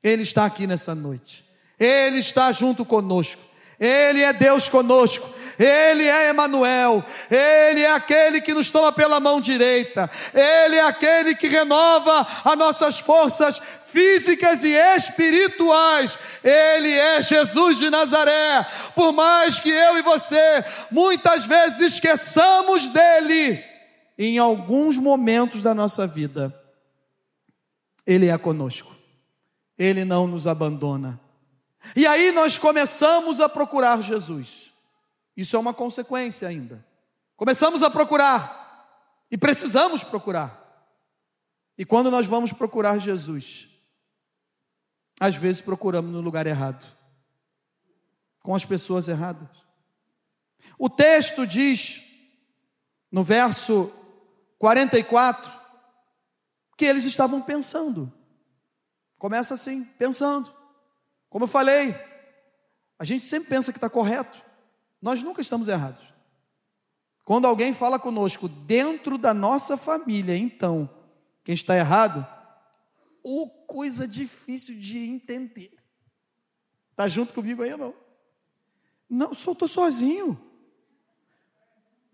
Ele 0.00 0.22
está 0.22 0.44
aqui 0.44 0.68
nessa 0.68 0.94
noite. 0.94 1.44
Ele 1.80 2.18
está 2.18 2.52
junto 2.52 2.84
conosco. 2.84 3.42
Ele 3.80 4.22
é 4.22 4.32
Deus 4.32 4.68
conosco. 4.68 5.28
Ele 5.58 6.04
é 6.04 6.28
Emanuel, 6.28 7.04
Ele 7.28 7.82
é 7.82 7.90
aquele 7.90 8.40
que 8.40 8.54
nos 8.54 8.70
toma 8.70 8.92
pela 8.92 9.18
mão 9.18 9.40
direita, 9.40 10.08
Ele 10.32 10.76
é 10.76 10.82
aquele 10.82 11.34
que 11.34 11.48
renova 11.48 12.24
as 12.44 12.56
nossas 12.56 13.00
forças 13.00 13.60
físicas 13.88 14.62
e 14.62 14.72
espirituais. 14.96 16.16
Ele 16.44 16.92
é 16.92 17.20
Jesus 17.20 17.78
de 17.78 17.90
Nazaré. 17.90 18.64
Por 18.94 19.12
mais 19.12 19.58
que 19.58 19.68
eu 19.68 19.98
e 19.98 20.02
você 20.02 20.64
muitas 20.92 21.44
vezes 21.44 21.94
esqueçamos 21.94 22.86
dele, 22.86 23.64
em 24.18 24.36
alguns 24.36 24.98
momentos 24.98 25.62
da 25.62 25.72
nossa 25.72 26.04
vida, 26.06 26.52
Ele 28.04 28.26
é 28.26 28.36
conosco, 28.36 28.96
Ele 29.78 30.04
não 30.04 30.26
nos 30.26 30.48
abandona. 30.48 31.20
E 31.94 32.04
aí 32.04 32.32
nós 32.32 32.58
começamos 32.58 33.40
a 33.40 33.48
procurar 33.48 34.02
Jesus. 34.02 34.72
Isso 35.36 35.54
é 35.54 35.58
uma 35.58 35.72
consequência 35.72 36.48
ainda. 36.48 36.84
Começamos 37.36 37.84
a 37.84 37.88
procurar 37.88 38.58
e 39.30 39.38
precisamos 39.38 40.02
procurar. 40.02 40.66
E 41.78 41.84
quando 41.84 42.10
nós 42.10 42.26
vamos 42.26 42.52
procurar 42.52 42.98
Jesus, 42.98 43.68
às 45.20 45.36
vezes 45.36 45.60
procuramos 45.60 46.10
no 46.10 46.20
lugar 46.20 46.48
errado, 46.48 46.84
com 48.42 48.52
as 48.52 48.64
pessoas 48.64 49.06
erradas. 49.06 49.48
O 50.76 50.90
texto 50.90 51.46
diz, 51.46 52.02
no 53.12 53.22
verso 53.22 53.92
44, 54.58 55.50
que 56.76 56.84
eles 56.84 57.04
estavam 57.04 57.40
pensando. 57.40 58.12
Começa 59.18 59.54
assim, 59.54 59.84
pensando. 59.84 60.50
Como 61.30 61.44
eu 61.44 61.48
falei, 61.48 61.94
a 62.98 63.04
gente 63.04 63.24
sempre 63.24 63.48
pensa 63.48 63.72
que 63.72 63.78
está 63.78 63.88
correto. 63.88 64.42
Nós 65.00 65.22
nunca 65.22 65.40
estamos 65.40 65.68
errados. 65.68 66.02
Quando 67.24 67.46
alguém 67.46 67.72
fala 67.72 67.98
conosco 67.98 68.48
dentro 68.48 69.18
da 69.18 69.34
nossa 69.34 69.76
família, 69.76 70.36
então, 70.36 70.88
quem 71.44 71.54
está 71.54 71.76
errado, 71.76 72.26
ou 73.22 73.48
coisa 73.66 74.08
difícil 74.08 74.78
de 74.80 74.98
entender. 74.98 75.72
Está 76.90 77.06
junto 77.06 77.34
comigo 77.34 77.62
aí 77.62 77.72
ou 77.72 77.78
não? 77.78 77.94
Não, 79.08 79.34
só 79.34 79.52
estou 79.52 79.68
sozinho. 79.68 80.40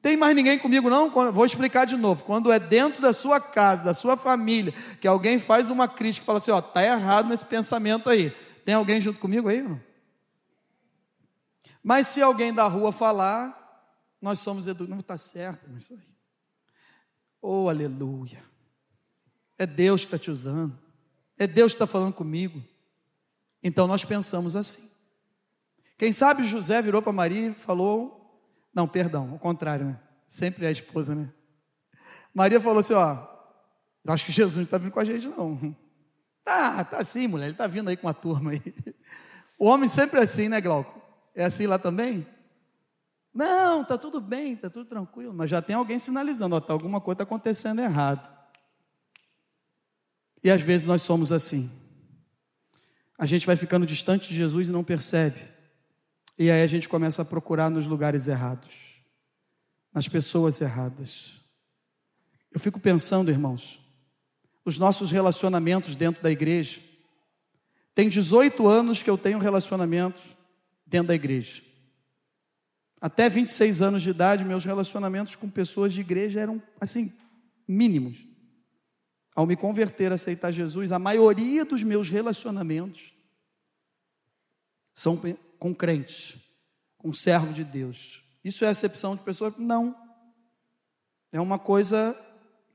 Tem 0.04 0.18
mais 0.18 0.36
ninguém 0.36 0.58
comigo 0.58 0.90
não? 0.90 1.08
Vou 1.32 1.46
explicar 1.46 1.86
de 1.86 1.96
novo. 1.96 2.24
Quando 2.24 2.52
é 2.52 2.58
dentro 2.58 3.00
da 3.00 3.14
sua 3.14 3.40
casa, 3.40 3.84
da 3.84 3.94
sua 3.94 4.18
família, 4.18 4.74
que 5.00 5.08
alguém 5.08 5.38
faz 5.38 5.70
uma 5.70 5.88
crítica 5.88 6.22
e 6.22 6.26
fala 6.26 6.36
assim, 6.36 6.50
ó, 6.50 6.60
tá 6.60 6.84
errado 6.84 7.26
nesse 7.26 7.46
pensamento 7.46 8.10
aí. 8.10 8.30
Tem 8.66 8.74
alguém 8.74 9.00
junto 9.00 9.18
comigo 9.18 9.48
aí? 9.48 9.62
Não? 9.62 9.80
Mas 11.82 12.08
se 12.08 12.20
alguém 12.20 12.52
da 12.52 12.66
rua 12.66 12.92
falar, 12.92 13.96
nós 14.20 14.40
somos 14.40 14.66
educados. 14.66 14.90
Não 14.90 14.98
está 14.98 15.16
certo, 15.16 15.70
isso 15.78 15.94
aí. 15.94 16.00
Oh, 17.40 17.70
aleluia. 17.70 18.44
É 19.56 19.64
Deus 19.64 20.02
que 20.02 20.08
está 20.08 20.18
te 20.18 20.30
usando. 20.30 20.78
É 21.38 21.46
Deus 21.46 21.72
que 21.72 21.76
está 21.76 21.86
falando 21.86 22.12
comigo. 22.12 22.62
Então 23.62 23.86
nós 23.86 24.04
pensamos 24.04 24.54
assim. 24.54 24.86
Quem 25.96 26.12
sabe 26.12 26.44
José 26.44 26.82
virou 26.82 27.00
para 27.00 27.10
Maria 27.10 27.48
e 27.48 27.54
falou: 27.54 28.23
Não, 28.74 28.88
perdão, 28.88 29.30
ao 29.32 29.38
contrário, 29.38 29.86
né? 29.86 30.00
Sempre 30.26 30.64
é 30.64 30.68
a 30.68 30.72
esposa, 30.72 31.14
né? 31.14 31.32
Maria 32.34 32.60
falou 32.60 32.80
assim: 32.80 32.94
Ó, 32.94 33.26
acho 34.08 34.24
que 34.24 34.32
Jesus 34.32 34.56
não 34.56 34.64
está 34.64 34.78
vindo 34.78 34.90
com 34.90 35.00
a 35.00 35.04
gente, 35.04 35.28
não. 35.28 35.76
Ah, 36.44 36.84
tá 36.88 36.98
assim, 36.98 37.26
mulher, 37.26 37.46
ele 37.46 37.52
está 37.52 37.66
vindo 37.66 37.88
aí 37.88 37.96
com 37.96 38.06
uma 38.06 38.14
turma 38.14 38.50
aí. 38.50 38.62
O 39.56 39.68
homem 39.68 39.88
sempre 39.88 40.18
é 40.18 40.24
assim, 40.24 40.48
né, 40.48 40.60
Glauco? 40.60 41.00
É 41.32 41.44
assim 41.44 41.64
lá 41.68 41.78
também? 41.78 42.26
Não, 43.32 43.84
tá 43.84 43.96
tudo 43.96 44.20
bem, 44.20 44.56
tá 44.56 44.68
tudo 44.68 44.84
tranquilo, 44.88 45.32
mas 45.32 45.48
já 45.48 45.62
tem 45.62 45.76
alguém 45.76 45.96
sinalizando, 45.96 46.56
ó, 46.56 46.60
tá, 46.60 46.72
alguma 46.72 47.00
coisa 47.00 47.14
está 47.14 47.22
acontecendo 47.24 47.80
errado. 47.80 48.28
E 50.42 50.50
às 50.50 50.60
vezes 50.60 50.86
nós 50.88 51.02
somos 51.02 51.30
assim. 51.30 51.70
A 53.16 53.26
gente 53.26 53.46
vai 53.46 53.54
ficando 53.54 53.86
distante 53.86 54.28
de 54.28 54.34
Jesus 54.34 54.68
e 54.68 54.72
não 54.72 54.82
percebe. 54.82 55.53
E 56.38 56.50
aí 56.50 56.62
a 56.62 56.66
gente 56.66 56.88
começa 56.88 57.22
a 57.22 57.24
procurar 57.24 57.70
nos 57.70 57.86
lugares 57.86 58.26
errados, 58.26 59.02
nas 59.92 60.08
pessoas 60.08 60.60
erradas. 60.60 61.40
Eu 62.50 62.58
fico 62.58 62.80
pensando, 62.80 63.30
irmãos, 63.30 63.80
os 64.64 64.78
nossos 64.78 65.10
relacionamentos 65.10 65.94
dentro 65.94 66.22
da 66.22 66.30
igreja. 66.30 66.80
Tem 67.94 68.08
18 68.08 68.66
anos 68.66 69.02
que 69.02 69.10
eu 69.10 69.18
tenho 69.18 69.38
relacionamento 69.38 70.20
dentro 70.86 71.08
da 71.08 71.14
igreja. 71.14 71.62
Até 73.00 73.28
26 73.28 73.82
anos 73.82 74.02
de 74.02 74.10
idade, 74.10 74.44
meus 74.44 74.64
relacionamentos 74.64 75.36
com 75.36 75.48
pessoas 75.48 75.92
de 75.92 76.00
igreja 76.00 76.40
eram 76.40 76.62
assim, 76.80 77.12
mínimos. 77.68 78.24
Ao 79.34 79.46
me 79.46 79.56
converter, 79.56 80.10
aceitar 80.10 80.52
Jesus, 80.52 80.90
a 80.90 80.98
maioria 80.98 81.64
dos 81.64 81.82
meus 81.82 82.08
relacionamentos 82.08 83.12
são 84.94 85.20
com 85.58 85.74
crentes, 85.74 86.36
com 86.98 87.12
servo 87.12 87.52
de 87.52 87.64
Deus. 87.64 88.22
Isso 88.44 88.64
é 88.64 88.68
acepção 88.68 89.16
de 89.16 89.22
pessoas? 89.22 89.54
Não. 89.58 89.96
É 91.32 91.40
uma 91.40 91.58
coisa 91.58 92.18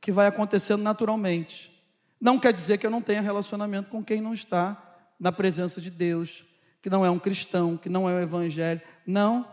que 0.02 0.12
vai 0.12 0.28
acontecendo 0.28 0.82
naturalmente. 0.82 1.72
Não 2.20 2.39
quer 2.39 2.54
dizer 2.54 2.78
que 2.78 2.86
eu 2.86 2.92
não 2.92 3.02
tenha 3.02 3.22
relacionamento 3.22 3.89
com 3.89 4.04
quem 4.04 4.20
não 4.20 4.34
está 4.34 4.98
na 5.20 5.32
presença 5.32 5.80
de 5.80 5.89
Deus, 5.89 6.44
que 6.82 6.89
não 6.89 7.06
é 7.06 7.10
um 7.10 7.20
cristão, 7.20 7.78
que 7.78 7.89
não 7.89 8.10
é 8.10 8.13
um 8.13 8.22
evangelho. 8.22 8.82
Não. 9.06 9.48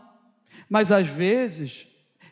Mas 0.69 0.91
às 0.91 1.07
vezes, 1.07 1.87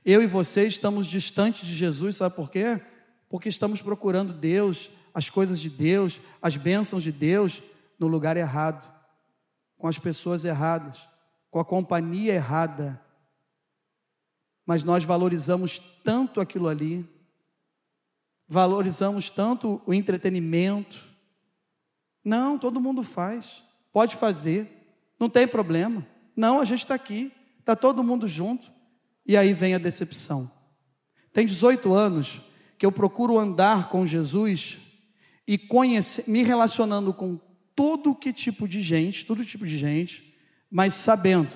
eu 0.06 0.22
e 0.22 0.28
você 0.28 0.68
estamos 0.68 1.08
distantes 1.08 1.68
de 1.68 1.76
Jesus, 1.76 2.18
sabe 2.18 2.36
por 2.36 2.50
quê? 2.50 2.82
Porque 3.30 3.50
estamos 3.50 3.82
procurando 3.82 4.34
Deus, 4.34 4.90
as 5.14 5.30
coisas 5.30 5.60
de 5.60 5.70
Deus, 5.70 6.20
as 6.42 6.58
bênçãos 6.58 7.04
de 7.04 7.12
Deus 7.12 7.62
no 7.98 8.08
lugar 8.08 8.38
errado, 8.38 8.94
com 9.78 9.88
as 9.88 10.00
pessoas 10.00 10.46
erradas, 10.46 11.08
com 11.50 11.60
a 11.60 11.66
companhia 11.66 12.34
errada. 12.34 13.02
Mas 14.66 14.84
nós 14.84 15.04
valorizamos 15.04 15.80
tanto 16.04 16.42
aquilo 16.42 16.68
ali, 16.68 17.08
valorizamos 18.48 19.30
tanto 19.30 19.82
o 19.86 19.94
entretenimento. 19.94 21.00
Não, 22.24 22.58
todo 22.58 22.82
mundo 22.82 23.04
faz, 23.04 23.64
pode 23.92 24.16
fazer, 24.16 24.70
não 25.20 25.30
tem 25.30 25.48
problema. 25.48 26.06
Não, 26.36 26.60
a 26.60 26.66
gente 26.66 26.80
está 26.80 26.96
aqui, 26.96 27.32
está 27.60 27.76
todo 27.76 28.04
mundo 28.04 28.28
junto. 28.28 28.72
E 29.26 29.36
aí 29.36 29.54
vem 29.54 29.74
a 29.74 29.80
decepção. 29.80 30.52
Tem 31.32 31.46
18 31.46 31.94
anos 31.94 32.42
que 32.78 32.86
eu 32.86 32.92
procuro 32.92 33.38
andar 33.38 33.90
com 33.90 34.06
Jesus 34.06 34.78
e 35.48 35.58
conhecer, 35.58 36.30
me 36.30 36.44
relacionando 36.44 37.14
com 37.14 37.40
todo 37.76 38.16
que 38.16 38.32
tipo 38.32 38.68
de 38.68 38.82
gente, 38.82 39.26
todo 39.26 39.44
tipo 39.44 39.66
de 39.66 39.78
gente, 39.78 40.34
mas 40.72 40.94
sabendo 40.94 41.54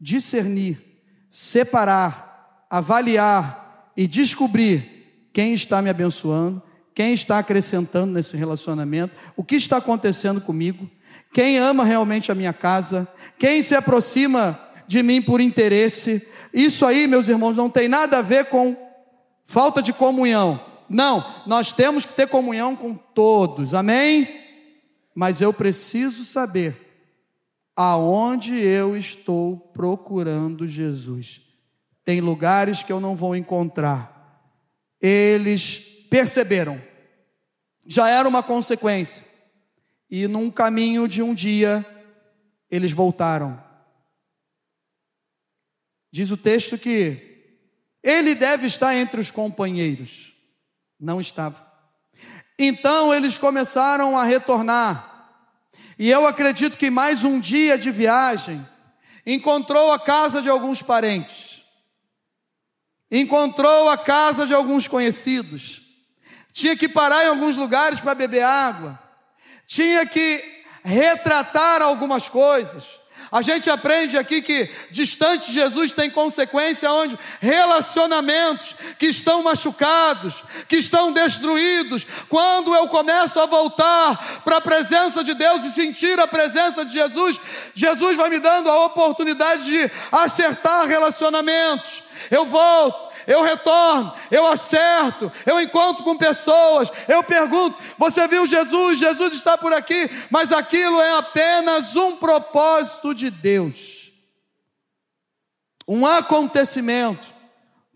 discernir, 0.00 0.78
separar, 1.28 2.66
avaliar 2.70 3.92
e 3.96 4.06
descobrir 4.06 5.28
quem 5.32 5.52
está 5.52 5.82
me 5.82 5.90
abençoando, 5.90 6.62
quem 6.94 7.12
está 7.12 7.38
acrescentando 7.38 8.12
nesse 8.12 8.36
relacionamento, 8.36 9.14
o 9.36 9.44
que 9.44 9.56
está 9.56 9.76
acontecendo 9.76 10.40
comigo, 10.40 10.90
quem 11.32 11.58
ama 11.58 11.84
realmente 11.84 12.32
a 12.32 12.34
minha 12.34 12.52
casa, 12.52 13.08
quem 13.38 13.62
se 13.62 13.74
aproxima 13.74 14.58
de 14.86 15.02
mim 15.02 15.22
por 15.22 15.40
interesse. 15.40 16.28
Isso 16.52 16.84
aí, 16.84 17.06
meus 17.06 17.28
irmãos, 17.28 17.56
não 17.56 17.70
tem 17.70 17.88
nada 17.88 18.18
a 18.18 18.22
ver 18.22 18.46
com 18.46 18.76
falta 19.46 19.80
de 19.80 19.92
comunhão. 19.92 20.60
Não, 20.88 21.24
nós 21.46 21.72
temos 21.72 22.04
que 22.04 22.12
ter 22.12 22.26
comunhão 22.26 22.74
com 22.74 22.94
todos, 22.94 23.74
amém? 23.74 24.39
Mas 25.14 25.40
eu 25.40 25.52
preciso 25.52 26.24
saber 26.24 26.90
aonde 27.76 28.58
eu 28.58 28.96
estou 28.96 29.56
procurando 29.56 30.68
Jesus. 30.68 31.40
Tem 32.04 32.20
lugares 32.20 32.82
que 32.82 32.92
eu 32.92 33.00
não 33.00 33.16
vou 33.16 33.34
encontrar. 33.34 34.48
Eles 35.00 35.78
perceberam, 36.10 36.80
já 37.86 38.10
era 38.10 38.28
uma 38.28 38.42
consequência, 38.42 39.24
e 40.10 40.26
num 40.26 40.50
caminho 40.50 41.06
de 41.06 41.22
um 41.22 41.32
dia, 41.32 41.86
eles 42.70 42.92
voltaram. 42.92 43.62
Diz 46.12 46.30
o 46.30 46.36
texto 46.36 46.76
que 46.76 47.46
ele 48.02 48.34
deve 48.34 48.66
estar 48.66 48.94
entre 48.96 49.20
os 49.20 49.30
companheiros. 49.30 50.34
Não 50.98 51.20
estava. 51.20 51.69
Então 52.62 53.14
eles 53.14 53.38
começaram 53.38 54.18
a 54.18 54.22
retornar. 54.22 55.30
E 55.98 56.10
eu 56.10 56.26
acredito 56.26 56.76
que 56.76 56.90
mais 56.90 57.24
um 57.24 57.40
dia 57.40 57.78
de 57.78 57.90
viagem 57.90 58.68
encontrou 59.24 59.90
a 59.92 59.98
casa 59.98 60.42
de 60.42 60.50
alguns 60.50 60.82
parentes, 60.82 61.62
encontrou 63.10 63.88
a 63.88 63.96
casa 63.96 64.46
de 64.46 64.52
alguns 64.52 64.86
conhecidos, 64.86 65.80
tinha 66.52 66.76
que 66.76 66.86
parar 66.86 67.24
em 67.24 67.28
alguns 67.28 67.56
lugares 67.56 67.98
para 67.98 68.14
beber 68.14 68.42
água, 68.42 68.98
tinha 69.66 70.04
que 70.04 70.44
retratar 70.84 71.80
algumas 71.80 72.28
coisas. 72.28 72.99
A 73.32 73.42
gente 73.42 73.70
aprende 73.70 74.18
aqui 74.18 74.42
que 74.42 74.68
distante 74.90 75.52
Jesus 75.52 75.92
tem 75.92 76.10
consequência 76.10 76.90
onde 76.90 77.16
relacionamentos 77.40 78.74
que 78.98 79.06
estão 79.06 79.42
machucados, 79.44 80.42
que 80.66 80.76
estão 80.76 81.12
destruídos, 81.12 82.04
quando 82.28 82.74
eu 82.74 82.88
começo 82.88 83.38
a 83.38 83.46
voltar 83.46 84.42
para 84.44 84.56
a 84.56 84.60
presença 84.60 85.22
de 85.22 85.34
Deus 85.34 85.62
e 85.62 85.70
sentir 85.70 86.18
a 86.18 86.26
presença 86.26 86.84
de 86.84 86.92
Jesus, 86.92 87.40
Jesus 87.72 88.16
vai 88.16 88.28
me 88.28 88.40
dando 88.40 88.68
a 88.68 88.86
oportunidade 88.86 89.64
de 89.64 89.90
acertar 90.10 90.88
relacionamentos. 90.88 92.02
Eu 92.32 92.44
volto, 92.46 93.09
eu 93.26 93.42
retorno, 93.42 94.12
eu 94.30 94.46
acerto, 94.46 95.30
eu 95.46 95.60
encontro 95.60 96.04
com 96.04 96.16
pessoas, 96.16 96.90
eu 97.08 97.22
pergunto: 97.22 97.76
você 97.98 98.26
viu 98.28 98.46
Jesus? 98.46 98.98
Jesus 98.98 99.34
está 99.34 99.56
por 99.56 99.72
aqui, 99.72 100.10
mas 100.30 100.52
aquilo 100.52 101.00
é 101.00 101.16
apenas 101.16 101.96
um 101.96 102.16
propósito 102.16 103.14
de 103.14 103.30
Deus, 103.30 104.12
um 105.86 106.06
acontecimento 106.06 107.28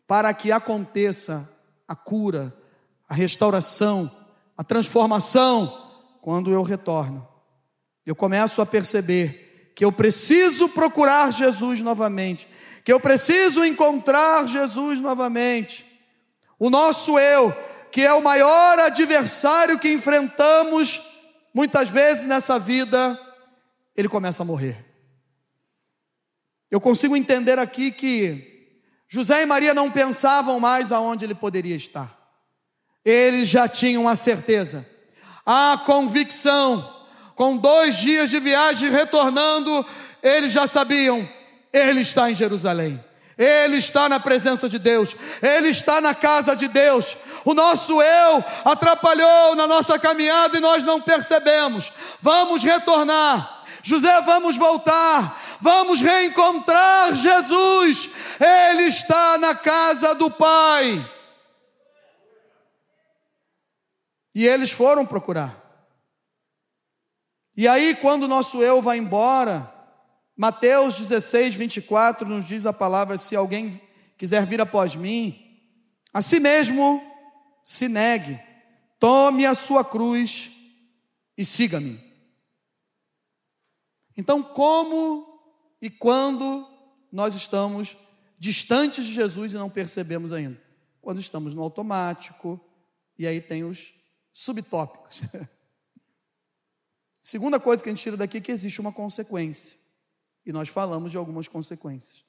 para 0.07 0.33
que 0.35 0.53
aconteça 0.53 1.49
a 1.89 1.95
cura, 1.95 2.55
a 3.09 3.15
restauração, 3.15 4.11
a 4.57 4.65
transformação 4.65 5.83
quando 6.21 6.51
eu 6.51 6.63
retorno. 6.63 7.27
Eu 8.07 8.15
começo 8.15 8.61
a 8.61 8.67
perceber 8.67 9.73
que 9.75 9.85
eu 9.85 9.91
preciso 9.91 10.69
procurar 10.69 11.33
Jesus 11.33 11.81
novamente 11.81 12.47
que 12.85 12.93
eu 12.93 13.01
preciso 13.01 13.65
encontrar 13.65 14.47
Jesus 14.47 15.01
novamente. 15.01 15.87
O 16.59 16.69
nosso 16.69 17.19
eu, 17.19 17.51
que 17.91 18.03
é 18.03 18.13
o 18.13 18.23
maior 18.23 18.79
adversário 18.79 19.79
que 19.79 19.91
enfrentamos 19.91 21.03
muitas 21.55 21.89
vezes 21.89 22.27
nessa 22.27 22.59
vida, 22.59 23.19
ele 23.97 24.09
começa 24.09 24.43
a 24.43 24.47
morrer. 24.47 24.85
Eu 26.71 26.81
consigo 26.81 27.17
entender 27.17 27.59
aqui 27.59 27.91
que 27.91 28.53
José 29.09 29.43
e 29.43 29.47
Maria 29.47 29.73
não 29.73 29.91
pensavam 29.91 30.61
mais 30.61 30.93
aonde 30.93 31.25
ele 31.25 31.35
poderia 31.35 31.77
estar. 31.77 32.15
Eles 33.03 33.49
já 33.49 33.67
tinham 33.67 34.09
a 34.09 34.17
certeza, 34.17 34.87
a 35.47 35.81
convicção, 35.87 36.93
com 37.35 37.57
dois 37.57 37.97
dias 37.97 38.29
de 38.29 38.41
viagem 38.41 38.91
retornando, 38.91 39.87
eles 40.23 40.53
já 40.53 40.67
sabiam 40.67 41.27
ele 41.75 42.01
está 42.01 42.31
em 42.31 42.35
Jerusalém. 42.35 43.05
Ele 43.37 43.79
está 43.79 44.09
na 44.09 44.21
presença 44.21 44.69
de 44.69 44.79
Deus, 44.79 45.17
Ele 45.43 45.69
está 45.69 46.01
na 46.01 46.15
casa 46.15 46.55
de 46.55 46.69
Deus. 46.69 47.17
O 47.45 47.53
nosso 47.53 48.01
eu 48.01 48.45
atrapalhou 48.65 49.57
na 49.57 49.67
nossa 49.67 49.99
caminhada 49.99 50.57
e 50.57 50.61
nós 50.61 50.85
não 50.85 51.01
percebemos. 51.01 51.93
Vamos 52.21 52.63
retornar, 52.63 53.65
José, 53.83 54.21
vamos 54.23 54.57
voltar, 54.57 55.59
vamos 55.61 56.01
reencontrar 56.01 57.13
Jesus. 57.17 58.09
Ele 58.39 58.85
está 58.85 59.37
na 59.37 59.53
casa 59.53 60.15
do 60.15 60.31
Pai. 60.31 61.05
E 64.33 64.47
eles 64.47 64.71
foram 64.71 65.05
procurar. 65.05 65.61
E 67.57 67.67
aí, 67.67 67.97
quando 67.97 68.25
o 68.25 68.29
nosso 68.29 68.63
eu 68.63 68.81
vai 68.81 68.97
embora, 68.99 69.74
Mateus 70.37 70.97
16, 70.97 71.55
24 71.55 72.29
nos 72.29 72.45
diz 72.45 72.67
a 72.67 72.73
palavra: 72.73 73.17
se 73.17 73.37
alguém 73.37 73.81
quiser 74.19 74.45
vir 74.47 74.61
após 74.61 74.97
mim, 74.97 75.41
a 76.13 76.21
si 76.21 76.41
mesmo 76.41 77.03
se 77.63 77.89
negue, 77.89 78.41
tome 78.99 79.47
a 79.47 79.55
sua 79.55 79.85
cruz 79.85 80.51
e 81.37 81.45
siga-me. 81.45 82.01
Então, 84.17 84.43
como 84.43 85.41
e 85.81 85.91
quando 85.91 86.69
nós 87.11 87.35
estamos 87.35 87.97
distantes 88.39 89.05
de 89.05 89.13
Jesus 89.13 89.53
e 89.53 89.57
não 89.57 89.71
percebemos 89.71 90.33
ainda? 90.33 90.61
Quando 91.01 91.21
estamos 91.21 91.55
no 91.55 91.63
automático, 91.63 92.61
e 93.19 93.27
aí 93.27 93.41
tem 93.41 93.65
os 93.65 93.93
subtópicos. 94.33 95.23
Segunda 97.21 97.59
coisa 97.59 97.83
que 97.83 97.89
a 97.89 97.93
gente 97.93 98.03
tira 98.03 98.17
daqui 98.17 98.39
é 98.39 98.41
que 98.41 98.53
existe 98.53 98.81
uma 98.81 98.93
consequência. 98.93 99.84
E 100.45 100.53
nós 100.53 100.69
falamos 100.69 101.11
de 101.11 101.17
algumas 101.17 101.49
consequências. 101.49 102.25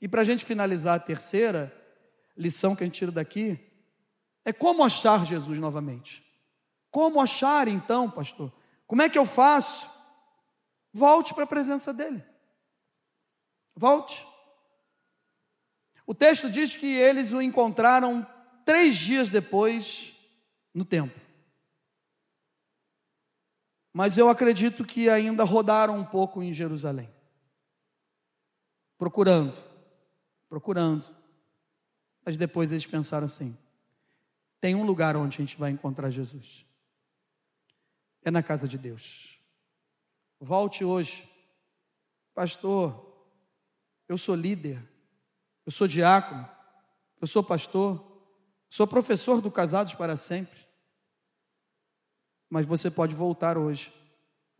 E 0.00 0.08
para 0.08 0.20
a 0.20 0.24
gente 0.24 0.44
finalizar 0.44 0.96
a 0.96 1.00
terceira 1.00 1.74
lição 2.36 2.74
que 2.76 2.82
a 2.82 2.86
gente 2.86 2.98
tira 2.98 3.12
daqui, 3.12 3.58
é 4.44 4.52
como 4.52 4.84
achar 4.84 5.24
Jesus 5.24 5.58
novamente. 5.58 6.24
Como 6.90 7.20
achar 7.20 7.66
então, 7.68 8.10
pastor? 8.10 8.52
Como 8.86 9.02
é 9.02 9.08
que 9.08 9.18
eu 9.18 9.26
faço? 9.26 9.88
Volte 10.92 11.32
para 11.34 11.44
a 11.44 11.46
presença 11.46 11.92
dele. 11.92 12.22
Volte. 13.74 14.26
O 16.06 16.14
texto 16.14 16.50
diz 16.50 16.76
que 16.76 16.86
eles 16.86 17.32
o 17.32 17.40
encontraram 17.40 18.26
três 18.64 18.96
dias 18.96 19.28
depois 19.30 20.12
no 20.72 20.84
templo. 20.84 21.20
Mas 23.92 24.18
eu 24.18 24.28
acredito 24.28 24.84
que 24.84 25.08
ainda 25.08 25.44
rodaram 25.44 25.96
um 25.96 26.04
pouco 26.04 26.42
em 26.42 26.52
Jerusalém, 26.52 27.08
procurando, 28.98 29.56
procurando. 30.48 31.04
Mas 32.24 32.38
depois 32.38 32.72
eles 32.72 32.86
pensaram 32.86 33.26
assim: 33.26 33.56
tem 34.60 34.74
um 34.74 34.84
lugar 34.84 35.16
onde 35.16 35.36
a 35.36 35.40
gente 35.40 35.56
vai 35.56 35.70
encontrar 35.70 36.10
Jesus. 36.10 36.64
É 38.22 38.30
na 38.30 38.42
casa 38.42 38.66
de 38.66 38.78
Deus. 38.78 39.38
Volte 40.40 40.84
hoje, 40.84 41.28
pastor. 42.34 43.12
Eu 44.06 44.18
sou 44.18 44.34
líder, 44.34 44.82
eu 45.64 45.72
sou 45.72 45.88
diácono, 45.88 46.46
eu 47.18 47.26
sou 47.26 47.42
pastor, 47.42 48.04
sou 48.68 48.86
professor 48.86 49.40
do 49.40 49.50
Casados 49.50 49.94
para 49.94 50.14
Sempre 50.14 50.64
mas 52.54 52.66
você 52.66 52.88
pode 52.88 53.16
voltar 53.16 53.58
hoje 53.58 53.92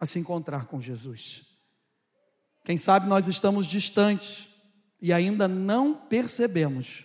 a 0.01 0.05
se 0.05 0.19
encontrar 0.19 0.67
com 0.67 0.81
Jesus. 0.81 1.47
Quem 2.65 2.79
sabe 2.79 3.07
nós 3.07 3.29
estamos 3.29 3.67
distantes 3.67 4.49
e 5.01 5.13
ainda 5.13 5.47
não 5.47 5.95
percebemos. 5.95 7.05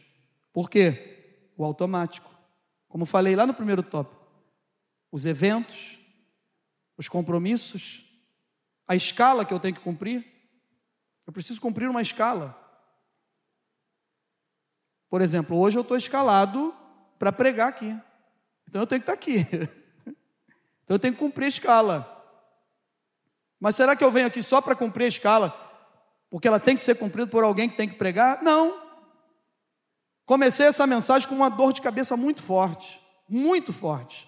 Por 0.54 0.70
quê? 0.70 1.52
O 1.58 1.66
automático. 1.66 2.34
Como 2.88 3.06
falei 3.06 3.36
lá 3.36 3.46
no 3.46 3.54
primeiro 3.54 3.84
tópico, 3.84 4.26
os 5.12 5.26
eventos, 5.26 6.00
os 6.98 7.10
compromissos, 7.10 8.04
a 8.88 8.96
escala 8.96 9.46
que 9.46 9.54
eu 9.54 9.60
tenho 9.60 9.76
que 9.76 9.82
cumprir. 9.82 10.26
Eu 11.28 11.34
preciso 11.34 11.60
cumprir 11.60 11.90
uma 11.90 12.02
escala. 12.02 12.58
Por 15.10 15.22
exemplo, 15.22 15.58
hoje 15.58 15.78
eu 15.78 15.82
estou 15.82 15.98
escalado 15.98 16.74
para 17.20 17.34
pregar 17.34 17.68
aqui. 17.68 17.96
Então 18.68 18.82
eu 18.82 18.88
tenho 18.88 19.02
que 19.02 19.12
estar 19.12 19.14
aqui. 19.14 19.46
Então 20.84 20.96
eu 20.96 21.00
tenho 21.00 21.14
que 21.14 21.20
cumprir 21.20 21.46
a 21.46 21.50
escala. 21.50 22.19
Mas 23.60 23.76
será 23.76 23.96
que 23.96 24.04
eu 24.04 24.12
venho 24.12 24.28
aqui 24.28 24.42
só 24.42 24.62
para 24.62 24.76
cumprir 24.76 25.06
a 25.06 25.10
escala? 25.10 25.70
Porque 26.30 26.48
ela 26.48 26.60
tem 26.60 26.76
que 26.76 26.82
ser 26.82 26.96
cumprida 26.96 27.30
por 27.30 27.44
alguém 27.44 27.68
que 27.68 27.76
tem 27.76 27.90
que 27.90 27.96
pregar? 27.96 28.42
Não. 28.42 28.90
Comecei 30.26 30.68
essa 30.68 30.86
mensagem 30.86 31.28
com 31.28 31.36
uma 31.36 31.50
dor 31.50 31.74
de 31.74 31.82
cabeça 31.82 32.16
muito 32.16 32.42
forte, 32.42 33.02
muito 33.28 33.74
forte. 33.74 34.28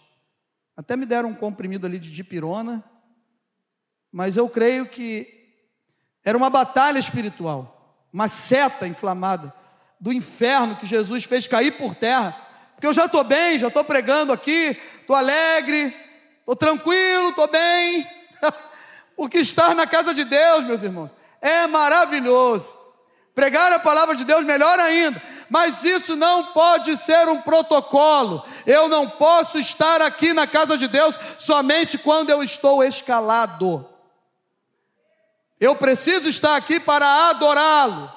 Até 0.76 0.96
me 0.96 1.06
deram 1.06 1.30
um 1.30 1.36
comprimido 1.36 1.86
ali 1.86 2.00
de 2.00 2.12
dipirona, 2.12 2.84
mas 4.12 4.36
eu 4.36 4.50
creio 4.50 4.90
que 4.90 5.28
era 6.24 6.38
uma 6.38 6.50
batalha 6.50 6.98
espiritual, 6.98 8.08
uma 8.12 8.28
seta 8.28 8.88
inflamada 8.88 9.54
do 10.00 10.12
inferno 10.12 10.76
que 10.76 10.88
Jesus 10.88 11.24
fez 11.24 11.48
cair 11.48 11.78
por 11.78 11.94
terra. 11.94 12.36
Porque 12.74 12.88
eu 12.88 12.94
já 12.94 13.06
estou 13.06 13.24
bem, 13.24 13.60
já 13.60 13.68
estou 13.68 13.84
pregando 13.84 14.34
aqui, 14.34 14.76
estou 15.00 15.16
alegre, 15.16 15.96
estou 16.40 16.56
tranquilo, 16.56 17.30
estou 17.30 17.48
bem, 17.48 18.08
porque 19.22 19.38
estar 19.38 19.76
na 19.76 19.86
casa 19.86 20.16
de 20.16 20.24
Deus, 20.24 20.64
meus 20.64 20.82
irmãos, 20.82 21.12
é 21.40 21.68
maravilhoso. 21.68 22.76
Pregar 23.36 23.72
a 23.72 23.78
palavra 23.78 24.16
de 24.16 24.26
Deus, 24.26 24.44
melhor 24.44 24.80
ainda, 24.80 25.22
mas 25.48 25.84
isso 25.84 26.16
não 26.16 26.46
pode 26.46 26.98
ser 26.98 27.30
um 27.30 27.40
protocolo. 27.40 28.44
Eu 28.66 28.90
não 28.90 29.08
posso 29.08 29.60
estar 29.60 30.02
aqui 30.02 30.34
na 30.34 30.48
casa 30.48 30.76
de 30.76 30.88
Deus 30.88 31.20
somente 31.38 32.00
quando 32.00 32.32
eu 32.32 32.42
estou 32.42 32.84
escalado. 32.84 33.88
Eu 35.60 35.76
preciso 35.76 36.28
estar 36.28 36.56
aqui 36.56 36.80
para 36.80 37.30
adorá-lo, 37.30 38.12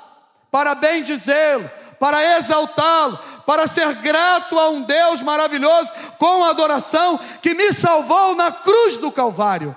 para 0.50 0.74
bendizê-lo, 0.74 1.70
para 2.00 2.38
exaltá-lo, 2.38 3.18
para 3.44 3.66
ser 3.66 3.94
grato 3.96 4.58
a 4.58 4.70
um 4.70 4.80
Deus 4.80 5.20
maravilhoso 5.20 5.92
com 6.18 6.46
adoração 6.46 7.20
que 7.42 7.52
me 7.52 7.74
salvou 7.74 8.34
na 8.34 8.50
cruz 8.50 8.96
do 8.96 9.12
Calvário, 9.12 9.76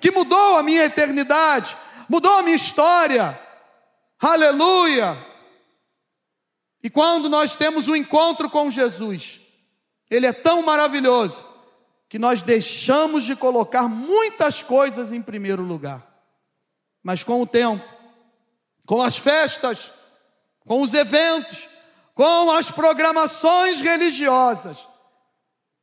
que 0.00 0.10
mudou 0.10 0.56
a 0.56 0.62
minha 0.62 0.84
eternidade, 0.84 1.76
mudou 2.08 2.38
a 2.38 2.42
minha 2.42 2.56
história. 2.56 3.38
Aleluia! 4.18 5.16
E 6.82 6.88
quando 6.88 7.28
nós 7.28 7.56
temos 7.56 7.88
um 7.88 7.94
encontro 7.94 8.48
com 8.48 8.70
Jesus, 8.70 9.40
ele 10.10 10.26
é 10.26 10.32
tão 10.32 10.62
maravilhoso 10.62 11.44
que 12.08 12.18
nós 12.18 12.42
deixamos 12.42 13.24
de 13.24 13.36
colocar 13.36 13.88
muitas 13.88 14.62
coisas 14.62 15.12
em 15.12 15.22
primeiro 15.22 15.62
lugar. 15.62 16.04
Mas 17.02 17.22
com 17.22 17.40
o 17.40 17.46
tempo, 17.46 17.84
com 18.86 19.00
as 19.00 19.16
festas, 19.16 19.92
com 20.66 20.82
os 20.82 20.92
eventos, 20.94 21.68
com 22.14 22.50
as 22.50 22.70
programações 22.70 23.80
religiosas. 23.80 24.78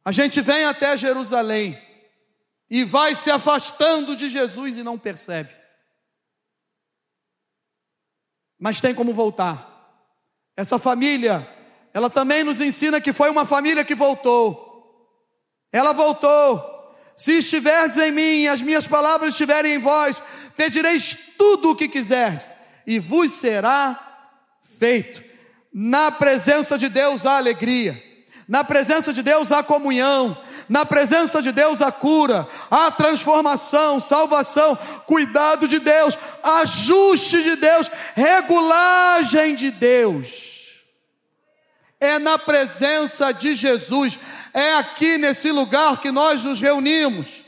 A 0.03 0.11
gente 0.11 0.41
vem 0.41 0.65
até 0.65 0.97
Jerusalém 0.97 1.82
e 2.70 2.84
vai 2.84 3.15
se 3.15 3.32
afastando 3.32 4.15
de 4.15 4.28
Jesus 4.28 4.78
e 4.78 4.84
não 4.84 4.97
percebe. 4.97 5.55
Mas 8.59 8.82
tem 8.82 8.93
como 8.93 9.13
voltar. 9.13 9.76
Essa 10.55 10.80
família, 10.80 11.47
ela 11.93 12.09
também 12.09 12.43
nos 12.43 12.59
ensina 12.59 12.99
que 12.99 13.13
foi 13.13 13.30
uma 13.30 13.45
família 13.45 13.86
que 13.86 13.95
voltou. 13.95 14.65
Ela 15.72 15.93
voltou. 15.93 16.61
Se 17.15 17.38
estiverdes 17.38 17.97
em 17.97 18.11
mim 18.11 18.41
e 18.41 18.47
as 18.47 18.61
minhas 18.61 18.88
palavras 18.88 19.32
estiverem 19.32 19.76
em 19.76 19.80
vós, 19.80 20.22
pedireis 20.55 21.15
tudo 21.38 21.72
o 21.72 21.76
que 21.76 21.88
quiserdes 21.88 22.55
e 22.86 22.99
vos 22.99 23.32
será 23.34 23.99
feito. 24.80 25.24
Na 25.74 26.11
presença 26.11 26.78
de 26.78 26.89
Deus 26.89 27.26
há 27.26 27.38
alegria, 27.38 28.01
na 28.47 28.63
presença 28.63 29.11
de 29.11 29.22
Deus 29.22 29.51
há 29.51 29.61
comunhão, 29.61 30.36
na 30.70 30.86
presença 30.86 31.41
de 31.41 31.51
Deus 31.51 31.82
há 31.82 31.91
cura, 31.91 32.47
há 32.70 32.91
transformação, 32.91 33.99
salvação, 33.99 34.78
cuidado 35.05 35.68
de 35.68 35.80
Deus, 35.80 36.18
ajuste 36.43 37.41
de 37.41 37.55
Deus, 37.55 37.89
regulagem 38.15 39.55
de 39.55 39.72
Deus. 39.72 40.84
É 41.99 42.20
na 42.20 42.38
presença 42.38 43.32
de 43.32 43.55
Jesus, 43.55 44.20
é 44.53 44.74
aqui 44.76 45.18
nesse 45.18 45.51
lugar 45.51 45.99
que 45.99 46.11
nós 46.11 46.43
nos 46.43 46.61
reunimos, 46.61 47.43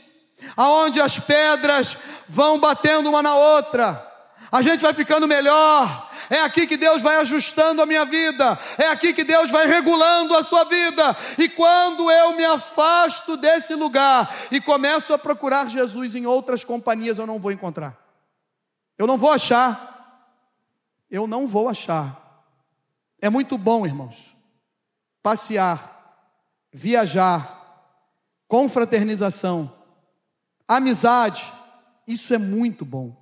aonde 0.56 1.00
as 1.00 1.18
pedras 1.18 1.96
vão 2.28 2.58
batendo 2.58 3.10
uma 3.10 3.22
na 3.22 3.34
outra, 3.34 4.06
a 4.50 4.62
gente 4.62 4.80
vai 4.80 4.92
ficando 4.92 5.28
melhor, 5.28 6.09
é 6.30 6.42
aqui 6.42 6.64
que 6.64 6.76
Deus 6.76 7.02
vai 7.02 7.16
ajustando 7.16 7.82
a 7.82 7.86
minha 7.86 8.04
vida, 8.04 8.56
é 8.78 8.86
aqui 8.86 9.12
que 9.12 9.24
Deus 9.24 9.50
vai 9.50 9.66
regulando 9.66 10.36
a 10.36 10.44
sua 10.44 10.62
vida. 10.62 11.16
E 11.36 11.48
quando 11.48 12.08
eu 12.08 12.36
me 12.36 12.44
afasto 12.44 13.36
desse 13.36 13.74
lugar 13.74 14.32
e 14.48 14.60
começo 14.60 15.12
a 15.12 15.18
procurar 15.18 15.68
Jesus 15.68 16.14
em 16.14 16.26
outras 16.26 16.62
companhias, 16.62 17.18
eu 17.18 17.26
não 17.26 17.40
vou 17.40 17.50
encontrar. 17.50 17.98
Eu 18.96 19.08
não 19.08 19.18
vou 19.18 19.32
achar. 19.32 19.90
Eu 21.10 21.26
não 21.26 21.48
vou 21.48 21.68
achar. 21.68 22.44
É 23.20 23.28
muito 23.28 23.58
bom, 23.58 23.84
irmãos, 23.84 24.36
passear, 25.20 26.22
viajar, 26.72 27.60
confraternização, 28.46 29.70
amizade. 30.68 31.52
Isso 32.06 32.32
é 32.32 32.38
muito 32.38 32.84
bom. 32.84 33.16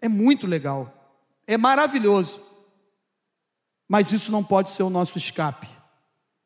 É 0.00 0.08
muito 0.08 0.46
legal. 0.46 1.03
É 1.46 1.56
maravilhoso. 1.56 2.40
Mas 3.88 4.12
isso 4.12 4.32
não 4.32 4.42
pode 4.42 4.70
ser 4.70 4.82
o 4.82 4.90
nosso 4.90 5.18
escape. 5.18 5.68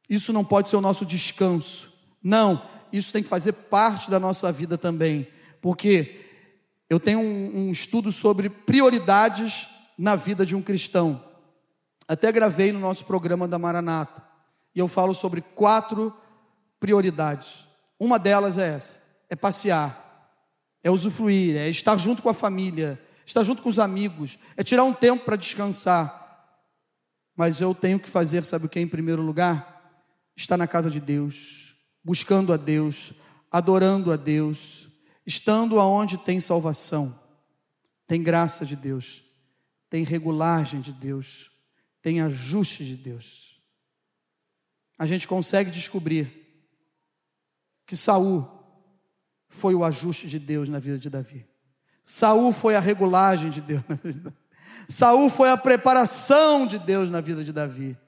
Isso 0.08 0.32
não 0.32 0.44
pode 0.44 0.68
ser 0.68 0.76
o 0.76 0.80
nosso 0.80 1.04
descanso. 1.04 1.92
Não, 2.22 2.62
isso 2.92 3.12
tem 3.12 3.22
que 3.22 3.28
fazer 3.28 3.52
parte 3.52 4.10
da 4.10 4.18
nossa 4.18 4.50
vida 4.50 4.76
também. 4.76 5.28
Porque 5.60 6.24
eu 6.88 6.98
tenho 6.98 7.20
um, 7.20 7.68
um 7.68 7.72
estudo 7.72 8.10
sobre 8.10 8.48
prioridades 8.48 9.68
na 9.96 10.16
vida 10.16 10.44
de 10.46 10.56
um 10.56 10.62
cristão. 10.62 11.22
Até 12.06 12.32
gravei 12.32 12.72
no 12.72 12.80
nosso 12.80 13.04
programa 13.04 13.46
da 13.46 13.58
Maranata. 13.58 14.22
E 14.74 14.78
eu 14.78 14.88
falo 14.88 15.14
sobre 15.14 15.40
quatro 15.40 16.14
prioridades. 16.80 17.66
Uma 17.98 18.18
delas 18.18 18.58
é 18.58 18.74
essa: 18.74 19.00
é 19.28 19.36
passear, 19.36 20.32
é 20.82 20.90
usufruir, 20.90 21.56
é 21.56 21.68
estar 21.68 21.96
junto 21.96 22.22
com 22.22 22.28
a 22.28 22.34
família, 22.34 23.00
estar 23.28 23.44
junto 23.44 23.60
com 23.60 23.68
os 23.68 23.78
amigos, 23.78 24.38
é 24.56 24.64
tirar 24.64 24.84
um 24.84 24.92
tempo 24.92 25.24
para 25.24 25.36
descansar. 25.36 26.26
Mas 27.36 27.60
eu 27.60 27.74
tenho 27.74 28.00
que 28.00 28.08
fazer, 28.08 28.42
sabe 28.42 28.66
o 28.66 28.68
que 28.68 28.80
em 28.80 28.88
primeiro 28.88 29.20
lugar? 29.22 30.02
Estar 30.34 30.56
na 30.56 30.66
casa 30.66 30.90
de 30.90 30.98
Deus, 30.98 31.76
buscando 32.02 32.54
a 32.54 32.56
Deus, 32.56 33.12
adorando 33.50 34.10
a 34.10 34.16
Deus, 34.16 34.88
estando 35.26 35.78
aonde 35.78 36.16
tem 36.16 36.40
salvação, 36.40 37.16
tem 38.06 38.22
graça 38.22 38.64
de 38.64 38.74
Deus, 38.74 39.22
tem 39.90 40.04
regulagem 40.04 40.80
de 40.80 40.92
Deus, 40.92 41.50
tem 42.00 42.22
ajuste 42.22 42.84
de 42.84 42.96
Deus. 42.96 43.60
A 44.98 45.06
gente 45.06 45.28
consegue 45.28 45.70
descobrir 45.70 46.32
que 47.86 47.94
Saul 47.94 48.48
foi 49.50 49.74
o 49.74 49.84
ajuste 49.84 50.28
de 50.28 50.38
Deus 50.38 50.68
na 50.68 50.78
vida 50.78 50.98
de 50.98 51.10
Davi. 51.10 51.47
Saul 52.10 52.54
foi 52.54 52.74
a 52.74 52.80
regulagem 52.80 53.50
de 53.50 53.60
Deus 53.60 53.82
Davi. 53.86 54.34
Saul 54.88 55.28
foi 55.28 55.50
a 55.50 55.58
preparação 55.58 56.66
de 56.66 56.78
Deus 56.78 57.10
na 57.10 57.20
vida 57.20 57.44
de 57.44 57.52
Davi. 57.52 57.98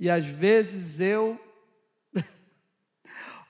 E 0.00 0.10
às 0.10 0.24
vezes 0.24 0.98
eu 0.98 1.40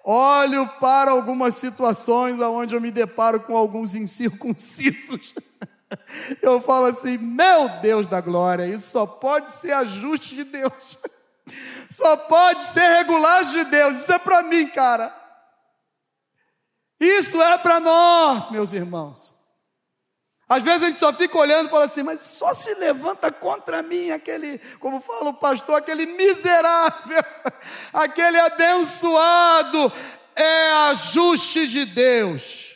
olho 0.05 0.69
para 0.79 1.13
algumas 1.13 1.55
situações 1.55 2.39
onde 2.41 2.75
eu 2.75 2.81
me 2.81 2.91
deparo 2.91 3.41
com 3.41 3.57
alguns 3.57 3.95
incircuncisos. 3.95 5.35
Eu 6.43 6.61
falo 6.61 6.87
assim: 6.87 7.17
meu 7.17 7.69
Deus 7.81 8.09
da 8.09 8.21
glória, 8.21 8.67
isso 8.67 8.91
só 8.91 9.07
pode 9.07 9.49
ser 9.49 9.71
ajuste 9.73 10.35
de 10.35 10.43
Deus, 10.43 10.99
só 11.89 12.17
pode 12.17 12.67
ser 12.73 12.97
regulagem 12.97 13.65
de 13.65 13.71
Deus. 13.71 13.99
Isso 13.99 14.13
é 14.13 14.19
para 14.19 14.43
mim, 14.43 14.67
cara. 14.67 15.15
Isso 16.99 17.41
é 17.41 17.57
para 17.59 17.79
nós, 17.79 18.51
meus 18.51 18.73
irmãos. 18.73 19.44
Às 20.49 20.63
vezes 20.63 20.83
a 20.83 20.87
gente 20.87 20.99
só 20.99 21.13
fica 21.13 21.39
olhando 21.39 21.69
e 21.69 21.71
fala 21.71 21.87
assim, 21.87 22.03
mas 22.03 22.21
só 22.21 22.53
se 22.53 22.75
levanta 22.75 23.33
contra 23.33 23.83
mim 23.83 24.11
aquele, 24.11 24.61
como 24.79 25.01
fala 25.01 25.31
o 25.31 25.35
pastor, 25.35 25.77
aquele 25.77 26.05
miserável, 26.05 27.25
aquele 27.93 28.39
abençoado. 28.39 29.93
É 30.37 30.73
ajuste 30.91 31.67
de 31.69 31.85
Deus, 31.85 32.75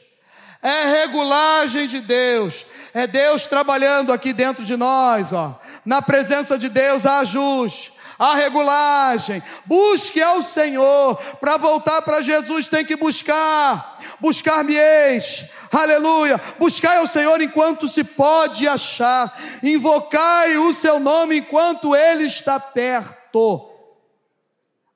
é 0.63 1.03
regulagem 1.03 1.89
de 1.89 2.01
Deus, 2.01 2.65
é 2.95 3.07
Deus 3.07 3.47
trabalhando 3.47 4.13
aqui 4.13 4.33
dentro 4.33 4.65
de 4.65 4.77
nós, 4.77 5.33
ó. 5.33 5.61
Na 5.85 6.01
presença 6.01 6.57
de 6.57 6.69
Deus 6.69 7.05
há 7.05 7.19
ajuste, 7.19 7.93
há 8.19 8.35
regulagem. 8.35 9.43
Busque 9.65 10.23
ao 10.23 10.43
Senhor. 10.43 11.17
Para 11.41 11.57
voltar 11.57 12.03
para 12.03 12.23
Jesus 12.23 12.69
tem 12.69 12.85
que 12.85 12.97
buscar. 12.97 13.98
Buscar-me-eis 14.21 15.51
aleluia. 15.77 16.41
Buscai 16.59 16.99
ao 16.99 17.07
Senhor 17.07 17.41
enquanto 17.41 17.87
se 17.89 18.03
pode 18.03 18.67
achar, 18.67 19.37
invocai 19.63 20.57
o 20.57 20.73
seu 20.73 20.99
nome 20.99 21.39
enquanto 21.39 21.95
ele 21.95 22.25
está 22.25 22.59
perto. 22.59 23.69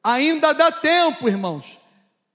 Ainda 0.03 0.53
dá 0.53 0.73
tempo, 0.73 1.29
irmãos, 1.29 1.79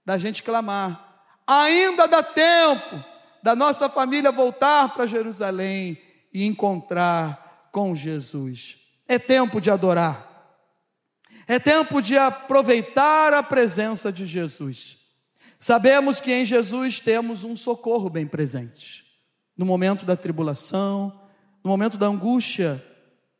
da 0.05 0.17
gente 0.17 0.43
clamar, 0.43 1.23
ainda 1.45 2.07
dá 2.07 2.23
tempo 2.23 3.03
da 3.43 3.55
nossa 3.55 3.89
família 3.89 4.31
voltar 4.31 4.93
para 4.93 5.05
Jerusalém 5.05 6.01
e 6.33 6.45
encontrar 6.45 7.69
com 7.71 7.95
Jesus. 7.95 8.77
É 9.07 9.17
tempo 9.17 9.59
de 9.59 9.69
adorar. 9.69 10.25
É 11.47 11.59
tempo 11.59 12.01
de 12.01 12.17
aproveitar 12.17 13.33
a 13.33 13.41
presença 13.41 14.11
de 14.11 14.25
Jesus. 14.25 15.06
Sabemos 15.59 16.21
que 16.21 16.31
em 16.31 16.45
Jesus 16.45 16.99
temos 16.99 17.43
um 17.43 17.55
socorro 17.55 18.09
bem 18.09 18.27
presente. 18.27 19.05
No 19.55 19.65
momento 19.65 20.05
da 20.05 20.15
tribulação, 20.15 21.19
no 21.63 21.69
momento 21.69 21.97
da 21.97 22.05
angústia, 22.05 22.83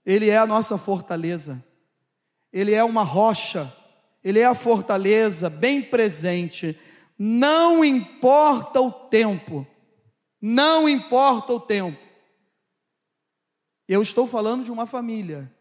Ele 0.05 0.30
é 0.30 0.38
a 0.38 0.47
nossa 0.47 0.78
fortaleza, 0.78 1.63
Ele 2.51 2.74
é 2.74 2.84
uma 2.84 3.03
rocha, 3.03 3.72
Ele 4.24 4.39
é 4.39 4.45
a 4.45 4.55
fortaleza 4.55 5.49
bem 5.49 5.82
presente. 5.82 6.78
Não 7.20 7.86
importa 7.86 8.82
o 8.82 8.91
tempo, 8.91 9.65
não 10.41 10.89
importa 10.89 11.53
o 11.53 11.59
tempo. 11.59 12.01
Eu 13.88 14.01
estou 14.01 14.28
falando 14.28 14.65
de 14.65 14.72
uma 14.72 14.86
família 14.86 15.51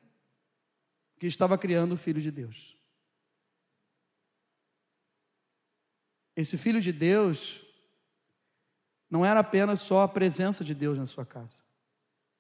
que 1.19 1.27
estava 1.27 1.57
criando 1.57 1.93
o 1.93 1.97
Filho 1.97 2.21
de 2.21 2.31
Deus. 2.31 2.76
Esse 6.37 6.59
filho 6.59 6.83
de 6.83 6.93
Deus 6.93 7.65
não 9.11 9.25
era 9.25 9.41
apenas 9.41 9.81
só 9.81 10.03
a 10.03 10.09
presença 10.09 10.63
de 10.63 10.75
Deus 10.75 10.99
na 10.99 11.07
sua 11.07 11.25
casa. 11.25 11.63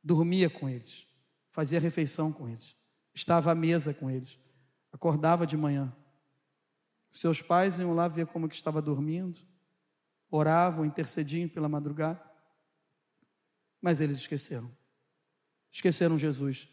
Dormia 0.04 0.50
com 0.50 0.68
eles, 0.68 1.06
fazia 1.50 1.80
refeição 1.80 2.30
com 2.30 2.48
eles, 2.48 2.76
estava 3.14 3.50
à 3.50 3.54
mesa 3.54 3.94
com 3.94 4.10
eles, 4.10 4.38
acordava 4.92 5.46
de 5.46 5.56
manhã. 5.56 5.90
Seus 7.10 7.40
pais 7.40 7.78
iam 7.78 7.94
lá 7.94 8.06
ver 8.06 8.26
como 8.26 8.48
que 8.48 8.54
estava 8.54 8.82
dormindo, 8.82 9.40
oravam, 10.30 10.84
intercediam 10.84 11.48
pela 11.48 11.68
madrugada. 11.68 12.22
Mas 13.80 14.00
eles 14.00 14.18
esqueceram. 14.18 14.70
Esqueceram 15.72 16.18
Jesus. 16.18 16.68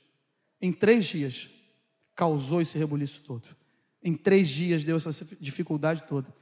Em 0.60 0.74
três 0.74 1.06
dias, 1.06 1.50
causou 2.16 2.62
esse 2.62 2.78
rebuliço 2.78 3.22
todo. 3.22 3.48
Em 4.02 4.18
três 4.18 4.50
dias 4.50 4.84
deu 4.84 4.98
essa 4.98 5.12
dificuldade 5.40 6.04
toda. 6.04 6.34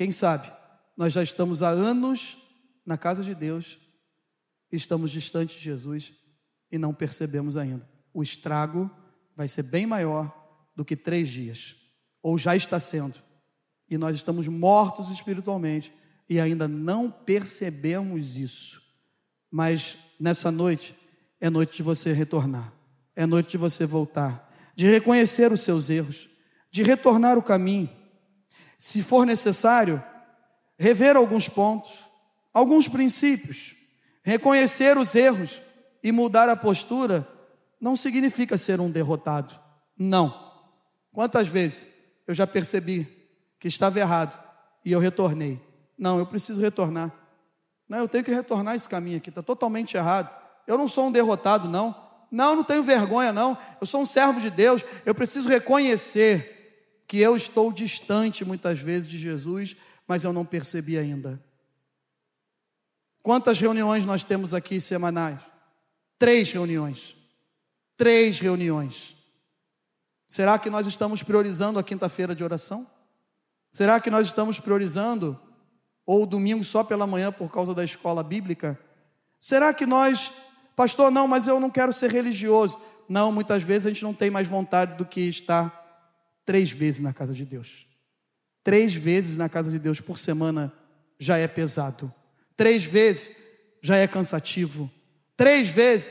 Quem 0.00 0.10
sabe, 0.10 0.50
nós 0.96 1.12
já 1.12 1.22
estamos 1.22 1.62
há 1.62 1.68
anos 1.68 2.38
na 2.86 2.96
casa 2.96 3.22
de 3.22 3.34
Deus, 3.34 3.76
estamos 4.72 5.10
distantes 5.10 5.56
de 5.56 5.62
Jesus 5.62 6.14
e 6.72 6.78
não 6.78 6.94
percebemos 6.94 7.54
ainda. 7.54 7.86
O 8.10 8.22
estrago 8.22 8.90
vai 9.36 9.46
ser 9.46 9.64
bem 9.64 9.84
maior 9.84 10.34
do 10.74 10.86
que 10.86 10.96
três 10.96 11.28
dias, 11.28 11.76
ou 12.22 12.38
já 12.38 12.56
está 12.56 12.80
sendo, 12.80 13.16
e 13.90 13.98
nós 13.98 14.16
estamos 14.16 14.48
mortos 14.48 15.10
espiritualmente 15.10 15.92
e 16.30 16.40
ainda 16.40 16.66
não 16.66 17.10
percebemos 17.10 18.38
isso. 18.38 18.80
Mas 19.50 19.98
nessa 20.18 20.50
noite 20.50 20.96
é 21.38 21.50
noite 21.50 21.76
de 21.76 21.82
você 21.82 22.10
retornar, 22.10 22.72
é 23.14 23.26
noite 23.26 23.50
de 23.50 23.58
você 23.58 23.84
voltar, 23.84 24.50
de 24.74 24.86
reconhecer 24.86 25.52
os 25.52 25.60
seus 25.60 25.90
erros, 25.90 26.26
de 26.70 26.82
retornar 26.82 27.36
o 27.36 27.42
caminho 27.42 27.99
se 28.80 29.02
for 29.02 29.26
necessário, 29.26 30.02
rever 30.78 31.14
alguns 31.14 31.50
pontos, 31.50 31.90
alguns 32.50 32.88
princípios, 32.88 33.74
reconhecer 34.24 34.96
os 34.96 35.14
erros 35.14 35.60
e 36.02 36.10
mudar 36.10 36.48
a 36.48 36.56
postura, 36.56 37.28
não 37.78 37.94
significa 37.94 38.56
ser 38.56 38.80
um 38.80 38.90
derrotado. 38.90 39.54
Não. 39.98 40.34
Quantas 41.12 41.46
vezes 41.46 41.88
eu 42.26 42.32
já 42.32 42.46
percebi 42.46 43.06
que 43.58 43.68
estava 43.68 44.00
errado 44.00 44.42
e 44.82 44.92
eu 44.92 44.98
retornei? 44.98 45.60
Não, 45.98 46.18
eu 46.18 46.24
preciso 46.24 46.62
retornar. 46.62 47.12
Não, 47.86 47.98
eu 47.98 48.08
tenho 48.08 48.24
que 48.24 48.32
retornar 48.32 48.76
esse 48.76 48.88
caminho 48.88 49.18
aqui, 49.18 49.28
está 49.28 49.42
totalmente 49.42 49.94
errado. 49.94 50.34
Eu 50.66 50.78
não 50.78 50.88
sou 50.88 51.08
um 51.08 51.12
derrotado, 51.12 51.68
não. 51.68 51.94
Não, 52.30 52.56
não 52.56 52.64
tenho 52.64 52.82
vergonha, 52.82 53.30
não. 53.30 53.58
Eu 53.78 53.86
sou 53.86 54.00
um 54.00 54.06
servo 54.06 54.40
de 54.40 54.48
Deus. 54.48 54.82
Eu 55.04 55.14
preciso 55.14 55.50
reconhecer 55.50 56.59
que 57.10 57.18
eu 57.18 57.34
estou 57.34 57.72
distante 57.72 58.44
muitas 58.44 58.78
vezes 58.78 59.08
de 59.08 59.18
Jesus, 59.18 59.74
mas 60.06 60.22
eu 60.22 60.32
não 60.32 60.44
percebi 60.44 60.96
ainda. 60.96 61.42
Quantas 63.20 63.60
reuniões 63.60 64.06
nós 64.06 64.22
temos 64.22 64.54
aqui 64.54 64.80
semanais? 64.80 65.40
Três 66.20 66.52
reuniões. 66.52 67.16
Três 67.96 68.38
reuniões. 68.38 69.16
Será 70.28 70.56
que 70.56 70.70
nós 70.70 70.86
estamos 70.86 71.20
priorizando 71.20 71.80
a 71.80 71.82
quinta-feira 71.82 72.32
de 72.32 72.44
oração? 72.44 72.86
Será 73.72 73.98
que 73.98 74.08
nós 74.08 74.28
estamos 74.28 74.60
priorizando 74.60 75.36
ou 76.06 76.22
o 76.22 76.26
domingo 76.26 76.62
só 76.62 76.84
pela 76.84 77.08
manhã 77.08 77.32
por 77.32 77.50
causa 77.50 77.74
da 77.74 77.82
escola 77.82 78.22
bíblica? 78.22 78.78
Será 79.40 79.74
que 79.74 79.84
nós, 79.84 80.32
pastor, 80.76 81.10
não, 81.10 81.26
mas 81.26 81.48
eu 81.48 81.58
não 81.58 81.70
quero 81.70 81.92
ser 81.92 82.12
religioso. 82.12 82.80
Não, 83.08 83.32
muitas 83.32 83.64
vezes 83.64 83.86
a 83.86 83.88
gente 83.88 84.04
não 84.04 84.14
tem 84.14 84.30
mais 84.30 84.46
vontade 84.46 84.94
do 84.94 85.04
que 85.04 85.22
estar 85.22 85.79
três 86.50 86.72
vezes 86.72 87.00
na 87.00 87.12
casa 87.12 87.32
de 87.32 87.44
Deus. 87.44 87.86
Três 88.64 88.92
vezes 88.92 89.38
na 89.38 89.48
casa 89.48 89.70
de 89.70 89.78
Deus 89.78 90.00
por 90.00 90.18
semana 90.18 90.72
já 91.16 91.36
é 91.38 91.46
pesado. 91.46 92.12
Três 92.56 92.84
vezes 92.84 93.36
já 93.80 93.94
é 93.94 94.08
cansativo. 94.08 94.90
Três 95.36 95.68
vezes, 95.68 96.10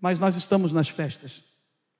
mas 0.00 0.20
nós 0.20 0.36
estamos 0.36 0.70
nas 0.70 0.88
festas, 0.88 1.42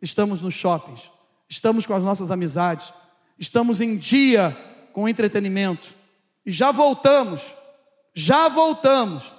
estamos 0.01 0.41
nos 0.41 0.55
shoppings, 0.55 1.11
estamos 1.49 1.87
com 1.87 1.95
as 1.95 2.05
nossas 2.05 2.31
amizades, 2.31 2.93
estamos 3.37 3.81
em 3.81 3.97
dia 3.97 4.57
com 4.93 5.09
entretenimento 5.09 5.93
e 6.45 6.53
já 6.53 6.71
voltamos, 6.71 7.53
já 8.15 8.49
voltamos 8.49 9.35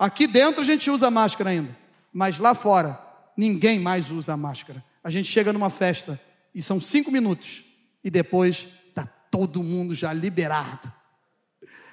Aqui 0.00 0.26
dentro 0.26 0.62
a 0.62 0.64
gente 0.64 0.90
usa 0.90 1.10
máscara 1.10 1.50
ainda, 1.50 1.76
mas 2.10 2.38
lá 2.38 2.54
fora 2.54 2.98
ninguém 3.36 3.78
mais 3.78 4.10
usa 4.10 4.34
máscara. 4.34 4.82
A 5.04 5.10
gente 5.10 5.28
chega 5.28 5.52
numa 5.52 5.68
festa 5.68 6.18
e 6.54 6.60
são 6.60 6.80
cinco 6.80 7.10
minutos 7.10 7.64
e 8.02 8.10
depois 8.10 8.66
está 8.88 9.06
todo 9.30 9.62
mundo 9.62 9.94
já 9.94 10.12
liberado. 10.12 10.92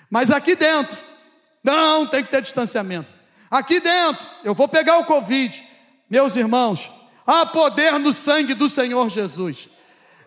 Mas 0.09 0.31
aqui 0.31 0.55
dentro, 0.55 0.97
não 1.63 2.07
tem 2.07 2.23
que 2.23 2.31
ter 2.31 2.41
distanciamento. 2.41 3.09
Aqui 3.49 3.79
dentro, 3.79 4.25
eu 4.43 4.53
vou 4.53 4.67
pegar 4.67 4.97
o 4.97 5.05
Covid, 5.05 5.63
meus 6.09 6.35
irmãos, 6.35 6.89
há 7.25 7.45
poder 7.45 7.99
no 7.99 8.13
sangue 8.13 8.53
do 8.53 8.69
Senhor 8.69 9.09
Jesus. 9.09 9.69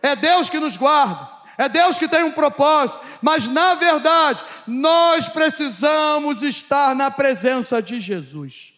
É 0.02 0.14
Deus 0.14 0.48
que 0.48 0.58
nos 0.58 0.76
guarda. 0.76 1.40
É 1.60 1.68
Deus 1.68 1.98
que 1.98 2.08
tem 2.08 2.24
um 2.24 2.32
propósito, 2.32 3.04
mas 3.20 3.46
na 3.46 3.74
verdade, 3.74 4.42
nós 4.66 5.28
precisamos 5.28 6.40
estar 6.40 6.96
na 6.96 7.10
presença 7.10 7.82
de 7.82 8.00
Jesus. 8.00 8.72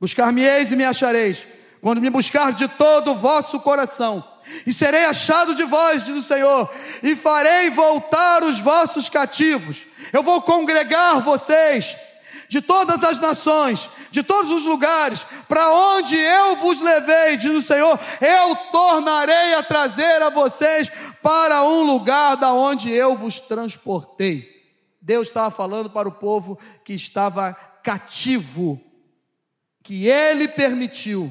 Buscar-me-eis 0.00 0.72
e 0.72 0.76
me 0.76 0.86
achareis, 0.86 1.46
quando 1.84 2.00
me 2.00 2.08
buscar 2.08 2.54
de 2.54 2.66
todo 2.66 3.10
o 3.10 3.14
vosso 3.14 3.60
coração, 3.60 4.24
e 4.66 4.72
serei 4.72 5.04
achado 5.04 5.54
de 5.54 5.64
vós, 5.64 6.02
diz 6.02 6.16
o 6.16 6.22
Senhor, 6.22 6.74
e 7.02 7.14
farei 7.14 7.68
voltar 7.68 8.42
os 8.42 8.58
vossos 8.58 9.10
cativos. 9.10 9.84
Eu 10.10 10.22
vou 10.22 10.40
congregar 10.40 11.20
vocês 11.20 11.94
de 12.48 12.62
todas 12.62 13.04
as 13.04 13.20
nações, 13.20 13.86
de 14.10 14.22
todos 14.22 14.50
os 14.50 14.64
lugares, 14.64 15.26
para 15.46 15.74
onde 15.74 16.16
eu 16.16 16.56
vos 16.56 16.80
levei, 16.80 17.36
diz 17.36 17.50
o 17.50 17.60
Senhor, 17.60 18.00
eu 18.18 18.56
tornarei 18.72 19.52
a 19.52 19.62
trazer 19.62 20.22
a 20.22 20.30
vocês 20.30 20.90
para 21.22 21.64
um 21.64 21.82
lugar 21.82 22.38
da 22.38 22.50
onde 22.54 22.90
eu 22.90 23.14
vos 23.14 23.40
transportei. 23.40 24.48
Deus 25.02 25.28
estava 25.28 25.50
falando 25.50 25.90
para 25.90 26.08
o 26.08 26.12
povo 26.12 26.58
que 26.82 26.94
estava 26.94 27.52
cativo, 27.82 28.80
que 29.82 30.08
ele 30.08 30.48
permitiu 30.48 31.30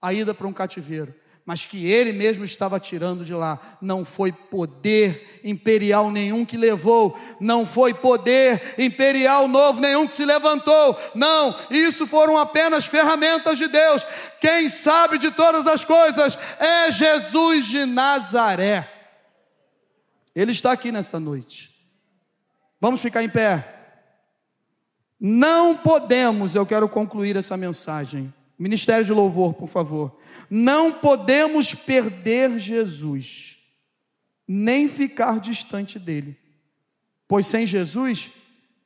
a 0.00 0.12
ida 0.12 0.34
para 0.34 0.46
um 0.46 0.52
cativeiro 0.52 1.14
mas 1.50 1.66
que 1.66 1.86
ele 1.86 2.12
mesmo 2.12 2.44
estava 2.44 2.78
tirando 2.78 3.24
de 3.24 3.34
lá. 3.34 3.58
Não 3.80 4.04
foi 4.04 4.30
poder 4.30 5.40
imperial 5.42 6.08
nenhum 6.08 6.44
que 6.44 6.56
levou, 6.56 7.18
não 7.40 7.66
foi 7.66 7.92
poder 7.92 8.76
imperial 8.78 9.48
novo 9.48 9.80
nenhum 9.80 10.06
que 10.06 10.14
se 10.14 10.24
levantou. 10.24 10.96
Não, 11.12 11.56
isso 11.68 12.06
foram 12.06 12.38
apenas 12.38 12.86
ferramentas 12.86 13.58
de 13.58 13.66
Deus. 13.66 14.06
Quem 14.40 14.68
sabe 14.68 15.18
de 15.18 15.32
todas 15.32 15.66
as 15.66 15.84
coisas 15.84 16.38
é 16.60 16.90
Jesus 16.92 17.66
de 17.66 17.84
Nazaré. 17.84 18.88
Ele 20.32 20.52
está 20.52 20.70
aqui 20.70 20.92
nessa 20.92 21.18
noite. 21.18 21.70
Vamos 22.80 23.00
ficar 23.00 23.24
em 23.24 23.28
pé. 23.28 23.76
Não 25.18 25.76
podemos, 25.76 26.54
eu 26.54 26.64
quero 26.64 26.88
concluir 26.88 27.34
essa 27.34 27.56
mensagem. 27.56 28.32
Ministério 28.60 29.06
de 29.06 29.12
louvor, 29.12 29.54
por 29.54 29.68
favor. 29.68 30.20
Não 30.50 30.92
podemos 30.92 31.72
perder 31.74 32.58
Jesus, 32.58 33.58
nem 34.46 34.86
ficar 34.86 35.40
distante 35.40 35.98
dele, 35.98 36.36
pois 37.26 37.46
sem 37.46 37.66
Jesus 37.66 38.28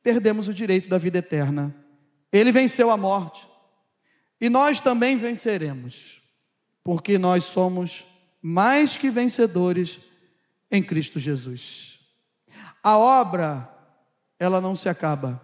perdemos 0.01 0.47
o 0.47 0.55
direito 0.55 0.89
da 0.89 0.97
vida 0.97 1.19
eterna. 1.19 1.75
Ele 2.31 2.53
venceu 2.53 2.89
a 2.89 2.97
morte 2.97 3.49
e 4.41 4.49
nós 4.49 4.79
também 4.79 5.17
venceremos, 5.17 6.23
porque 6.85 7.19
nós 7.19 7.43
somos 7.43 8.05
mais 8.41 8.97
que 8.97 9.11
vencedores 9.11 9.99
em 10.71 10.85
Cristo 10.85 11.19
Jesus. 11.19 11.99
A 12.81 12.97
obra, 12.97 13.69
ela 14.39 14.61
não 14.61 14.77
se 14.77 14.89
acaba. 14.89 15.43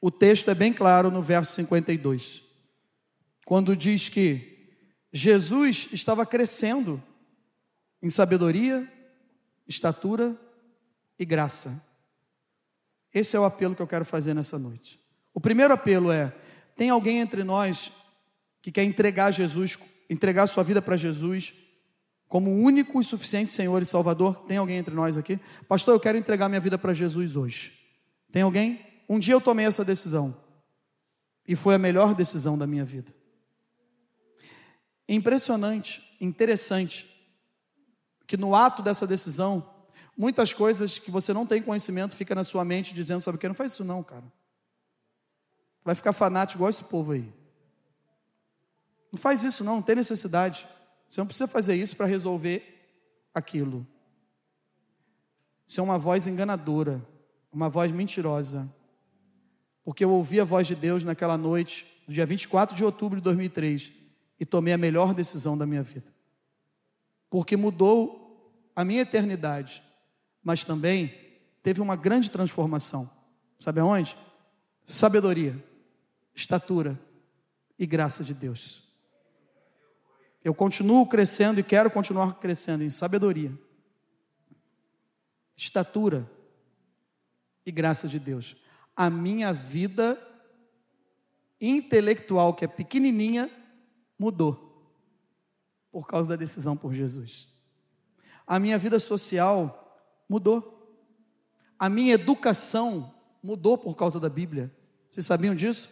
O 0.00 0.10
texto 0.10 0.50
é 0.50 0.54
bem 0.54 0.72
claro 0.72 1.10
no 1.10 1.20
verso 1.20 1.52
52, 1.52 2.51
quando 3.52 3.76
diz 3.76 4.08
que 4.08 4.80
Jesus 5.12 5.90
estava 5.92 6.24
crescendo 6.24 7.02
em 8.00 8.08
sabedoria, 8.08 8.90
estatura 9.68 10.34
e 11.18 11.24
graça. 11.26 11.84
Esse 13.12 13.36
é 13.36 13.38
o 13.38 13.44
apelo 13.44 13.76
que 13.76 13.82
eu 13.82 13.86
quero 13.86 14.06
fazer 14.06 14.32
nessa 14.32 14.58
noite. 14.58 14.98
O 15.34 15.38
primeiro 15.38 15.74
apelo 15.74 16.10
é: 16.10 16.34
tem 16.78 16.88
alguém 16.88 17.18
entre 17.18 17.44
nós 17.44 17.92
que 18.62 18.72
quer 18.72 18.84
entregar 18.84 19.30
Jesus, 19.32 19.78
entregar 20.08 20.46
sua 20.46 20.64
vida 20.64 20.80
para 20.80 20.96
Jesus 20.96 21.52
como 22.28 22.56
único 22.56 23.02
e 23.02 23.04
suficiente 23.04 23.50
Senhor 23.50 23.82
e 23.82 23.84
Salvador. 23.84 24.46
Tem 24.46 24.56
alguém 24.56 24.78
entre 24.78 24.94
nós 24.94 25.18
aqui? 25.18 25.38
Pastor, 25.68 25.92
eu 25.92 26.00
quero 26.00 26.16
entregar 26.16 26.48
minha 26.48 26.58
vida 26.58 26.78
para 26.78 26.94
Jesus 26.94 27.36
hoje. 27.36 27.78
Tem 28.32 28.40
alguém? 28.40 28.80
Um 29.06 29.18
dia 29.18 29.34
eu 29.34 29.42
tomei 29.42 29.66
essa 29.66 29.84
decisão 29.84 30.34
e 31.46 31.54
foi 31.54 31.74
a 31.74 31.78
melhor 31.78 32.14
decisão 32.14 32.56
da 32.56 32.66
minha 32.66 32.86
vida. 32.86 33.12
Impressionante, 35.08 36.16
interessante, 36.20 37.08
que 38.26 38.36
no 38.36 38.54
ato 38.54 38.82
dessa 38.82 39.06
decisão, 39.06 39.68
muitas 40.16 40.52
coisas 40.52 40.98
que 40.98 41.10
você 41.10 41.32
não 41.32 41.46
tem 41.46 41.62
conhecimento 41.62 42.16
fica 42.16 42.34
na 42.34 42.44
sua 42.44 42.64
mente 42.64 42.94
dizendo, 42.94 43.20
sabe 43.20 43.36
o 43.36 43.40
que? 43.40 43.48
Não 43.48 43.54
faz 43.54 43.72
isso 43.72 43.84
não, 43.84 44.02
cara. 44.02 44.24
Vai 45.84 45.94
ficar 45.94 46.12
fanático 46.12 46.58
igual 46.58 46.70
esse 46.70 46.84
povo 46.84 47.12
aí. 47.12 47.32
Não 49.10 49.18
faz 49.18 49.42
isso 49.44 49.64
não, 49.64 49.76
não 49.76 49.82
tem 49.82 49.96
necessidade. 49.96 50.66
Você 51.08 51.20
não 51.20 51.26
precisa 51.26 51.46
fazer 51.46 51.74
isso 51.74 51.96
para 51.96 52.06
resolver 52.06 52.64
aquilo. 53.34 53.86
Isso 55.66 55.80
é 55.80 55.82
uma 55.82 55.98
voz 55.98 56.26
enganadora, 56.26 57.06
uma 57.52 57.68
voz 57.68 57.90
mentirosa. 57.92 58.72
Porque 59.84 60.04
eu 60.04 60.10
ouvi 60.10 60.40
a 60.40 60.44
voz 60.44 60.66
de 60.66 60.74
Deus 60.74 61.04
naquela 61.04 61.36
noite, 61.36 61.86
no 62.06 62.14
dia 62.14 62.24
24 62.24 62.74
de 62.74 62.84
outubro 62.84 63.18
de 63.18 63.24
2003, 63.24 63.90
e 64.38 64.46
tomei 64.46 64.72
a 64.72 64.78
melhor 64.78 65.14
decisão 65.14 65.56
da 65.56 65.66
minha 65.66 65.82
vida. 65.82 66.12
Porque 67.30 67.56
mudou 67.56 68.22
a 68.74 68.84
minha 68.84 69.02
eternidade, 69.02 69.82
mas 70.42 70.64
também 70.64 71.14
teve 71.62 71.80
uma 71.80 71.96
grande 71.96 72.30
transformação. 72.30 73.10
Sabe 73.58 73.80
aonde? 73.80 74.16
Sabedoria, 74.86 75.56
estatura 76.34 76.98
e 77.78 77.86
graça 77.86 78.24
de 78.24 78.34
Deus. 78.34 78.82
Eu 80.44 80.54
continuo 80.54 81.06
crescendo 81.06 81.60
e 81.60 81.62
quero 81.62 81.90
continuar 81.90 82.40
crescendo 82.40 82.82
em 82.82 82.90
sabedoria, 82.90 83.52
estatura 85.56 86.28
e 87.64 87.70
graça 87.70 88.08
de 88.08 88.18
Deus. 88.18 88.56
A 88.96 89.08
minha 89.08 89.52
vida 89.52 90.20
intelectual, 91.60 92.54
que 92.54 92.64
é 92.64 92.68
pequenininha, 92.68 93.48
mudou 94.22 94.86
por 95.90 96.06
causa 96.06 96.28
da 96.28 96.36
decisão 96.36 96.76
por 96.76 96.94
Jesus. 96.94 97.50
A 98.46 98.60
minha 98.60 98.78
vida 98.78 99.00
social 99.00 100.00
mudou. 100.28 100.78
A 101.76 101.88
minha 101.88 102.14
educação 102.14 103.12
mudou 103.42 103.76
por 103.76 103.96
causa 103.96 104.20
da 104.20 104.28
Bíblia. 104.28 104.72
Vocês 105.10 105.26
sabiam 105.26 105.56
disso? 105.56 105.88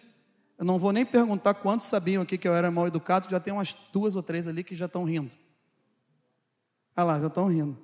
Eu 0.57 0.65
não 0.65 0.79
vou 0.79 0.93
nem 0.93 1.05
perguntar 1.05 1.55
quantos 1.55 1.89
sabiam 1.89 2.23
aqui 2.23 2.39
que 2.39 2.47
eu 2.47 2.55
era 2.55 2.71
mal 2.71 2.87
educado, 2.87 3.29
já 3.29 3.41
tem 3.41 3.53
umas 3.53 3.75
duas 3.93 4.15
ou 4.15 4.23
três 4.23 4.47
ali 4.47 4.63
que 4.63 4.77
já 4.77 4.87
estão 4.87 5.03
rindo. 5.03 5.33
Olha 6.97 7.05
lá, 7.05 7.21
já 7.21 7.27
estão 7.27 7.49
rindo. 7.49 7.77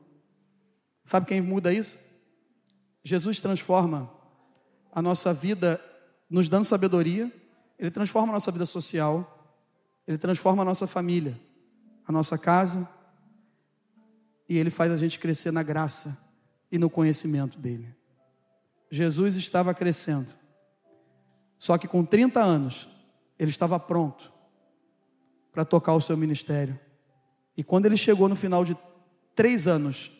Sabe 1.02 1.26
quem 1.26 1.40
muda 1.40 1.72
isso? 1.72 1.98
Jesus 3.02 3.40
transforma 3.40 4.08
a 4.92 5.02
nossa 5.02 5.34
vida, 5.34 5.80
nos 6.30 6.48
dando 6.48 6.64
sabedoria, 6.64 7.32
Ele 7.78 7.90
transforma 7.90 8.32
a 8.32 8.34
nossa 8.34 8.52
vida 8.52 8.66
social, 8.66 9.35
Ele 10.06 10.18
transforma 10.18 10.62
a 10.62 10.64
nossa 10.64 10.86
família, 10.86 11.38
a 12.06 12.12
nossa 12.12 12.38
casa, 12.38 12.88
e 14.48 14.56
Ele 14.56 14.70
faz 14.70 14.92
a 14.92 14.96
gente 14.96 15.18
crescer 15.18 15.50
na 15.50 15.62
graça 15.62 16.18
e 16.70 16.78
no 16.78 16.88
conhecimento 16.88 17.58
dEle. 17.58 17.94
Jesus 18.90 19.34
estava 19.34 19.74
crescendo 19.74 20.32
só 21.58 21.78
que 21.78 21.88
com 21.88 22.04
30 22.04 22.40
anos, 22.40 22.88
ele 23.38 23.50
estava 23.50 23.78
pronto 23.78 24.32
para 25.52 25.64
tocar 25.64 25.94
o 25.94 26.00
seu 26.00 26.16
ministério. 26.16 26.78
E 27.56 27.64
quando 27.64 27.86
ele 27.86 27.96
chegou 27.96 28.28
no 28.28 28.36
final 28.36 28.64
de 28.64 28.76
três 29.34 29.66
anos, 29.66 30.10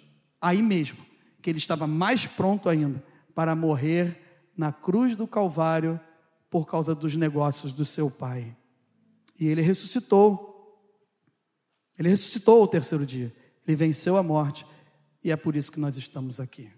aí 0.41 0.63
mesmo, 0.63 0.99
que 1.43 1.51
ele 1.51 1.59
estava 1.59 1.87
mais 1.87 2.27
pronto 2.27 2.69
ainda 2.69 3.03
para 3.35 3.55
morrer 3.55 4.51
na 4.57 4.73
cruz 4.73 5.15
do 5.15 5.27
Calvário 5.27 6.01
por 6.51 6.67
causa 6.67 6.95
dos 6.95 7.15
negócios 7.17 7.75
do 7.75 7.85
seu 7.85 8.11
pai. 8.11 8.57
E 9.39 9.47
ele 9.47 9.63
ressuscitou. 9.63 10.55
Ele 11.99 12.09
ressuscitou 12.09 12.63
o 12.63 12.69
terceiro 12.69 13.07
dia. 13.07 13.35
Ele 13.67 13.77
venceu 13.77 14.17
a 14.17 14.23
morte. 14.23 14.67
E 15.23 15.31
é 15.31 15.37
por 15.37 15.57
isso 15.57 15.73
que 15.73 15.81
nós 15.81 15.97
estamos 15.97 16.41
aqui. 16.41 16.71